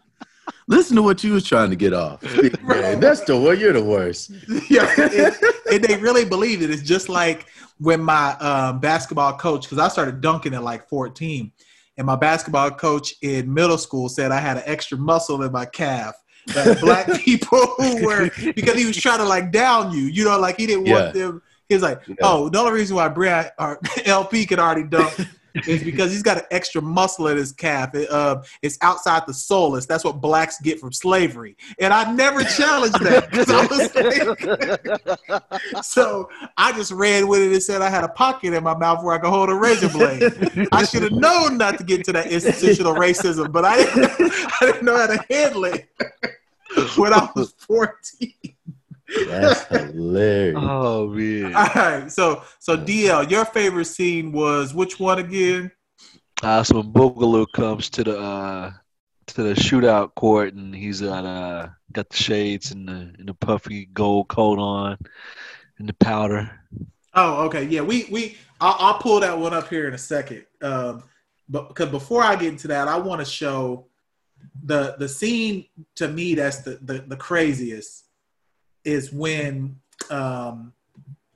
Listen 0.67 0.97
to 0.97 1.03
what 1.03 1.23
you 1.23 1.33
was 1.33 1.45
trying 1.45 1.71
to 1.71 1.77
get 1.77 1.93
off. 1.93 2.23
Man, 2.63 3.01
that's 3.01 3.21
the 3.23 3.39
one. 3.39 3.59
You're 3.59 3.73
the 3.73 3.85
worst. 3.85 4.31
yeah, 4.71 4.91
and, 4.99 5.37
and 5.71 5.85
they 5.85 5.97
really 5.97 6.25
believe 6.25 6.63
it. 6.63 6.71
It's 6.71 6.83
just 6.83 7.09
like 7.09 7.47
when 7.79 8.01
my 8.01 8.33
um, 8.39 8.81
basketball 8.81 9.37
coach, 9.37 9.63
because 9.63 9.79
I 9.79 9.89
started 9.89 10.21
dunking 10.21 10.55
at 10.55 10.63
like 10.63 10.89
14, 10.89 11.53
and 11.97 12.07
my 12.07 12.17
basketball 12.17 12.71
coach 12.71 13.15
in 13.23 13.53
middle 13.53 13.79
school 13.79 14.09
said 14.09 14.33
I 14.33 14.41
had 14.41 14.57
an 14.57 14.63
extra 14.67 14.97
muscle 14.97 15.43
in 15.43 15.53
my 15.53 15.67
calf. 15.67 16.15
That 16.49 16.79
black 16.81 17.07
people 17.21 17.59
who 17.79 18.05
were 18.05 18.31
because 18.55 18.75
he 18.77 18.85
was 18.87 18.97
trying 18.97 19.19
to 19.19 19.25
like 19.25 19.51
down 19.51 19.93
you, 19.93 20.03
you 20.03 20.25
know, 20.25 20.39
like 20.39 20.57
he 20.59 20.67
didn't 20.67 20.87
Yeah. 20.87 21.03
want 21.05 21.15
them. 21.15 21.43
He's 21.69 21.81
like, 21.83 22.03
Yeah. 22.07 22.17
oh, 22.23 22.49
the 22.51 22.59
only 22.59 22.73
reason 22.73 22.97
why 22.97 23.09
Brad 23.09 23.53
or 23.59 23.81
LP 24.05 24.45
could 24.47 24.59
already 24.59 24.85
dunk 24.85 25.19
is 25.67 25.83
because 25.85 26.11
he's 26.13 26.23
got 26.23 26.39
an 26.39 26.45
extra 26.51 26.83
muscle 26.83 27.29
in 27.29 27.37
his 27.37 27.53
calf. 27.53 27.95
It, 27.95 28.11
uh, 28.11 28.43
it's 28.63 28.79
outside 28.81 29.23
the 29.27 29.33
soleus. 29.33 29.87
That's 29.87 30.05
what 30.05 30.21
blacks 30.21 30.61
get 30.61 30.81
from 30.81 30.93
slavery. 30.93 31.57
And 31.79 31.93
I 31.93 32.13
never 32.13 32.43
challenged 32.43 33.01
that. 33.01 33.29
I 35.75 35.81
so 35.83 36.29
I 36.57 36.73
just 36.73 36.93
ran 36.93 37.29
with 37.29 37.43
it 37.43 37.53
and 37.53 37.63
said 37.63 37.83
I 37.83 37.91
had 37.91 38.05
a 38.05 38.09
pocket 38.09 38.53
in 38.53 38.65
my 38.65 38.77
mouth 38.77 39.03
where 39.05 39.15
I 39.15 39.19
could 39.19 39.31
hold 39.31 39.51
a 39.51 39.55
razor 39.55 39.89
blade. 39.89 40.69
I 40.73 40.85
should 40.85 41.03
have 41.03 41.13
known 41.13 41.59
not 41.59 41.79
to 41.79 41.85
get 41.85 41.99
into 41.99 42.13
that 42.13 42.27
institutional 42.27 42.95
racism, 42.95 43.53
but 43.53 43.65
I 43.65 43.77
didn't, 43.77 44.11
I 44.61 44.67
didn't 44.67 44.85
know 44.85 44.97
how 44.97 45.07
to 45.07 45.25
handle 45.31 45.65
it 45.65 45.89
when 46.97 47.13
I 47.13 47.29
was 47.35 47.53
14. 47.59 48.54
That's 49.27 49.65
hilarious. 49.93 50.59
Oh 50.59 51.09
man. 51.09 51.55
All 51.55 51.67
right, 51.75 52.11
so 52.11 52.43
so 52.59 52.77
DL, 52.77 53.31
your 53.31 53.45
favorite 53.45 53.87
scene 53.87 54.33
was 54.33 54.75
which 54.75 54.99
one 54.99 55.19
again? 55.19 55.71
Uh, 56.43 56.63
so 56.63 56.77
when 56.77 56.93
Bugaloo 56.93 57.47
comes 57.53 57.89
to 57.91 58.05
the 58.05 58.19
uh, 58.19 58.73
to 59.27 59.43
the 59.43 59.55
shootout 59.55 60.15
court 60.15 60.55
and 60.55 60.75
he's 60.75 61.01
got 61.01 61.25
uh 61.25 61.69
got 61.93 62.09
the 62.11 62.17
shades 62.17 62.73
and 62.73 62.89
the 62.89 63.15
and 63.19 63.29
the 63.29 63.35
puffy 63.35 63.87
gold 63.87 64.29
coat 64.29 64.59
on 64.59 64.99
and 65.79 65.89
the 65.89 65.95
powder. 65.95 66.61
Oh, 67.15 67.45
okay, 67.47 67.65
yeah, 67.65 67.81
we 67.81 68.07
we 68.11 68.37
I'll, 68.61 68.77
I'll 68.79 68.99
pull 68.99 69.21
that 69.21 69.39
one 69.39 69.55
up 69.55 69.69
here 69.69 69.89
in 69.89 69.95
a 69.95 69.99
second. 69.99 70.45
Um, 70.63 71.05
but 71.49 71.69
because 71.69 71.91
before 71.91 72.23
I 72.23 72.37
get 72.37 72.49
into 72.49 72.69
that, 72.69 72.89
I 72.89 72.99
want 72.99 73.21
to 73.21 73.25
show 73.25 73.87
the 74.65 74.97
the 74.99 75.09
scene 75.09 75.67
to 75.97 76.09
me 76.09 76.35
that's 76.35 76.59
the 76.59 76.79
the, 76.83 77.05
the 77.07 77.17
craziest 77.17 78.04
is 78.85 79.13
when 79.13 79.81
um 80.11 80.73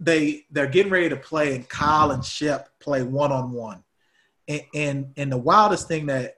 they 0.01 0.45
they're 0.51 0.67
getting 0.67 0.93
ready 0.93 1.09
to 1.09 1.17
play 1.17 1.55
and 1.55 1.69
Kyle 1.69 2.11
and 2.13 2.25
Shep 2.25 2.69
play 2.81 3.03
one 3.03 3.33
on 3.33 3.53
one, 3.53 3.83
and 4.75 5.13
and 5.17 5.33
the 5.33 5.39
wildest 5.39 5.89
thing 5.89 6.07
that 6.07 6.37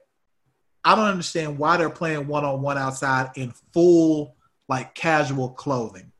I 0.83 0.95
don't 0.95 1.05
understand 1.05 1.57
why 1.57 1.77
they're 1.77 1.89
playing 1.89 2.27
one 2.27 2.43
on 2.43 2.61
one 2.61 2.77
outside 2.77 3.31
in 3.35 3.53
full 3.73 4.35
like 4.67 4.95
casual 4.95 5.49
clothing. 5.49 6.11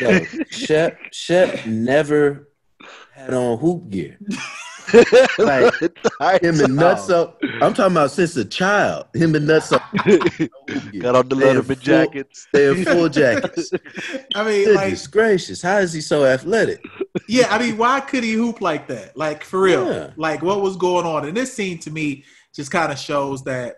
Yo, 0.00 0.24
Shep, 0.50 0.98
Shep 1.12 1.66
never 1.66 2.48
had 3.12 3.34
on 3.34 3.58
hoop 3.58 3.90
gear. 3.90 4.18
Like, 6.20 6.42
Him 6.42 6.60
and 6.60 6.78
Nutso. 6.78 7.34
I'm 7.62 7.74
talking 7.74 7.92
about 7.92 8.10
since 8.10 8.36
a 8.36 8.44
child. 8.44 9.06
Him 9.14 9.34
and 9.34 9.48
Nutso. 9.48 9.78
got 11.00 11.16
on 11.16 11.28
the 11.28 11.36
They 11.36 11.50
in 11.50 11.56
Letterman 11.56 11.80
jackets. 11.80 12.46
They're 12.52 12.74
in 12.74 12.84
full 12.84 13.08
jackets. 13.08 13.70
I 14.34 14.44
mean, 14.44 14.74
like 14.74 14.84
Goodness 14.84 15.06
gracious, 15.06 15.62
how 15.62 15.78
is 15.78 15.92
he 15.92 16.00
so 16.00 16.24
athletic? 16.24 16.84
Yeah, 17.28 17.46
I 17.50 17.58
mean, 17.58 17.76
why 17.76 18.00
could 18.00 18.24
he 18.24 18.32
hoop 18.32 18.60
like 18.60 18.88
that? 18.88 19.16
Like 19.16 19.44
for 19.44 19.62
real. 19.62 19.86
Yeah. 19.86 20.10
Like 20.16 20.42
what 20.42 20.60
was 20.60 20.76
going 20.76 21.06
on? 21.06 21.26
And 21.26 21.36
this 21.36 21.52
scene 21.52 21.78
to 21.80 21.90
me 21.90 22.24
just 22.54 22.70
kind 22.70 22.92
of 22.92 22.98
shows 22.98 23.44
that, 23.44 23.76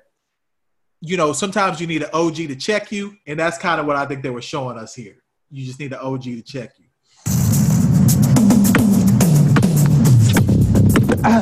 you 1.00 1.16
know, 1.16 1.32
sometimes 1.32 1.80
you 1.80 1.86
need 1.86 2.02
an 2.02 2.10
OG 2.12 2.36
to 2.36 2.56
check 2.56 2.92
you, 2.92 3.16
and 3.26 3.38
that's 3.38 3.58
kind 3.58 3.80
of 3.80 3.86
what 3.86 3.96
I 3.96 4.06
think 4.06 4.22
they 4.22 4.30
were 4.30 4.42
showing 4.42 4.78
us 4.78 4.94
here. 4.94 5.16
You 5.50 5.66
just 5.66 5.80
need 5.80 5.92
an 5.92 5.98
OG 6.00 6.22
to 6.22 6.42
check 6.42 6.72
you. 6.78 6.81
I 11.24 11.38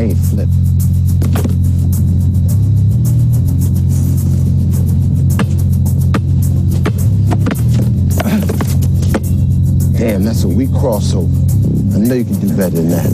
ain't 0.00 0.18
flip. 0.18 0.48
Damn, 9.96 10.24
that's 10.24 10.42
a 10.42 10.48
weak 10.48 10.70
crossover. 10.70 11.28
I 11.94 11.98
know 12.00 12.14
you 12.14 12.24
can 12.24 12.40
do 12.40 12.56
better 12.56 12.70
than 12.70 12.88
that. 12.88 13.12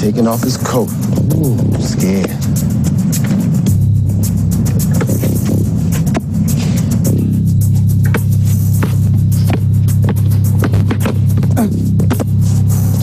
Taking 0.00 0.26
off 0.26 0.42
his 0.42 0.56
coat. 0.56 0.90
Ooh, 1.36 1.56
scared. 1.80 2.67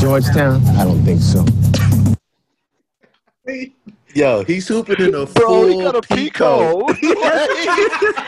Georgetown? 0.05 0.63
I 0.77 0.83
don't 0.83 1.03
think 1.03 1.19
so. 1.19 1.43
Yo, 4.13 4.43
he's 4.43 4.67
hooping 4.67 4.99
in 4.99 5.15
a 5.15 5.25
Bro, 5.25 5.47
full 5.47 5.67
he 5.67 5.75
got 5.81 5.95
a 5.95 6.01
peacoat. 6.01 6.99
Pico. 7.01 8.13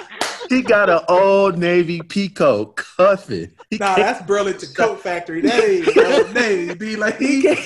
He 0.49 0.63
got 0.63 0.89
an 0.89 1.01
old 1.07 1.59
navy 1.59 1.99
peacoat 1.99 2.77
cuffing. 2.77 3.51
He 3.69 3.77
Nah, 3.77 3.95
can't, 3.95 3.97
that's 3.97 4.25
Burlington 4.25 4.73
Coat 4.73 5.01
Factory. 5.01 5.41
That 5.41 5.63
ain't 5.63 5.95
Old 5.95 6.33
Navy. 6.33 6.73
Be 6.73 6.95
like 6.95 7.19
he 7.19 7.41
he. 7.41 7.43
can't, 7.43 7.59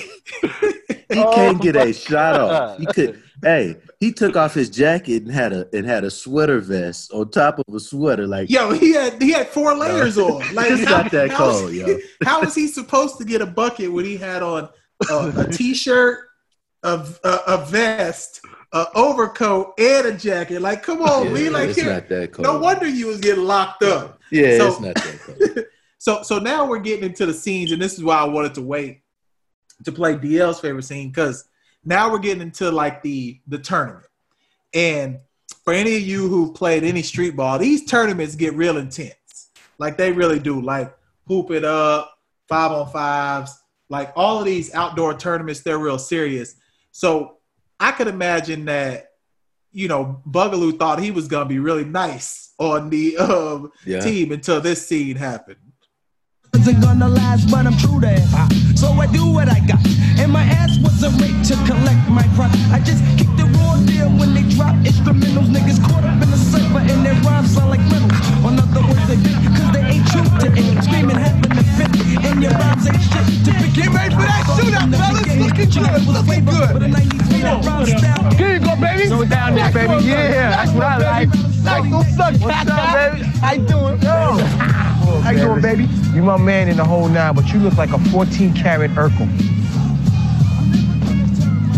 he 1.10 1.26
can't 1.26 1.62
get 1.62 1.76
a 1.76 1.86
oh 1.86 1.92
shot 1.92 2.36
off. 2.36 2.78
He 2.78 2.86
could. 2.86 3.21
Hey, 3.42 3.76
he 3.98 4.12
took 4.12 4.36
off 4.36 4.54
his 4.54 4.70
jacket 4.70 5.24
and 5.24 5.32
had 5.32 5.52
a 5.52 5.66
and 5.76 5.84
had 5.84 6.04
a 6.04 6.10
sweater 6.10 6.60
vest 6.60 7.12
on 7.12 7.30
top 7.30 7.58
of 7.58 7.74
a 7.74 7.80
sweater. 7.80 8.26
Like 8.26 8.48
Yo, 8.48 8.70
he 8.72 8.92
had 8.92 9.20
he 9.20 9.32
had 9.32 9.48
four 9.48 9.74
layers 9.76 10.16
on. 10.16 10.42
Like 10.54 10.70
It's 10.70 10.82
not 10.84 11.10
that 11.10 11.28
was 11.30 11.36
cold, 11.38 11.72
he- 11.72 11.80
yo. 11.80 11.98
How 12.24 12.40
was 12.40 12.54
he 12.54 12.68
supposed 12.68 13.18
to 13.18 13.24
get 13.24 13.40
a 13.42 13.46
bucket 13.46 13.92
when 13.92 14.04
he 14.04 14.16
had 14.16 14.42
on 14.42 14.68
a 15.10 15.48
t 15.50 15.74
shirt, 15.74 16.28
a, 16.84 17.04
a, 17.24 17.38
a 17.48 17.64
vest, 17.66 18.40
a 18.72 18.86
overcoat, 18.94 19.74
and 19.78 20.06
a 20.06 20.12
jacket? 20.16 20.60
Like, 20.62 20.82
come 20.84 21.02
on, 21.02 21.26
yeah, 21.26 21.32
we 21.32 21.48
like 21.50 21.70
it's 21.70 21.80
here. 21.80 21.92
not 21.92 22.08
that 22.10 22.32
cold. 22.32 22.44
No 22.46 22.58
wonder 22.60 22.86
you 22.86 23.08
was 23.08 23.18
getting 23.18 23.44
locked 23.44 23.82
up. 23.82 24.20
Yeah, 24.30 24.58
So- 24.58 24.68
it's 24.68 24.80
not 24.80 24.94
that 24.94 25.20
cold. 25.26 25.66
So 25.98 26.20
so 26.24 26.40
now 26.40 26.66
we're 26.66 26.80
getting 26.80 27.04
into 27.04 27.26
the 27.26 27.32
scenes, 27.34 27.70
and 27.70 27.80
this 27.80 27.94
is 27.94 28.02
why 28.02 28.16
I 28.16 28.24
wanted 28.24 28.54
to 28.54 28.62
wait 28.62 29.02
to 29.84 29.92
play 29.92 30.16
DL's 30.16 30.58
favorite 30.58 30.82
scene 30.84 31.10
because 31.10 31.44
now 31.84 32.10
we're 32.10 32.18
getting 32.18 32.42
into 32.42 32.70
like 32.70 33.02
the 33.02 33.40
the 33.46 33.58
tournament. 33.58 34.06
And 34.74 35.18
for 35.64 35.72
any 35.72 35.96
of 35.96 36.02
you 36.02 36.28
who've 36.28 36.54
played 36.54 36.82
any 36.84 37.02
street 37.02 37.36
ball, 37.36 37.58
these 37.58 37.84
tournaments 37.84 38.34
get 38.34 38.54
real 38.54 38.78
intense. 38.78 39.50
Like 39.78 39.96
they 39.96 40.12
really 40.12 40.38
do. 40.38 40.60
Like 40.60 40.94
hoop 41.26 41.50
it 41.50 41.64
up, 41.64 42.16
five 42.48 42.72
on 42.72 42.90
fives, 42.90 43.58
like 43.88 44.12
all 44.16 44.38
of 44.38 44.44
these 44.44 44.74
outdoor 44.74 45.14
tournaments, 45.14 45.60
they're 45.60 45.78
real 45.78 45.98
serious. 45.98 46.54
So 46.92 47.38
I 47.78 47.92
could 47.92 48.08
imagine 48.08 48.64
that, 48.66 49.10
you 49.72 49.88
know, 49.88 50.20
Bugaloo 50.28 50.78
thought 50.78 51.00
he 51.00 51.10
was 51.10 51.28
gonna 51.28 51.48
be 51.48 51.58
really 51.58 51.84
nice 51.84 52.54
on 52.58 52.90
the 52.90 53.16
um, 53.18 53.72
Yeah. 53.84 54.00
team 54.00 54.32
until 54.32 54.60
this 54.60 54.86
scene 54.86 55.16
happened. 55.16 55.71
Isn't 56.54 56.82
gonna 56.82 57.08
last, 57.08 57.50
but 57.50 57.66
I'm 57.66 57.76
true 57.78 57.98
to 57.98 58.08
hip 58.08 58.28
hop. 58.28 58.52
So 58.76 58.92
I 58.92 59.06
do 59.06 59.24
what 59.24 59.48
I 59.48 59.58
got. 59.64 59.80
And 60.20 60.30
my 60.30 60.44
ass 60.44 60.76
wasn't 60.84 61.16
raped 61.16 61.48
to 61.48 61.56
collect 61.64 62.04
my 62.12 62.28
crop. 62.36 62.52
I 62.68 62.78
just 62.78 63.00
kicked 63.16 63.40
the 63.40 63.48
raw 63.56 63.80
deal 63.88 64.12
when 64.20 64.34
they 64.36 64.44
drop 64.52 64.76
instrumentals. 64.84 65.48
Niggas 65.48 65.80
caught 65.80 66.04
up 66.04 66.20
in 66.20 66.28
the 66.28 66.36
cipher 66.36 66.84
and 66.84 67.06
their 67.06 67.16
rhymes 67.24 67.56
sound 67.56 67.70
like 67.70 67.80
riddles. 67.88 68.12
On 68.44 68.60
other 68.60 68.84
words, 68.84 69.00
they 69.08 69.16
bit 69.16 69.32
cause 69.56 69.72
they 69.72 69.80
ain't 69.96 70.06
true 70.12 70.28
to 70.28 70.48
it. 70.52 70.84
Screaming 70.84 71.16
heaven 71.16 71.56
to 71.56 71.64
fit. 71.72 71.88
And 72.20 72.42
your 72.44 72.52
rhymes 72.52 72.84
ain't 72.84 73.00
shit 73.00 73.26
to 73.48 73.50
pick. 73.56 73.72
Get 73.72 73.88
ready 73.88 74.12
for 74.12 74.28
that 74.28 74.44
shootout, 74.52 74.92
fellas. 74.92 75.32
Looking 75.40 75.72
good, 75.72 76.04
looking 76.04 76.44
good. 76.44 76.72
But 76.76 76.82
a 76.84 76.88
93 76.92 77.40
that 77.48 77.64
rhyme 77.64 77.86
style. 77.88 78.28
Here 78.36 78.52
you 78.52 78.60
go, 78.60 78.76
baby. 78.76 79.08
So 79.08 79.24
down 79.24 79.56
there, 79.56 79.72
baby. 79.72 80.04
Yeah, 80.04 80.52
that's 80.52 80.72
what 80.76 80.84
I 80.84 80.96
like. 81.00 81.28
Like, 81.64 81.88
what's 81.88 82.20
up, 82.20 82.36
What's 82.44 82.68
up, 82.68 82.92
baby? 82.92 83.24
How 83.40 83.52
you 83.56 83.64
doing? 83.64 83.96
Yo. 84.04 84.36
How 85.22 85.30
you 85.30 85.38
doing, 85.38 85.62
baby? 85.62 85.88
You 86.12 86.22
my 86.22 86.36
man 86.42 86.68
in 86.68 86.76
the 86.76 86.84
whole 86.84 87.08
nine, 87.08 87.34
but 87.34 87.52
you 87.52 87.58
look 87.60 87.76
like 87.76 87.90
a 87.90 87.98
14 88.10 88.54
karat 88.54 88.90
Urkel. 88.92 89.28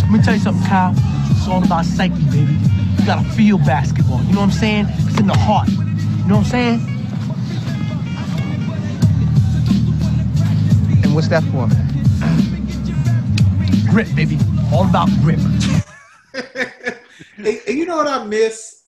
Let 0.03 0.11
me 0.11 0.23
tell 0.23 0.35
you 0.35 0.41
something, 0.41 0.67
Kyle. 0.67 0.95
It's 1.31 1.49
all 1.49 1.63
about 1.63 1.85
psyche, 1.85 2.15
baby. 2.31 2.53
You 2.99 3.07
gotta 3.07 3.29
feel 3.31 3.59
basketball. 3.59 4.23
You 4.25 4.33
know 4.35 4.41
what 4.41 4.47
I'm 4.47 4.51
saying? 4.53 4.87
It's 4.91 5.21
in 5.21 5.27
the 5.27 5.37
heart. 5.37 5.69
You 5.69 5.77
know 6.29 6.37
what 6.39 6.45
I'm 6.47 6.51
saying? 6.51 6.81
And 11.05 11.15
what's 11.15 11.29
that 11.29 11.43
for? 11.45 11.69
Grip, 13.91 14.09
baby. 14.17 14.39
All 14.73 14.89
about 14.89 15.09
grip. 15.23 15.41
And- 17.37 17.47
and 17.69 17.77
you 17.79 17.85
know 17.85 17.97
what 17.97 18.09
I 18.09 18.25
miss? 18.25 18.83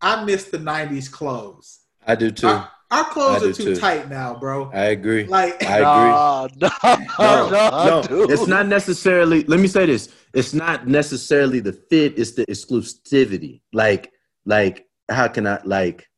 I 0.00 0.24
miss 0.24 0.44
the 0.44 0.58
'90s 0.58 1.10
clothes. 1.10 1.80
I 2.06 2.14
do 2.16 2.30
too. 2.30 2.48
I, 2.48 2.66
Our 2.90 3.04
clothes 3.04 3.42
are 3.42 3.52
too 3.52 3.74
too. 3.74 3.76
tight 3.76 4.08
now, 4.08 4.34
bro. 4.38 4.70
I 4.72 4.86
agree. 4.86 5.24
Like 5.26 5.62
I 5.62 5.78
agree. 5.78 6.58
No, 7.18 7.48
no, 7.50 7.50
no, 7.50 8.00
no, 8.00 8.02
dude. 8.02 8.30
it's 8.30 8.46
not 8.46 8.66
necessarily. 8.66 9.44
Let 9.44 9.60
me 9.60 9.68
say 9.68 9.84
this: 9.86 10.08
it's 10.32 10.54
not 10.54 10.86
necessarily 10.88 11.60
the 11.60 11.72
fit; 11.74 12.18
it's 12.18 12.32
the 12.32 12.46
exclusivity. 12.46 13.60
Like, 13.72 14.12
like, 14.46 14.86
how 15.10 15.28
can 15.28 15.46
I 15.46 15.60
like, 15.64 16.08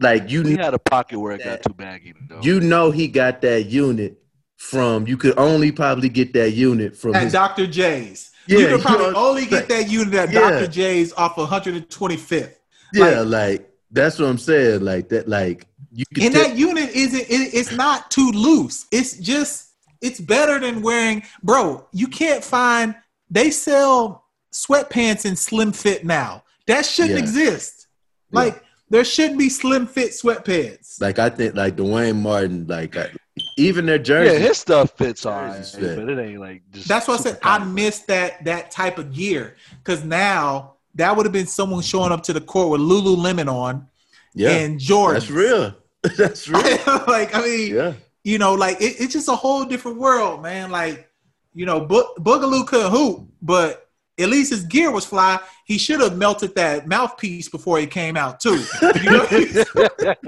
like 0.00 0.30
you, 0.30 0.42
He 0.42 0.56
had 0.56 0.72
a 0.74 0.78
pocket 0.78 1.18
where 1.18 1.32
it 1.34 1.44
got 1.44 1.62
too 1.62 1.74
baggy. 1.74 2.14
Though. 2.28 2.40
you 2.42 2.60
know, 2.60 2.90
he 2.90 3.06
got 3.08 3.40
that 3.42 3.66
unit 3.66 4.18
from. 4.56 5.06
You 5.06 5.16
could 5.18 5.38
only 5.38 5.70
probably 5.72 6.08
get 6.08 6.32
that 6.34 6.52
unit 6.52 6.96
from 6.96 7.14
at 7.14 7.24
his. 7.24 7.32
Dr. 7.32 7.66
Jay's. 7.66 8.30
Yeah, 8.46 8.58
you 8.58 8.68
you 8.68 8.76
could 8.76 8.82
probably 8.86 9.10
know, 9.10 9.28
only 9.28 9.44
get 9.46 9.68
that 9.68 9.88
unit 9.90 10.14
at 10.14 10.32
Yeah. 10.32 10.50
Dr. 10.50 10.68
Jay's 10.68 11.12
off 11.14 11.36
of 11.36 11.48
125th. 11.48 12.54
yeah, 12.94 13.20
like 13.20 13.68
that's 13.90 14.18
what 14.18 14.28
I'm 14.28 14.38
saying. 14.38 14.80
Like 14.82 15.08
that, 15.10 15.28
like 15.28 15.66
you 15.92 16.04
could. 16.14 16.24
And 16.24 16.34
tell- 16.34 16.44
that 16.44 16.56
unit 16.56 16.90
isn't 16.90 17.20
it, 17.20 17.54
it's 17.54 17.72
not 17.72 18.10
too 18.10 18.30
loose. 18.32 18.86
It's 18.92 19.16
just 19.18 19.72
it's 20.02 20.20
better 20.20 20.58
than 20.58 20.82
wearing 20.82 21.22
bro, 21.42 21.86
you 21.92 22.06
can't 22.08 22.44
find 22.44 22.94
they 23.30 23.50
sell 23.50 24.24
sweatpants 24.54 25.26
in 25.26 25.36
slim 25.36 25.72
fit 25.72 26.04
now. 26.04 26.42
That 26.66 26.84
shouldn't 26.86 27.14
Yeah. 27.14 27.20
exist. 27.22 27.86
Yeah. 28.32 28.40
Like 28.40 28.62
there 28.88 29.04
shouldn't 29.04 29.38
be 29.38 29.48
slim 29.48 29.86
fit 29.86 30.10
sweatpants. 30.12 31.00
like 31.00 31.18
I 31.18 31.28
think, 31.30 31.54
like 31.54 31.76
Duane 31.76 32.22
Martin, 32.22 32.66
like 32.68 32.96
I, 32.96 33.10
even 33.56 33.84
their 33.86 34.02
yeah, 34.24 34.38
his 34.38 34.58
stuff 34.58 34.92
fits 34.96 35.26
all 35.26 35.32
right, 35.32 35.56
Jerseys 35.56 35.74
fit. 35.74 35.96
but 35.98 36.08
it 36.08 36.18
ain't 36.18 36.40
like 36.40 36.62
just. 36.72 36.88
That's 36.88 37.08
why 37.08 37.14
I 37.14 37.18
said 37.18 37.38
I 37.42 37.58
miss 37.64 38.00
that 38.00 38.44
that 38.44 38.70
type 38.70 38.98
of 38.98 39.12
gear 39.12 39.56
because 39.82 40.04
now 40.04 40.75
that 40.96 41.16
would 41.16 41.24
have 41.26 41.32
been 41.32 41.46
someone 41.46 41.82
showing 41.82 42.12
up 42.12 42.22
to 42.24 42.32
the 42.32 42.40
court 42.40 42.68
with 42.70 42.80
Lululemon 42.80 43.50
on 43.52 43.86
yeah, 44.34 44.50
and 44.50 44.78
Jordan. 44.78 45.14
that's 45.20 45.30
real. 45.30 45.74
that's 46.16 46.48
real. 46.48 46.60
like 47.08 47.34
I 47.34 47.40
mean, 47.42 47.74
Yeah. 47.74 47.92
you 48.24 48.38
know, 48.38 48.54
like 48.54 48.80
it, 48.80 48.96
it's 48.98 49.12
just 49.12 49.28
a 49.28 49.36
whole 49.36 49.64
different 49.64 49.98
world, 49.98 50.42
man. 50.42 50.70
Like, 50.70 51.08
you 51.54 51.64
know, 51.64 51.80
Bo- 51.80 52.14
Bugaloo 52.18 52.66
couldn't 52.66 52.90
hoop, 52.90 53.28
but 53.40 53.88
at 54.18 54.28
least 54.28 54.50
his 54.50 54.64
gear 54.64 54.90
was 54.90 55.04
fly. 55.04 55.38
He 55.66 55.78
should 55.78 56.00
have 56.00 56.16
melted 56.16 56.54
that 56.54 56.86
mouthpiece 56.86 57.48
before 57.48 57.78
he 57.78 57.86
came 57.86 58.16
out 58.16 58.40
too. 58.40 58.62
You 59.02 59.10
know? 59.10 59.26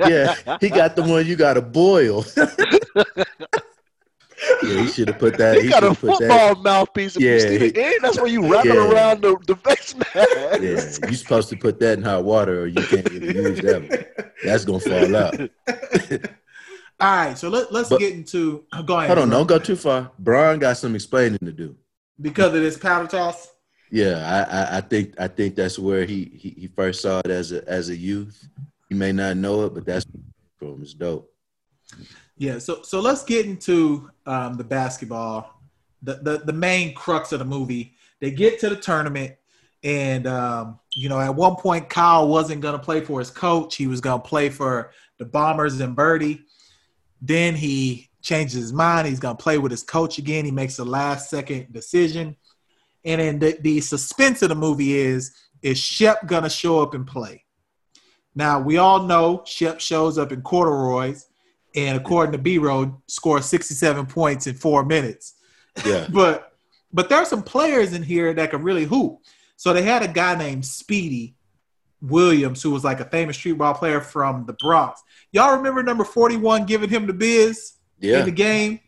yeah, 0.09 0.35
he 0.61 0.69
got 0.69 0.97
the 0.97 1.03
one 1.03 1.27
you 1.27 1.37
got 1.37 1.55
to 1.55 1.63
boil. 1.63 2.25
Yeah, 4.63 4.83
he 4.83 4.89
should 4.89 5.09
have 5.09 5.19
put 5.19 5.37
that. 5.39 5.61
He 5.63 5.69
got 5.69 5.83
a 5.83 5.87
shoulda 5.87 6.01
put 6.01 6.19
football 6.19 6.55
mouthpiece. 6.57 7.17
If 7.17 7.23
Yeah, 7.23 7.33
you 7.35 7.41
see 7.41 7.57
the 7.59 7.65
he- 7.67 7.71
game, 7.73 7.93
that's 8.03 8.17
where 8.19 8.27
you 8.27 8.51
wrap 8.53 8.65
it 8.67 8.75
Yeah. 8.75 8.91
around 8.93 9.23
the, 9.23 9.37
the 9.47 9.57
face 9.57 9.95
mask. 9.97 10.15
Yeah, 10.15 11.09
you 11.11 11.17
supposed 11.17 11.49
to 11.51 11.57
put 11.57 11.79
that 11.81 11.99
in 11.99 12.05
hot 12.05 12.25
water, 12.25 12.63
or 12.63 12.67
you 12.67 12.83
can't 12.83 13.11
even 13.13 13.35
use 13.37 13.61
that. 13.61 13.89
One. 13.89 14.27
That's 14.45 14.65
gonna 14.65 14.81
fall 14.81 15.17
out. 15.17 15.41
All 17.01 17.17
right, 17.17 17.39
so 17.39 17.49
let, 17.49 17.73
let's 17.73 17.89
But- 17.89 18.01
get 18.01 18.13
into. 18.15 18.65
Go 18.85 18.97
ahead. 18.99 19.09
Hold 19.09 19.21
on, 19.21 19.31
don't 19.31 19.47
go 19.47 19.59
too 19.59 19.77
far. 19.77 20.11
Brian 20.19 20.59
got 20.59 20.77
some 20.77 20.95
explaining 20.95 21.39
to 21.41 21.53
do. 21.53 21.77
Because 22.21 22.49
of 22.55 22.61
this 22.63 22.77
powder 22.77 23.07
toss. 23.07 23.49
Yeah, 23.91 24.17
I, 24.51 24.57
I, 24.61 24.77
I 24.79 24.81
think 24.83 25.15
I 25.19 25.29
think 25.29 25.55
that's 25.55 25.79
where 25.79 26.05
he, 26.05 26.25
he 26.35 26.51
he 26.61 26.67
first 26.67 27.01
saw 27.01 27.21
it 27.21 27.31
as 27.31 27.53
a 27.53 27.67
as 27.69 27.89
a 27.89 27.97
youth. 27.97 28.47
He 28.89 28.95
may 28.95 29.13
not 29.13 29.37
know 29.37 29.65
it, 29.65 29.75
but 29.75 29.87
that's 29.87 30.05
from 30.59 30.83
it's 30.83 30.93
dope. 30.95 31.33
Yeah, 32.39 32.61
so 32.61 32.83
so 32.83 33.01
let's 33.01 33.25
get 33.25 33.47
into 33.47 34.11
um, 34.25 34.55
the 34.55 34.65
basketball, 34.65 35.61
the, 36.03 36.15
the 36.15 36.39
the 36.39 36.53
main 36.53 36.95
crux 36.95 37.33
of 37.33 37.41
the 37.41 37.45
movie. 37.45 37.95
They 38.21 38.31
get 38.31 38.61
to 38.61 38.69
the 38.69 38.77
tournament, 38.77 39.35
and 39.83 40.25
um, 40.29 40.79
you 40.95 41.09
know, 41.09 41.19
at 41.19 41.35
one 41.35 41.57
point, 41.57 41.91
Kyle 41.91 42.29
wasn't 42.29 42.61
gonna 42.61 42.79
play 42.79 43.01
for 43.01 43.19
his 43.19 43.31
coach; 43.31 43.75
he 43.75 43.89
was 43.89 44.01
gonna 44.01 44.23
play 44.23 44.51
for 44.51 44.93
the 45.19 45.25
Bombers 45.25 45.81
and 45.81 45.97
Birdie. 45.97 46.43
Then 47.21 47.57
he 47.57 48.09
changes 48.23 48.55
his 48.55 48.73
mind; 48.73 49.09
he's 49.09 49.21
gonna 49.21 49.35
play 49.35 49.59
with 49.59 49.73
his 49.73 49.83
coach 49.83 50.19
again. 50.19 50.45
He 50.45 50.53
makes 50.53 50.79
a 50.79 50.85
last 50.85 51.31
second 51.31 51.73
decision, 51.73 52.37
and 53.05 53.21
then 53.21 53.41
the, 53.41 53.59
the 53.61 53.81
suspense 53.81 54.43
of 54.43 54.51
the 54.51 54.55
movie 54.55 54.97
is: 54.97 55.35
is 55.63 55.77
Shep 55.77 56.25
gonna 56.29 56.51
show 56.51 56.81
up 56.83 56.95
and 56.95 57.05
play? 57.05 57.45
Now 58.37 58.61
we 58.61 58.77
all 58.77 59.03
know 59.03 59.43
Shep 59.45 59.81
shows 59.81 60.19
up 60.19 60.31
in 60.31 60.43
corduroys 60.43 61.28
and 61.87 61.97
according 61.99 62.33
to 62.33 62.39
B 62.39 62.59
Road, 62.59 62.95
scored 63.07 63.45
67 63.45 64.07
points 64.07 64.47
in 64.47 64.55
four 64.55 64.85
minutes. 64.85 65.35
Yeah, 65.85 66.07
But 66.13 66.53
but 66.93 67.09
there 67.09 67.19
are 67.19 67.25
some 67.25 67.43
players 67.43 67.93
in 67.93 68.03
here 68.03 68.33
that 68.35 68.51
can 68.51 68.63
really 68.63 68.85
hoop. 68.85 69.19
So 69.57 69.73
they 69.73 69.83
had 69.83 70.03
a 70.03 70.09
guy 70.09 70.35
named 70.37 70.65
Speedy 70.65 71.35
Williams, 72.01 72.63
who 72.63 72.71
was 72.71 72.85
like 72.85 73.01
a 73.01 73.05
famous 73.05 73.37
street 73.37 73.53
ball 73.59 73.75
player 73.75 74.01
from 74.01 74.47
the 74.47 74.53
Bronx. 74.55 75.03
Y'all 75.33 75.57
remember 75.57 75.83
number 75.83 76.05
41 76.05 76.65
giving 76.67 76.89
him 76.89 77.07
the 77.07 77.13
biz 77.13 77.75
yeah, 77.99 78.21
in 78.21 78.25
the 78.25 78.31
game? 78.31 78.81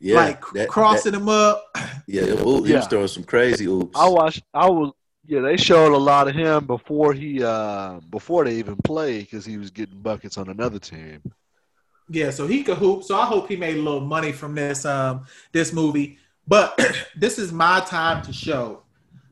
yeah. 0.00 0.16
like 0.16 0.44
that- 0.54 0.68
crossing 0.68 1.14
him 1.14 1.28
up. 1.28 1.64
that- 1.74 2.02
yeah, 2.06 2.22
ooh, 2.46 2.62
he 2.62 2.70
Yeah. 2.72 2.78
was 2.78 2.86
throwing 2.86 3.08
some 3.08 3.24
crazy 3.24 3.66
oops. 3.66 3.98
I 3.98 4.08
watched. 4.08 4.42
I 4.54 4.68
was. 4.68 4.92
Yeah, 5.26 5.40
they 5.40 5.56
showed 5.56 5.92
a 5.94 5.96
lot 5.96 6.26
of 6.28 6.34
him 6.34 6.66
before 6.66 7.12
he 7.12 7.42
uh 7.44 8.00
before 8.10 8.44
they 8.44 8.56
even 8.56 8.76
played 8.76 9.20
because 9.20 9.44
he 9.46 9.56
was 9.56 9.70
getting 9.70 10.00
buckets 10.00 10.36
on 10.36 10.48
another 10.48 10.80
team. 10.80 11.22
Yeah, 12.12 12.30
so 12.30 12.46
he 12.46 12.62
could 12.62 12.76
hoop. 12.76 13.04
So 13.04 13.18
I 13.18 13.24
hope 13.24 13.48
he 13.48 13.56
made 13.56 13.76
a 13.76 13.82
little 13.82 14.00
money 14.00 14.32
from 14.32 14.54
this 14.54 14.84
um 14.84 15.26
this 15.52 15.72
movie. 15.72 16.18
But 16.46 16.78
this 17.16 17.38
is 17.38 17.52
my 17.52 17.80
time 17.80 18.22
to 18.24 18.32
show 18.32 18.82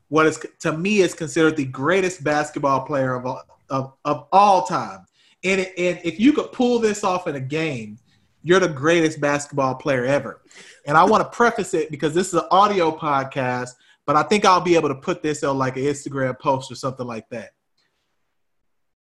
what 0.09 0.25
is 0.25 0.43
to 0.61 0.75
me 0.75 0.99
is 0.99 1.13
considered 1.13 1.57
the 1.57 1.65
greatest 1.65 2.23
basketball 2.23 2.81
player 2.81 3.13
of 3.13 3.25
all, 3.25 3.43
of, 3.69 3.93
of 4.03 4.27
all 4.31 4.63
time. 4.63 5.05
And 5.43 5.61
and 5.61 5.99
if 6.03 6.19
you 6.19 6.33
could 6.33 6.51
pull 6.51 6.79
this 6.79 7.03
off 7.03 7.27
in 7.27 7.35
a 7.35 7.39
game, 7.39 7.99
you're 8.41 8.59
the 8.59 8.67
greatest 8.67 9.21
basketball 9.21 9.75
player 9.75 10.05
ever. 10.05 10.41
And 10.87 10.97
I 10.97 11.03
want 11.03 11.23
to 11.23 11.29
preface 11.29 11.75
it 11.75 11.91
because 11.91 12.15
this 12.15 12.29
is 12.29 12.33
an 12.33 12.47
audio 12.49 12.91
podcast, 12.91 13.75
but 14.07 14.15
I 14.15 14.23
think 14.23 14.43
I'll 14.43 14.59
be 14.59 14.75
able 14.75 14.89
to 14.89 14.95
put 14.95 15.21
this 15.21 15.43
on 15.43 15.59
like 15.59 15.77
an 15.77 15.83
Instagram 15.83 16.39
post 16.39 16.71
or 16.71 16.75
something 16.75 17.05
like 17.05 17.29
that 17.29 17.51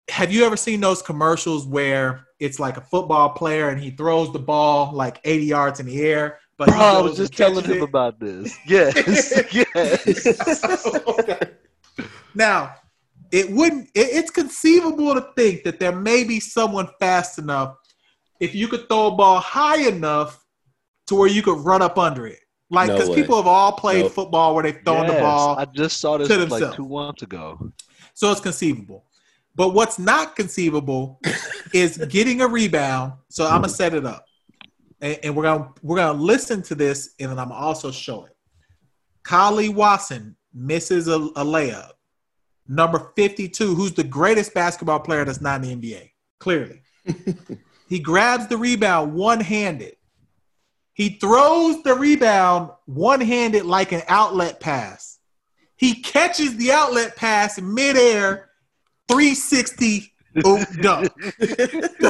have 0.10 0.32
you 0.32 0.46
ever 0.46 0.58
seen 0.58 0.80
those 0.80 1.02
commercials 1.02 1.66
where 1.68 2.27
it's 2.40 2.60
like 2.60 2.78
a 2.78 2.82
football 2.82 3.30
player 3.30 3.70
and 3.70 3.80
he 3.82 3.92
throws 3.92 4.32
the 4.32 4.40
ball 4.40 4.92
like 4.94 5.20
80 5.24 5.46
yards 5.46 5.80
in 5.80 5.86
the 5.86 6.02
air? 6.02 6.40
But 6.58 6.70
Bro, 6.70 6.78
I 6.78 7.02
was 7.02 7.18
just 7.18 7.36
telling 7.38 7.64
him 7.66 7.78
it? 7.78 7.84
about 7.84 8.20
this. 8.20 8.58
Yes, 8.68 9.32
yes. 9.54 10.86
Okay. 11.08 11.40
Now, 12.36 12.76
it 13.32 13.50
wouldn't. 13.50 13.86
It, 13.96 14.10
it's 14.12 14.30
conceivable 14.30 15.16
to 15.16 15.28
think 15.36 15.64
that 15.64 15.80
there 15.80 15.92
may 15.96 16.24
be 16.24 16.40
someone 16.40 16.88
fast 17.00 17.40
enough 17.40 17.76
if 18.40 18.54
you 18.54 18.68
could 18.68 18.88
throw 18.88 19.08
a 19.08 19.12
ball 19.16 19.40
high 19.40 19.88
enough 19.88 20.46
to 21.08 21.16
where 21.16 21.28
you 21.28 21.42
could 21.42 21.58
run 21.66 21.82
up 21.82 21.98
under 21.98 22.28
it. 22.28 22.38
Like 22.70 22.92
because 22.92 23.10
way. 23.10 23.16
people 23.16 23.38
have 23.38 23.48
all 23.48 23.72
played 23.72 24.04
Nope. 24.04 24.12
football 24.12 24.54
where 24.54 24.64
they've 24.64 24.80
thrown 24.86 25.08
the 25.08 25.14
ball 25.14 25.58
I 25.58 25.66
just 25.66 26.00
saw 26.00 26.18
this 26.18 26.28
to 26.28 26.38
like 26.38 26.50
themselves. 26.50 26.76
two 26.76 26.88
months 26.88 27.24
ago. 27.24 27.72
So 28.14 28.32
it's 28.32 28.42
conceivable. 28.42 29.06
But 29.58 29.74
what's 29.74 29.98
not 29.98 30.36
conceivable 30.36 31.20
is 31.74 31.98
getting 31.98 32.42
a 32.42 32.48
rebound. 32.48 33.14
So 33.28 33.44
I'm 33.44 33.62
gonna 33.62 33.68
mm-hmm. 33.68 33.74
set 33.74 33.94
it 33.96 34.06
up, 34.06 34.26
and, 35.02 35.20
and 35.24 35.36
we're 35.36 35.44
gonna 35.44 35.74
we're 35.82 35.98
gonna 35.98 36.18
listen 36.18 36.62
to 36.64 36.76
this, 36.76 37.16
and 37.20 37.32
then 37.32 37.40
I'm 37.40 37.50
gonna 37.50 37.60
also 37.60 37.92
show 37.92 38.26
it. 38.26 38.38
Kyle-Lee 39.24 39.70
Watson 39.70 40.38
misses 40.54 41.08
a, 41.10 41.16
a 41.16 41.44
layup. 41.44 41.92
Number 42.70 43.12
52, 43.16 43.76
who's 43.76 43.94
the 43.94 44.04
greatest 44.04 44.54
basketball 44.54 45.00
player 45.00 45.26
that's 45.26 45.42
not 45.42 45.64
in 45.64 45.82
the 45.82 45.94
NBA, 45.94 46.12
clearly. 46.40 46.82
he 47.90 48.00
grabs 48.00 48.48
the 48.48 48.58
rebound 48.58 49.14
one-handed. 49.14 49.96
He 50.94 51.10
throws 51.10 51.82
the 51.84 51.96
rebound 51.96 52.72
one-handed 52.86 53.66
like 53.66 53.92
an 53.92 54.04
outlet 54.08 54.60
pass. 54.60 55.20
He 55.78 56.02
catches 56.02 56.56
the 56.58 56.72
outlet 56.72 57.16
pass 57.16 57.60
midair, 57.60 58.47
360 59.08 60.14
oop 60.46 60.68
dunk. 60.82 61.12
so 62.02 62.10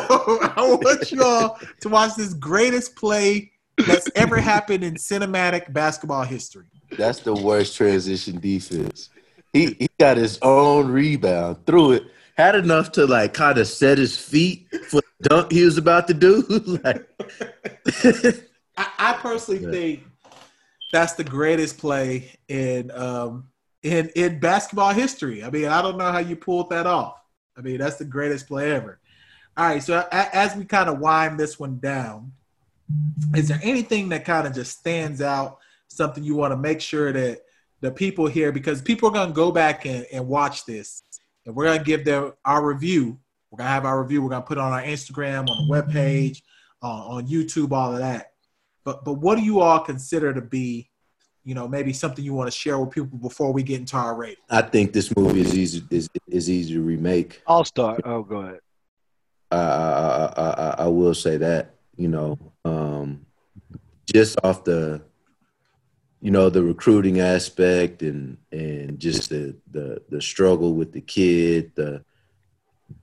I 0.55 0.79
want 0.81 1.11
you 1.11 1.23
all 1.23 1.59
to 1.81 1.89
watch 1.89 2.15
this 2.15 2.33
greatest 2.33 2.95
play 2.95 3.51
that's 3.77 4.11
ever 4.15 4.39
happened 4.41 4.83
in 4.83 4.95
cinematic 4.95 5.71
basketball 5.71 6.23
history. 6.23 6.65
That's 6.97 7.19
the 7.19 7.33
worst 7.33 7.75
transition 7.75 8.39
defense. 8.39 9.09
He 9.53 9.75
he 9.79 9.87
got 9.99 10.17
his 10.17 10.39
own 10.41 10.91
rebound, 10.91 11.65
threw 11.65 11.93
it, 11.93 12.03
had 12.35 12.55
enough 12.55 12.91
to 12.93 13.05
like 13.05 13.33
kind 13.33 13.57
of 13.57 13.67
set 13.67 13.97
his 13.97 14.17
feet 14.17 14.67
for 14.89 15.01
the 15.19 15.29
dunk 15.29 15.51
he 15.51 15.63
was 15.63 15.77
about 15.77 16.07
to 16.07 16.13
do. 16.13 16.43
like, 16.83 17.07
I, 18.77 18.87
I 18.99 19.13
personally 19.21 19.63
Yeah. 19.63 19.71
think 19.71 20.03
that's 20.91 21.13
the 21.13 21.23
greatest 21.23 21.77
play 21.77 22.31
in 22.47 22.91
um 22.91 23.49
in 23.83 24.09
in 24.15 24.39
basketball 24.39 24.93
history. 24.93 25.43
I 25.43 25.49
mean, 25.49 25.65
I 25.65 25.81
don't 25.81 25.97
know 25.97 26.11
how 26.11 26.19
you 26.19 26.35
pulled 26.35 26.69
that 26.71 26.87
off. 26.87 27.21
I 27.57 27.61
mean, 27.61 27.77
that's 27.77 27.97
the 27.97 28.05
greatest 28.05 28.47
play 28.47 28.71
ever. 28.71 28.99
All 29.55 29.65
right, 29.65 29.81
so 29.81 30.07
as 30.11 30.55
we 30.55 30.65
kind 30.65 30.89
of 30.89 30.99
wind 30.99 31.39
this 31.39 31.59
one 31.59 31.79
down, 31.79 32.31
is 33.35 33.47
there 33.47 33.59
anything 33.63 34.09
that 34.09 34.23
kind 34.23 34.45
of 34.45 34.53
just 34.53 34.77
stands 34.77 35.21
out? 35.21 35.57
Something 35.87 36.23
you 36.23 36.35
want 36.35 36.51
to 36.51 36.57
make 36.57 36.79
sure 36.79 37.11
that 37.11 37.41
the 37.81 37.91
people 37.91 38.27
here, 38.27 38.51
because 38.51 38.81
people 38.81 39.09
are 39.09 39.13
going 39.13 39.29
to 39.29 39.33
go 39.33 39.51
back 39.51 39.85
and, 39.85 40.05
and 40.13 40.27
watch 40.27 40.65
this, 40.65 41.01
and 41.45 41.55
we're 41.55 41.65
going 41.65 41.79
to 41.79 41.83
give 41.83 42.05
them 42.05 42.33
our 42.45 42.63
review. 42.63 43.17
We're 43.49 43.59
gonna 43.59 43.69
have 43.69 43.85
our 43.85 44.01
review. 44.01 44.21
We're 44.21 44.29
gonna 44.29 44.45
put 44.45 44.57
it 44.57 44.61
on 44.61 44.73
our 44.73 44.83
Instagram, 44.83 45.49
on 45.49 45.67
the 45.67 45.73
webpage, 45.73 46.41
uh, 46.83 47.07
on 47.07 47.27
YouTube, 47.27 47.71
all 47.71 47.93
of 47.93 47.99
that. 47.99 48.33
But 48.83 49.05
but 49.05 49.13
what 49.13 49.37
do 49.37 49.43
you 49.43 49.61
all 49.61 49.79
consider 49.79 50.33
to 50.33 50.41
be, 50.41 50.89
you 51.47 51.55
know, 51.55 51.65
maybe 51.65 51.93
something 51.93 52.25
you 52.25 52.33
want 52.33 52.51
to 52.51 52.57
share 52.57 52.77
with 52.77 52.91
people 52.91 53.17
before 53.19 53.53
we 53.53 53.63
get 53.63 53.79
into 53.79 53.95
our 53.95 54.13
rating? 54.13 54.43
I 54.49 54.61
think 54.61 54.91
this 54.91 55.15
movie 55.15 55.39
is 55.39 55.55
easy 55.55 55.81
is 55.89 56.09
is 56.27 56.49
easy 56.49 56.73
to 56.73 56.81
remake. 56.81 57.41
I'll 57.47 57.63
start. 57.63 58.01
Oh, 58.03 58.21
go 58.21 58.39
ahead. 58.39 58.59
I 59.49 59.55
I, 59.55 60.25
I, 60.25 60.49
I, 60.49 60.75
I 60.79 60.87
will 60.87 61.13
say 61.13 61.37
that 61.37 61.75
you 61.95 62.09
know 62.09 62.37
um, 62.65 63.25
just 64.13 64.37
off 64.43 64.65
the 64.65 65.01
you 66.19 66.31
know 66.31 66.49
the 66.49 66.61
recruiting 66.61 67.21
aspect 67.21 68.01
and 68.01 68.37
and 68.51 68.99
just 68.99 69.29
the 69.29 69.55
the 69.71 70.01
the 70.09 70.21
struggle 70.21 70.73
with 70.73 70.91
the 70.91 71.01
kid 71.01 71.71
the 71.75 72.03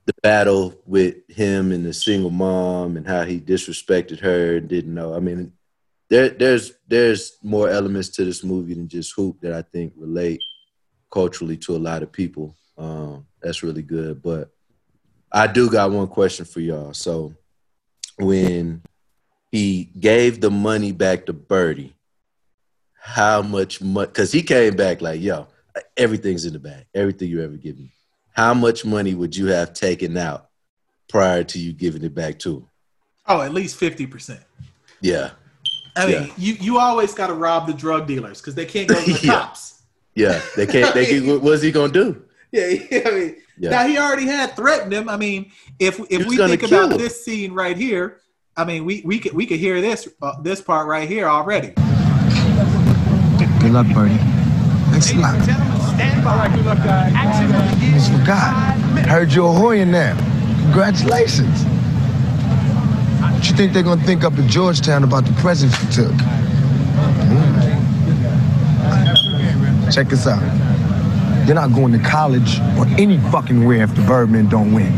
the 0.05 0.13
battle 0.21 0.79
with 0.85 1.15
him 1.29 1.71
and 1.71 1.83
the 1.83 1.93
single 1.93 2.29
mom 2.29 2.95
and 2.95 3.07
how 3.07 3.23
he 3.23 3.39
disrespected 3.39 4.19
her 4.19 4.57
and 4.57 4.67
didn't 4.67 4.93
know. 4.93 5.15
I 5.15 5.19
mean, 5.19 5.51
there 6.09 6.29
there's 6.29 6.73
there's 6.87 7.37
more 7.41 7.69
elements 7.69 8.09
to 8.09 8.25
this 8.25 8.43
movie 8.43 8.73
than 8.73 8.87
just 8.87 9.13
hoop 9.15 9.39
that 9.41 9.53
I 9.53 9.61
think 9.61 9.93
relate 9.97 10.41
culturally 11.11 11.57
to 11.57 11.75
a 11.75 11.77
lot 11.77 12.03
of 12.03 12.11
people. 12.11 12.55
Um, 12.77 13.25
that's 13.41 13.63
really 13.63 13.81
good. 13.81 14.21
But 14.21 14.49
I 15.31 15.47
do 15.47 15.69
got 15.69 15.91
one 15.91 16.07
question 16.07 16.45
for 16.45 16.59
y'all. 16.59 16.93
So 16.93 17.33
when 18.17 18.81
he 19.51 19.85
gave 19.99 20.41
the 20.41 20.51
money 20.51 20.91
back 20.91 21.25
to 21.25 21.33
Birdie, 21.33 21.95
how 22.93 23.41
much 23.41 23.81
money? 23.81 24.07
Because 24.07 24.31
he 24.31 24.41
came 24.41 24.75
back 24.75 25.01
like, 25.01 25.21
yo, 25.21 25.47
everything's 25.95 26.45
in 26.45 26.53
the 26.53 26.59
bag. 26.59 26.85
Everything 26.93 27.29
you 27.29 27.41
ever 27.43 27.55
give 27.55 27.77
me. 27.77 27.91
How 28.33 28.53
much 28.53 28.83
money 28.83 29.13
would 29.13 29.35
you 29.35 29.47
have 29.47 29.73
taken 29.73 30.17
out 30.17 30.49
prior 31.07 31.43
to 31.45 31.59
you 31.59 31.71
giving 31.71 32.03
it 32.03 32.13
back 32.13 32.39
to 32.39 32.57
him? 32.57 32.67
Oh, 33.27 33.41
at 33.41 33.53
least 33.53 33.77
fifty 33.77 34.05
percent. 34.05 34.41
Yeah, 35.01 35.31
I 35.95 36.05
mean, 36.05 36.23
Yeah. 36.23 36.33
you 36.37 36.53
you 36.59 36.79
always 36.79 37.13
got 37.13 37.27
to 37.27 37.33
rob 37.33 37.67
the 37.67 37.73
drug 37.73 38.07
dealers 38.07 38.41
because 38.41 38.55
they 38.55 38.65
can't 38.65 38.87
go 38.87 38.95
to 38.95 39.13
the 39.13 39.19
Yeah. 39.23 39.31
cops. 39.33 39.81
yeah. 40.15 40.41
They 40.55 40.65
can't. 40.67 40.93
They 40.93 41.05
can, 41.05 41.27
what- 41.27 41.41
what's 41.45 41.61
he 41.61 41.71
gonna 41.71 41.91
do? 41.93 42.21
Yeah, 42.51 42.67
yeah, 42.91 43.01
I 43.07 43.11
mean, 43.11 43.35
Yeah. 43.57 43.69
now 43.71 43.87
he 43.87 43.97
already 43.97 44.25
had 44.27 44.55
threatened 44.55 44.93
him. 44.93 45.07
I 45.09 45.17
mean, 45.17 45.51
if 45.79 45.99
if 46.09 46.19
was 46.19 46.27
we 46.27 46.37
think 46.37 46.63
about 46.63 46.91
him. 46.91 46.97
this 46.97 47.23
scene 47.23 47.53
right 47.53 47.77
here, 47.77 48.19
I 48.57 48.63
mean, 48.65 48.85
we 48.85 49.01
we 49.05 49.19
could 49.19 49.33
we 49.33 49.45
could 49.45 49.59
hear 49.59 49.81
this 49.81 50.07
uh, 50.21 50.41
this 50.41 50.61
part 50.61 50.87
right 50.87 51.07
here 51.07 51.27
already. 51.27 51.73
Good 53.61 53.71
luck, 53.71 53.87
Birdie. 53.93 54.15
Thanks 54.91 55.11
a 55.11 55.17
lot. 55.17 55.35
Almost 57.25 58.11
forgot. 58.11 58.75
Heard 59.07 59.31
you're 59.33 59.49
a 59.49 59.51
Hoya 59.51 59.85
now. 59.85 60.15
Congratulations. 60.63 61.65
You 63.45 63.53
think 63.55 63.73
they're 63.73 63.83
gonna 63.83 64.01
think 64.03 64.23
up 64.23 64.37
in 64.39 64.47
Georgetown 64.49 65.03
about 65.03 65.25
the 65.25 65.33
presents 65.33 65.81
you 65.83 65.89
took? 65.91 66.11
Hmm? 67.31 67.65
Check 69.91 70.07
this 70.09 70.25
out. 70.25 70.41
You're 71.45 71.53
not 71.53 71.71
going 71.73 71.93
to 71.93 71.99
college 71.99 72.59
or 72.77 72.87
any 72.97 73.19
fucking 73.29 73.63
where 73.63 73.83
if 73.83 73.93
the 73.93 74.01
Birdmen 74.01 74.49
don't 74.49 74.73
win. 74.73 74.91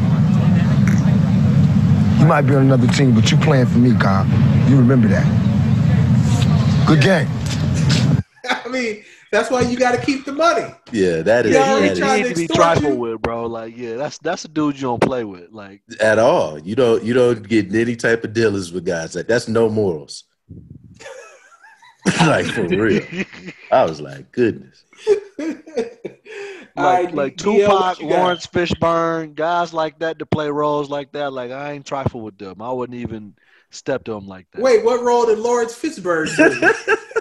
You 2.20 2.26
might 2.26 2.44
be 2.44 2.56
on 2.56 2.62
another 2.62 2.88
team, 2.88 3.14
but 3.14 3.30
you 3.30 3.38
playing 3.38 3.66
for 3.66 3.80
me, 3.80 3.92
Kyle. 4.00 4.26
You 4.70 4.78
remember 4.78 5.10
that. 5.10 5.28
Good 6.88 7.02
game. 7.02 7.28
I 8.50 8.68
mean, 8.70 9.04
that's 9.32 9.50
why 9.52 9.62
you 9.62 9.78
got 9.78 9.92
to 9.92 10.02
keep 10.06 10.26
the 10.26 10.32
money. 10.32 10.74
Yeah, 10.92 11.22
that 11.22 11.46
is, 11.46 11.54
Yeah, 11.54 11.80
Yeah, 11.80 11.82
he 11.82 11.88
that 11.88 11.96
he 11.96 12.02
to 12.02 12.24
need 12.24 12.30
to 12.30 12.36
be 12.36 12.44
extort 12.46 12.56
trifled 12.58 12.94
you. 12.94 13.00
with, 13.00 13.22
bro. 13.22 13.46
Like, 13.46 13.76
yeah, 13.78 13.96
that's 13.96 14.18
that's 14.20 14.46
a 14.46 14.48
dude 14.48 14.76
you 14.76 14.82
don't 14.82 15.02
play 15.02 15.24
with. 15.24 15.52
Like, 15.52 15.82
at 16.00 16.20
all. 16.20 16.60
You 16.60 16.76
don't. 16.76 17.04
You 17.04 17.14
don't 17.14 17.48
get 17.48 17.74
any 17.74 17.96
type 17.96 18.24
of 18.24 18.34
dealers 18.34 18.72
with 18.72 18.86
guys 18.86 19.16
like 19.16 19.28
that's 19.28 19.48
no 19.48 19.70
morals. 19.70 20.24
like 22.22 22.46
for 22.46 22.68
real. 22.68 23.04
I 23.72 23.84
was 23.84 24.00
like, 24.00 24.32
goodness. 24.32 24.84
Like, 26.78 27.06
right, 27.08 27.16
like 27.16 27.38
Tupac. 27.38 28.02
Laurence 28.02 28.46
Fishburne, 28.46 29.34
guys 29.34 29.74
like 29.74 29.98
that 30.00 30.20
to 30.20 30.28
play 30.28 30.50
roles 30.50 30.92
like 30.92 31.12
that. 31.14 31.34
Like, 31.34 31.50
I 31.50 31.72
ain't 31.72 31.88
trifle 31.88 32.22
with 32.22 32.38
them. 32.38 32.62
I 32.62 32.72
wouldn't 32.72 33.00
even 33.00 33.34
step 33.72 34.04
to 34.04 34.14
them 34.14 34.28
like 34.28 34.46
that. 34.52 34.62
Wait, 34.62 34.86
what 34.86 35.02
role 35.02 35.26
did 35.26 35.40
Laurence 35.40 35.74
Fishburne 35.74 36.36
do? 36.38 36.96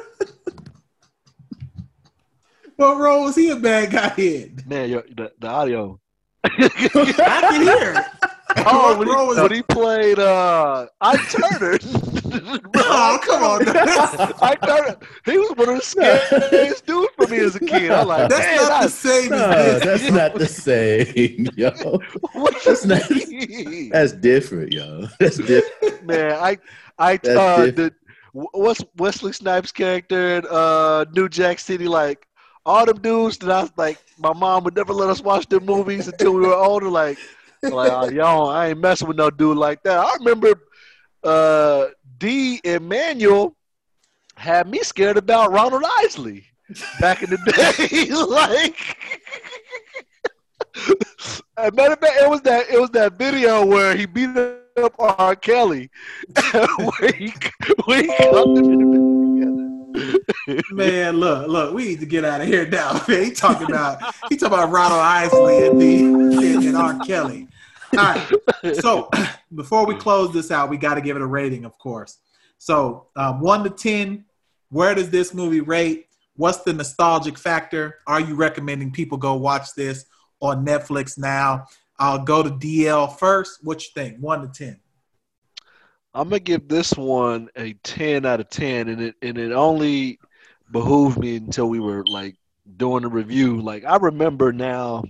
what 2.77 2.99
role 2.99 3.25
was 3.25 3.37
he 3.37 3.51
a 3.51 3.57
bad 3.57 3.91
guy 3.91 4.15
in? 4.17 4.63
man, 4.67 4.89
your, 4.91 5.03
the, 5.15 5.33
the 5.39 5.47
audio. 5.49 6.01
I 6.45 7.49
can 7.51 7.63
hear. 7.63 8.07
Oh, 8.59 8.89
what 8.91 8.99
when 8.99 9.09
he, 9.09 9.15
role 9.15 9.27
was 9.27 9.39
when 9.41 9.53
he 9.53 9.63
played 9.63 10.19
uh, 10.19 10.87
Ike 11.01 11.29
Turner. 11.31 11.79
Oh, 12.79 13.19
come 13.23 13.43
on. 13.43 13.69
Ike 14.43 14.61
Turner. 14.61 14.97
He 15.25 15.39
was 15.39 15.51
one 15.57 15.69
of 15.71 15.77
the 15.77 15.83
scariest 15.83 16.87
dudes 16.87 17.09
for 17.17 17.27
me 17.27 17.39
as 17.39 17.57
a 17.57 17.61
kid. 17.61 17.91
I'm 17.91 18.07
like, 18.07 18.29
That's 18.29 18.45
man, 18.45 18.69
not 18.69 18.83
the 18.83 18.89
same 18.91 19.31
No, 19.31 19.37
as 19.51 19.83
this. 19.83 20.01
that's 20.03 20.13
not 20.13 20.35
the 20.35 20.47
same, 20.47 21.49
yo. 21.57 21.71
what 22.33 22.55
That's 22.65 22.85
not- 22.85 23.03
That's 23.93 24.13
different, 24.13 24.73
yo. 24.73 25.07
That's 25.19 25.39
different. 25.39 26.05
man. 26.07 26.33
I, 26.33 26.59
I, 26.99 27.17
That's 27.17 27.29
uh, 27.39 27.67
the, 27.75 27.93
what's 28.33 28.85
Wesley 28.97 29.33
Snipes' 29.33 29.73
character 29.73 30.37
in 30.39 30.47
uh, 30.51 31.07
New 31.15 31.29
Jack 31.29 31.59
City? 31.59 31.89
Like 31.89 32.26
all 32.67 32.85
them 32.85 33.01
dudes 33.01 33.39
that 33.39 33.51
I 33.51 33.63
was 33.63 33.73
like, 33.77 33.99
my 34.19 34.33
mom 34.33 34.65
would 34.65 34.75
never 34.75 34.93
let 34.93 35.09
us 35.09 35.23
watch 35.23 35.49
their 35.49 35.61
movies 35.61 36.09
until 36.09 36.35
we 36.35 36.41
were 36.41 36.55
older. 36.55 36.91
Like, 36.91 37.17
like 37.63 37.91
uh, 37.91 38.11
yo, 38.13 38.47
I 38.47 38.69
ain't 38.69 38.81
messing 38.81 39.09
with 39.09 39.17
no 39.17 39.31
dude 39.31 39.57
like 39.57 39.83
that. 39.85 39.99
I 39.99 40.13
remember 40.19 40.61
uh, 41.23 41.87
D. 42.19 42.61
Emmanuel 42.65 43.57
had 44.37 44.69
me 44.69 44.81
scared 44.81 45.17
about 45.17 45.53
Ronald 45.53 45.85
Isley 46.01 46.45
back 47.01 47.23
in 47.23 47.31
the 47.31 47.39
day. 47.39 48.11
like, 48.29 48.99
As 51.57 51.73
matter 51.73 51.95
of 51.95 52.01
fact, 52.01 52.19
it 52.21 52.29
was 52.29 52.43
that 52.43 52.69
it 52.69 52.81
was 52.81 52.91
that 52.91 53.15
video 53.15 53.65
where 53.65 53.97
he 53.97 54.07
beat 54.07 54.37
up 54.37 54.95
R. 54.99 55.37
Kelly, 55.37 55.89
where 56.53 57.13
he 57.13 57.33
where 57.87 58.03
he 58.03 59.26
Man, 60.71 61.17
look, 61.17 61.49
look, 61.49 61.75
we 61.75 61.85
need 61.85 62.01
to 62.01 62.07
get 62.07 62.25
out 62.25 62.41
of 62.41 62.47
here 62.47 62.67
now. 62.67 63.03
Man, 63.09 63.25
he 63.25 63.31
talking 63.31 63.69
about 63.69 64.03
he 64.29 64.37
talking 64.37 64.59
about 64.59 64.71
Ronald 64.71 65.01
Isley 65.01 65.67
and 65.67 65.81
the 65.81 66.05
and, 66.05 66.65
and 66.65 66.77
R. 66.77 66.99
Kelly. 67.01 67.49
All 67.93 67.99
right. 67.99 68.77
So 68.77 69.11
before 69.55 69.87
we 69.87 69.95
close 69.95 70.33
this 70.33 70.51
out, 70.51 70.71
we 70.71 70.77
got 70.77 70.95
to 70.95 71.01
give 71.01 71.17
it 71.17 71.23
a 71.23 71.27
rating, 71.27 71.65
of 71.65 71.79
course. 71.79 72.19
So 72.59 73.09
um, 73.17 73.41
one 73.41 73.65
to 73.65 73.71
ten, 73.71 74.25
where 74.71 74.95
does 74.95 75.11
this 75.11 75.35
movie 75.35 75.61
rate? 75.61 76.07
What's 76.37 76.59
the 76.59 76.73
nostalgic 76.73 77.39
factor? 77.39 77.99
Are 78.07 78.21
you 78.21 78.35
recommending 78.35 78.93
people 78.93 79.19
go 79.19 79.35
watch 79.35 79.75
this 79.75 80.05
on 80.41 80.67
Netflix 80.67 81.17
now? 81.17 81.67
I'll 81.99 82.23
go 82.23 82.43
to 82.43 82.51
DL 82.51 83.19
first. 83.19 83.61
What 83.65 83.83
you 83.83 83.89
think? 83.95 84.19
One 84.19 84.43
to 84.43 84.49
ten. 84.49 84.81
I'm 86.17 86.31
gonna 86.31 86.41
give 86.41 86.67
this 86.67 86.93
one 86.93 87.51
a 87.57 87.75
ten 87.83 88.25
out 88.25 88.41
of 88.41 88.49
ten, 88.49 88.89
and 88.89 89.03
it 89.03 89.17
and 89.21 89.37
it 89.37 89.53
only 89.53 90.19
behooved 90.71 91.19
me 91.19 91.37
until 91.37 91.69
we 91.69 91.79
were 91.79 92.05
like 92.07 92.37
doing 92.79 93.05
a 93.05 93.09
review. 93.09 93.61
Like 93.61 93.85
I 93.85 93.97
remember 93.99 94.51
now, 94.51 95.05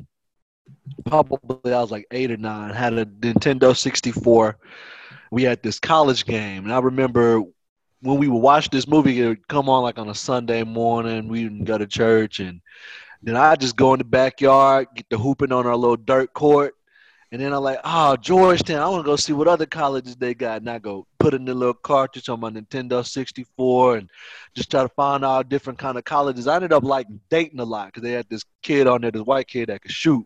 probably 1.05 1.73
I 1.73 1.81
was 1.81 1.93
like 1.93 2.09
eight 2.11 2.33
or 2.33 2.37
nine. 2.37 2.75
Had 2.75 2.95
a 2.95 3.07
Nintendo 3.07 3.77
64. 3.77 4.59
We 5.31 5.45
had 5.45 5.63
this 5.63 5.79
college 5.79 6.27
game, 6.27 6.65
and 6.65 6.73
I 6.73 6.81
remember 6.81 7.41
when 8.03 8.19
we 8.19 8.27
would 8.27 8.43
watch 8.43 8.71
this 8.71 8.89
movie, 8.89 9.21
it 9.23 9.29
would 9.29 9.49
come 9.49 9.69
on 9.69 9.85
like 9.85 9.99
on 10.01 10.09
a 10.09 10.15
Sunday 10.15 10.65
morning. 10.65 11.29
We 11.29 11.45
would 11.45 11.67
go 11.67 11.79
to 11.79 11.87
church, 11.87 12.41
and 12.41 12.61
then 13.23 13.37
I 13.37 13.55
just 13.55 13.77
go 13.77 13.95
in 13.95 13.99
the 13.99 14.05
backyard, 14.05 14.89
get 14.97 15.07
the 15.09 15.19
hooping 15.19 15.53
on 15.53 15.69
our 15.69 15.77
little 15.77 15.97
dirt 15.97 16.33
court. 16.33 16.75
And 17.33 17.41
then 17.41 17.53
I'm 17.53 17.63
like, 17.63 17.81
oh, 17.83 18.17
Georgetown, 18.17 18.83
I 18.83 18.89
want 18.89 19.05
to 19.05 19.11
go 19.11 19.17
see 19.17 19.33
what 19.33 19.49
other 19.49 19.67
colleges 19.67 20.15
they 20.15 20.33
got. 20.33 20.61
And 20.61 20.71
I 20.71 20.79
go 20.79 21.07
put 21.19 21.35
in 21.35 21.45
the 21.45 21.55
little 21.55 21.75
cartridge 21.75 22.29
on 22.29 22.39
my 22.39 22.51
Nintendo 22.51 23.05
64 23.05 23.97
and 23.97 24.11
just 24.55 24.71
try 24.71 24.83
to 24.83 24.89
find 24.91 25.25
all 25.25 25.43
different 25.43 25.79
kind 25.79 25.99
of 25.99 26.05
colleges. 26.05 26.47
I 26.47 26.55
ended 26.55 26.73
up 26.73 26.85
like 26.85 27.09
dating 27.29 27.59
a 27.59 27.65
lot 27.65 27.87
because 27.87 28.03
they 28.03 28.13
had 28.13 28.29
this 28.29 28.45
kid 28.63 28.87
on 28.87 29.01
there, 29.01 29.11
this 29.11 29.23
white 29.23 29.49
kid 29.49 29.69
that 29.71 29.83
could 29.83 29.91
shoot. 29.91 30.25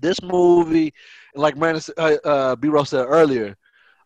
this 0.00 0.22
movie, 0.22 0.94
like 1.34 1.56
Brandon 1.58 1.82
uh, 1.98 2.16
uh, 2.24 2.56
B. 2.56 2.68
Rose 2.68 2.90
said 2.90 3.06
earlier, 3.08 3.56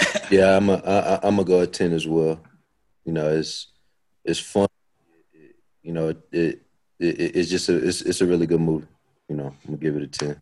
Yeah, 0.30 0.56
I'm 0.56 0.68
a, 0.68 0.76
I, 0.76 1.26
I'm 1.26 1.36
gonna 1.36 1.44
go 1.44 1.62
at 1.62 1.72
ten 1.72 1.92
as 1.92 2.06
well. 2.06 2.40
You 3.04 3.12
know, 3.12 3.28
it's 3.28 3.68
it's 4.24 4.38
fun. 4.38 4.68
You 5.82 5.92
know, 5.92 6.08
it, 6.08 6.18
it, 6.32 6.62
it 6.98 7.36
it's 7.36 7.50
just 7.50 7.68
a 7.68 7.76
it's, 7.76 8.02
it's 8.02 8.20
a 8.20 8.26
really 8.26 8.46
good 8.46 8.60
movie. 8.60 8.86
You 9.28 9.36
know, 9.36 9.46
I'm 9.46 9.56
gonna 9.66 9.78
give 9.78 9.96
it 9.96 10.02
a 10.02 10.06
ten. 10.06 10.40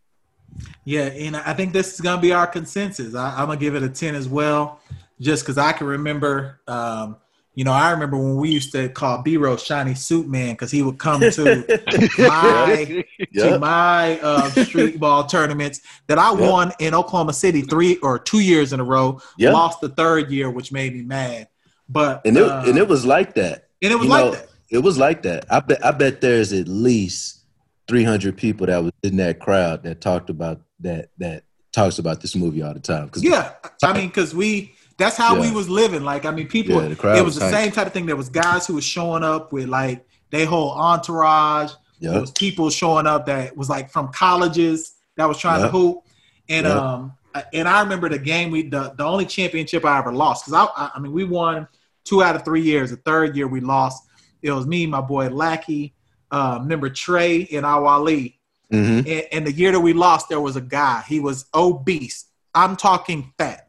Yeah, 0.85 1.05
and 1.05 1.35
I 1.35 1.53
think 1.53 1.73
this 1.73 1.93
is 1.93 2.01
gonna 2.01 2.21
be 2.21 2.33
our 2.33 2.47
consensus. 2.47 3.15
I, 3.15 3.41
am 3.41 3.47
gonna 3.47 3.59
give 3.59 3.75
it 3.75 3.83
a 3.83 3.89
ten 3.89 4.15
as 4.15 4.27
well, 4.27 4.79
just 5.19 5.43
because 5.43 5.57
I 5.57 5.71
can 5.71 5.87
remember. 5.87 6.61
Um, 6.67 7.17
you 7.57 7.63
know, 7.63 7.71
I 7.71 7.89
remember 7.89 8.17
when 8.17 8.35
we 8.35 8.51
used 8.51 8.71
to 8.73 8.87
call 8.87 9.23
B 9.23 9.35
Row 9.35 9.57
Shiny 9.57 9.95
Suit 9.95 10.27
Man 10.27 10.53
because 10.53 10.69
he 10.69 10.83
would 10.83 10.99
come 10.99 11.27
to 11.31 11.65
my 12.19 13.03
Yep. 13.31 13.53
to 13.53 13.59
my 13.59 14.19
uh, 14.19 14.49
street 14.51 14.99
ball 14.99 15.25
tournaments 15.25 15.81
that 16.05 16.19
I 16.19 16.29
Yep. 16.37 16.39
won 16.51 16.71
in 16.79 16.93
Oklahoma 16.93 17.33
City 17.33 17.63
three 17.63 17.97
or 17.97 18.19
two 18.19 18.41
years 18.41 18.73
in 18.73 18.79
a 18.79 18.83
row. 18.83 19.19
Yep. 19.39 19.53
Lost 19.53 19.81
the 19.81 19.89
third 19.89 20.29
year, 20.29 20.51
which 20.51 20.71
made 20.71 20.93
me 20.93 21.01
mad. 21.01 21.47
But 21.89 22.21
And 22.25 22.37
it 22.37 22.43
uh, 22.43 22.61
and 22.67 22.77
it 22.77 22.87
was 22.87 23.07
like 23.07 23.33
that. 23.35 23.69
and 23.81 23.91
it 23.91 23.95
was 23.95 24.05
you 24.05 24.11
like 24.11 24.25
know, 24.25 24.31
that. 24.33 24.49
It 24.69 24.79
was 24.79 24.99
like 24.99 25.23
that. 25.23 25.45
I 25.49 25.59
bet 25.59 25.83
I 25.83 25.89
bet 25.91 26.21
there's 26.21 26.53
at 26.53 26.67
least 26.67 27.39
300 27.87 28.37
people 28.37 28.67
that 28.67 28.83
was 28.83 28.91
in 29.01 29.17
that 29.17 29.39
crowd 29.39 29.81
that 29.81 29.99
talked 29.99 30.29
about 30.29 30.61
that 30.81 31.09
that 31.17 31.43
talks 31.71 31.97
about 31.97 32.21
this 32.21 32.35
movie 32.35 32.61
all 32.61 32.73
the 32.75 32.79
time. 32.79 33.09
'Cause 33.09 33.23
Yeah, 33.23 33.53
I 33.83 33.93
mean, 33.93 34.09
because 34.09 34.35
we 34.35 34.75
that's 34.97 35.15
how 35.17 35.39
we 35.39 35.51
was 35.51 35.69
living. 35.69 36.03
Like, 36.03 36.25
I 36.25 36.31
mean, 36.31 36.47
people. 36.47 36.81
Yeah, 36.81 36.89
the 36.89 37.17
it 37.17 37.23
was 37.23 37.35
was 37.35 37.35
the 37.35 37.49
same 37.51 37.71
type 37.71 37.87
of 37.87 37.93
thing. 37.93 38.05
There 38.05 38.15
was 38.15 38.29
guys 38.29 38.65
who 38.67 38.75
was 38.75 38.83
showing 38.83 39.23
up 39.23 39.51
with 39.53 39.67
like 39.67 40.05
they 40.31 40.45
whole 40.45 40.71
entourage. 40.71 41.71
There 41.99 42.19
was 42.21 42.31
people 42.31 42.69
showing 42.69 43.07
up 43.07 43.25
that 43.27 43.55
was 43.55 43.69
like 43.69 43.89
from 43.91 44.09
colleges 44.11 44.93
that 45.15 45.27
was 45.27 45.37
trying 45.37 45.61
Yep. 45.61 45.71
to 45.71 45.77
hoop, 45.77 46.03
and 46.49 46.65
Yep. 46.67 46.75
um, 46.75 47.13
and 47.53 47.67
I 47.67 47.81
remember 47.81 48.09
the 48.09 48.19
game 48.19 48.51
we 48.51 48.63
the, 48.69 48.93
the 48.97 49.03
only 49.03 49.25
championship 49.25 49.85
I 49.85 49.99
ever 49.99 50.11
lost 50.11 50.45
because 50.45 50.67
I, 50.75 50.91
I 50.95 50.99
mean 50.99 51.11
we 51.11 51.23
won 51.23 51.67
two 52.03 52.23
out 52.23 52.35
of 52.35 52.43
three 52.45 52.61
years. 52.61 52.89
The 52.91 52.97
third 52.97 53.35
year 53.35 53.47
we 53.47 53.59
lost. 53.61 54.03
It 54.41 54.51
was 54.51 54.65
me, 54.67 54.85
my 54.87 55.01
boy 55.01 55.29
Lackey, 55.29 55.93
um, 56.31 56.63
remember 56.63 56.89
Trey 56.89 57.47
and 57.51 57.65
Awali. 57.65 58.35
hmm 58.71 58.99
And, 58.99 59.25
and 59.31 59.47
the 59.47 59.51
year 59.51 59.71
that 59.71 59.79
we 59.79 59.93
lost, 59.93 60.29
there 60.29 60.39
was 60.39 60.55
a 60.55 60.61
guy. 60.61 61.03
He 61.07 61.19
was 61.19 61.45
obese. 61.53 62.25
I'm 62.53 62.75
talking 62.75 63.33
fat, 63.37 63.66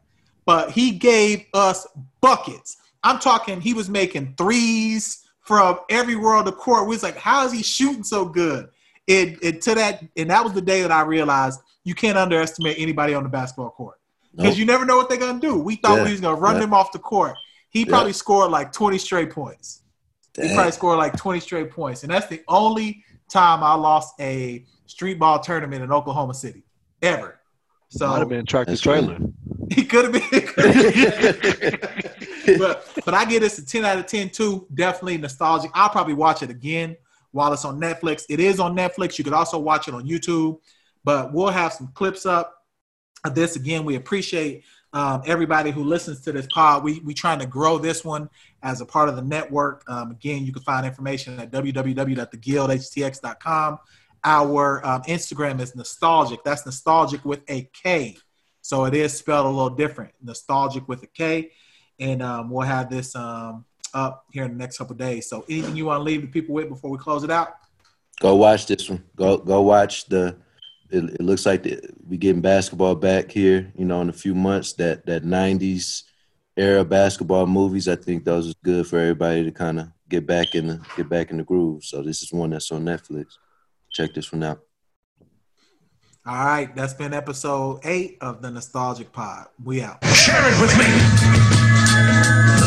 but 0.49 0.71
he 0.71 0.89
gave 0.89 1.45
us 1.53 1.85
buckets. 2.21 2.77
I'm 3.03 3.19
talking. 3.19 3.61
He 3.61 3.75
was 3.75 3.87
making 3.87 4.33
threes 4.35 5.23
from 5.41 5.77
every 5.91 6.15
world 6.15 6.47
of 6.47 6.57
court. 6.57 6.85
We 6.87 6.95
was 6.95 7.03
like, 7.03 7.17
how 7.17 7.45
is 7.45 7.51
he 7.51 7.61
shooting 7.61 8.03
so 8.03 8.25
good? 8.25 8.69
It, 9.05 9.37
it 9.43 9.61
to 9.61 9.75
that, 9.75 10.03
and 10.17 10.27
that 10.31 10.43
was 10.43 10.53
the 10.53 10.61
day 10.61 10.81
that 10.81 10.91
I 10.91 11.01
realized 11.01 11.59
you 11.83 11.93
can't 11.93 12.17
underestimate 12.17 12.79
anybody 12.79 13.13
on 13.13 13.21
the 13.21 13.29
basketball 13.29 13.69
court 13.69 13.99
because 14.31 14.53
Nope. 14.53 14.57
you 14.57 14.65
never 14.65 14.85
know 14.85 14.97
what 14.97 15.07
they're 15.07 15.19
gonna 15.19 15.39
do. 15.39 15.53
We 15.55 15.75
thought 15.75 15.97
Yeah. 15.99 16.05
we 16.05 16.11
was 16.13 16.19
gonna 16.19 16.35
run 16.41 16.55
Yeah. 16.55 16.61
them 16.61 16.73
off 16.73 16.91
the 16.93 16.97
court. 16.97 17.35
He 17.69 17.81
Yeah. 17.81 17.85
probably 17.89 18.13
scored 18.13 18.49
like 18.49 18.71
20 18.71 18.97
straight 18.97 19.29
points. 19.29 19.83
He 20.35 20.51
probably 20.55 20.71
scored 20.71 20.97
like 20.97 21.15
20 21.15 21.39
straight 21.41 21.69
points. 21.69 22.01
And 22.01 22.11
that's 22.11 22.25
the 22.25 22.41
only 22.47 23.03
time 23.31 23.63
I 23.63 23.75
lost 23.75 24.15
a 24.19 24.65
street 24.87 25.19
ball 25.19 25.41
tournament 25.41 25.83
in 25.83 25.91
Oklahoma 25.91 26.33
City 26.33 26.63
ever. 27.03 27.38
Might 27.99 28.19
have 28.19 28.21
So 28.21 28.29
been 28.29 28.45
tractor 28.45 28.77
trailer. 28.77 29.17
he 29.71 29.83
could 29.83 30.05
have 30.05 30.13
been. 30.13 30.21
but 32.59 32.87
but 33.03 33.13
I 33.13 33.25
give 33.25 33.41
this 33.41 33.57
a 33.57 33.65
10 33.65 33.83
out 33.83 33.97
of 33.97 34.05
10 34.05 34.29
too. 34.29 34.65
Definitely 34.73 35.17
nostalgic. 35.17 35.71
I'll 35.73 35.89
probably 35.89 36.13
watch 36.13 36.43
it 36.43 36.51
again 36.51 36.95
while 37.31 37.51
it's 37.51 37.65
on 37.65 37.79
Netflix. 37.79 38.25
It 38.29 38.39
is 38.39 38.59
on 38.59 38.75
Netflix. 38.75 39.17
You 39.17 39.23
could 39.23 39.33
also 39.33 39.57
watch 39.57 39.87
it 39.87 39.95
on 39.95 40.07
YouTube. 40.07 40.59
But 41.03 41.33
we'll 41.33 41.47
have 41.47 41.73
some 41.73 41.87
clips 41.93 42.27
up 42.27 42.63
of 43.25 43.33
this 43.33 43.55
again. 43.55 43.85
We 43.85 43.95
appreciate 43.95 44.65
um, 44.93 45.23
everybody 45.25 45.71
who 45.71 45.83
listens 45.83 46.21
to 46.21 46.31
this 46.31 46.45
pod. 46.53 46.83
We 46.83 46.99
we 46.99 47.15
trying 47.15 47.39
to 47.39 47.47
grow 47.47 47.79
this 47.79 48.05
one 48.05 48.29
as 48.61 48.81
a 48.81 48.85
part 48.85 49.09
of 49.09 49.15
the 49.15 49.23
network. 49.23 49.83
Um, 49.87 50.11
again, 50.11 50.45
you 50.45 50.53
can 50.53 50.61
find 50.63 50.85
information 50.85 51.39
at 51.39 51.51
www.theguildhtx.com. 51.51 53.79
Our 54.23 54.85
um, 54.85 55.01
Instagram 55.03 55.59
is 55.59 55.75
nostalgic. 55.75 56.43
That's 56.43 56.65
nostalgic 56.65 57.23
with 57.25 57.41
a 57.49 57.69
K. 57.73 58.17
So 58.61 58.85
it 58.85 58.93
is 58.93 59.13
spelled 59.13 59.45
a 59.45 59.49
little 59.49 59.69
different. 59.69 60.11
Nostalgic 60.21 60.87
with 60.87 61.03
a 61.03 61.07
K. 61.07 61.51
And 61.99 62.21
um, 62.21 62.49
we'll 62.49 62.67
have 62.67 62.89
this 62.89 63.15
um, 63.15 63.65
up 63.93 64.25
here 64.31 64.45
in 64.45 64.51
the 64.51 64.57
next 64.57 64.77
couple 64.77 64.95
days. 64.95 65.29
So 65.29 65.45
anything 65.49 65.75
you 65.75 65.85
want 65.85 65.99
to 65.99 66.03
leave 66.03 66.21
the 66.21 66.27
people 66.27 66.55
with 66.55 66.69
before 66.69 66.89
we 66.89 66.97
close 66.97 67.23
it 67.23 67.31
out? 67.31 67.53
Go 68.19 68.35
watch 68.35 68.65
this 68.67 68.89
one. 68.89 69.03
Go 69.15 69.37
go 69.37 69.61
watch 69.61 70.05
the. 70.05 70.37
It, 70.91 71.03
it 71.03 71.21
looks 71.21 71.45
like 71.45 71.63
the, 71.63 71.79
we 72.07 72.17
getting 72.17 72.41
basketball 72.41 72.95
back 72.95 73.31
here. 73.31 73.71
You 73.75 73.85
know, 73.85 74.01
in 74.01 74.09
a 74.09 74.13
few 74.13 74.35
months. 74.35 74.73
That 74.73 75.05
that 75.05 75.23
'90s 75.23 76.03
era 76.57 76.83
basketball 76.83 77.47
movies. 77.47 77.87
I 77.87 77.95
think 77.95 78.25
those 78.25 78.47
is 78.47 78.55
good 78.63 78.87
for 78.87 78.99
everybody 78.99 79.45
to 79.45 79.51
kind 79.51 79.79
of 79.79 79.87
get 80.09 80.27
back 80.27 80.55
in 80.55 80.67
the 80.67 80.81
get 80.97 81.07
back 81.07 81.31
in 81.31 81.37
the 81.37 81.43
groove. 81.43 81.85
So 81.85 82.03
this 82.03 82.21
is 82.21 82.33
one 82.33 82.49
that's 82.49 82.71
on 82.71 82.83
Netflix. 82.83 83.37
Check 83.91 84.13
this 84.13 84.31
one 84.31 84.43
out. 84.43 84.59
All 86.25 86.35
right, 86.45 86.75
that's 86.75 86.93
been 86.93 87.13
episode 87.13 87.79
eight 87.83 88.17
of 88.21 88.41
the 88.41 88.49
Nostalgik 88.49 89.11
Pod. 89.11 89.47
We 89.63 89.81
out. 89.81 90.03
Share 90.05 90.41
it 90.43 90.61
with 90.61 90.77
me. 90.77 92.58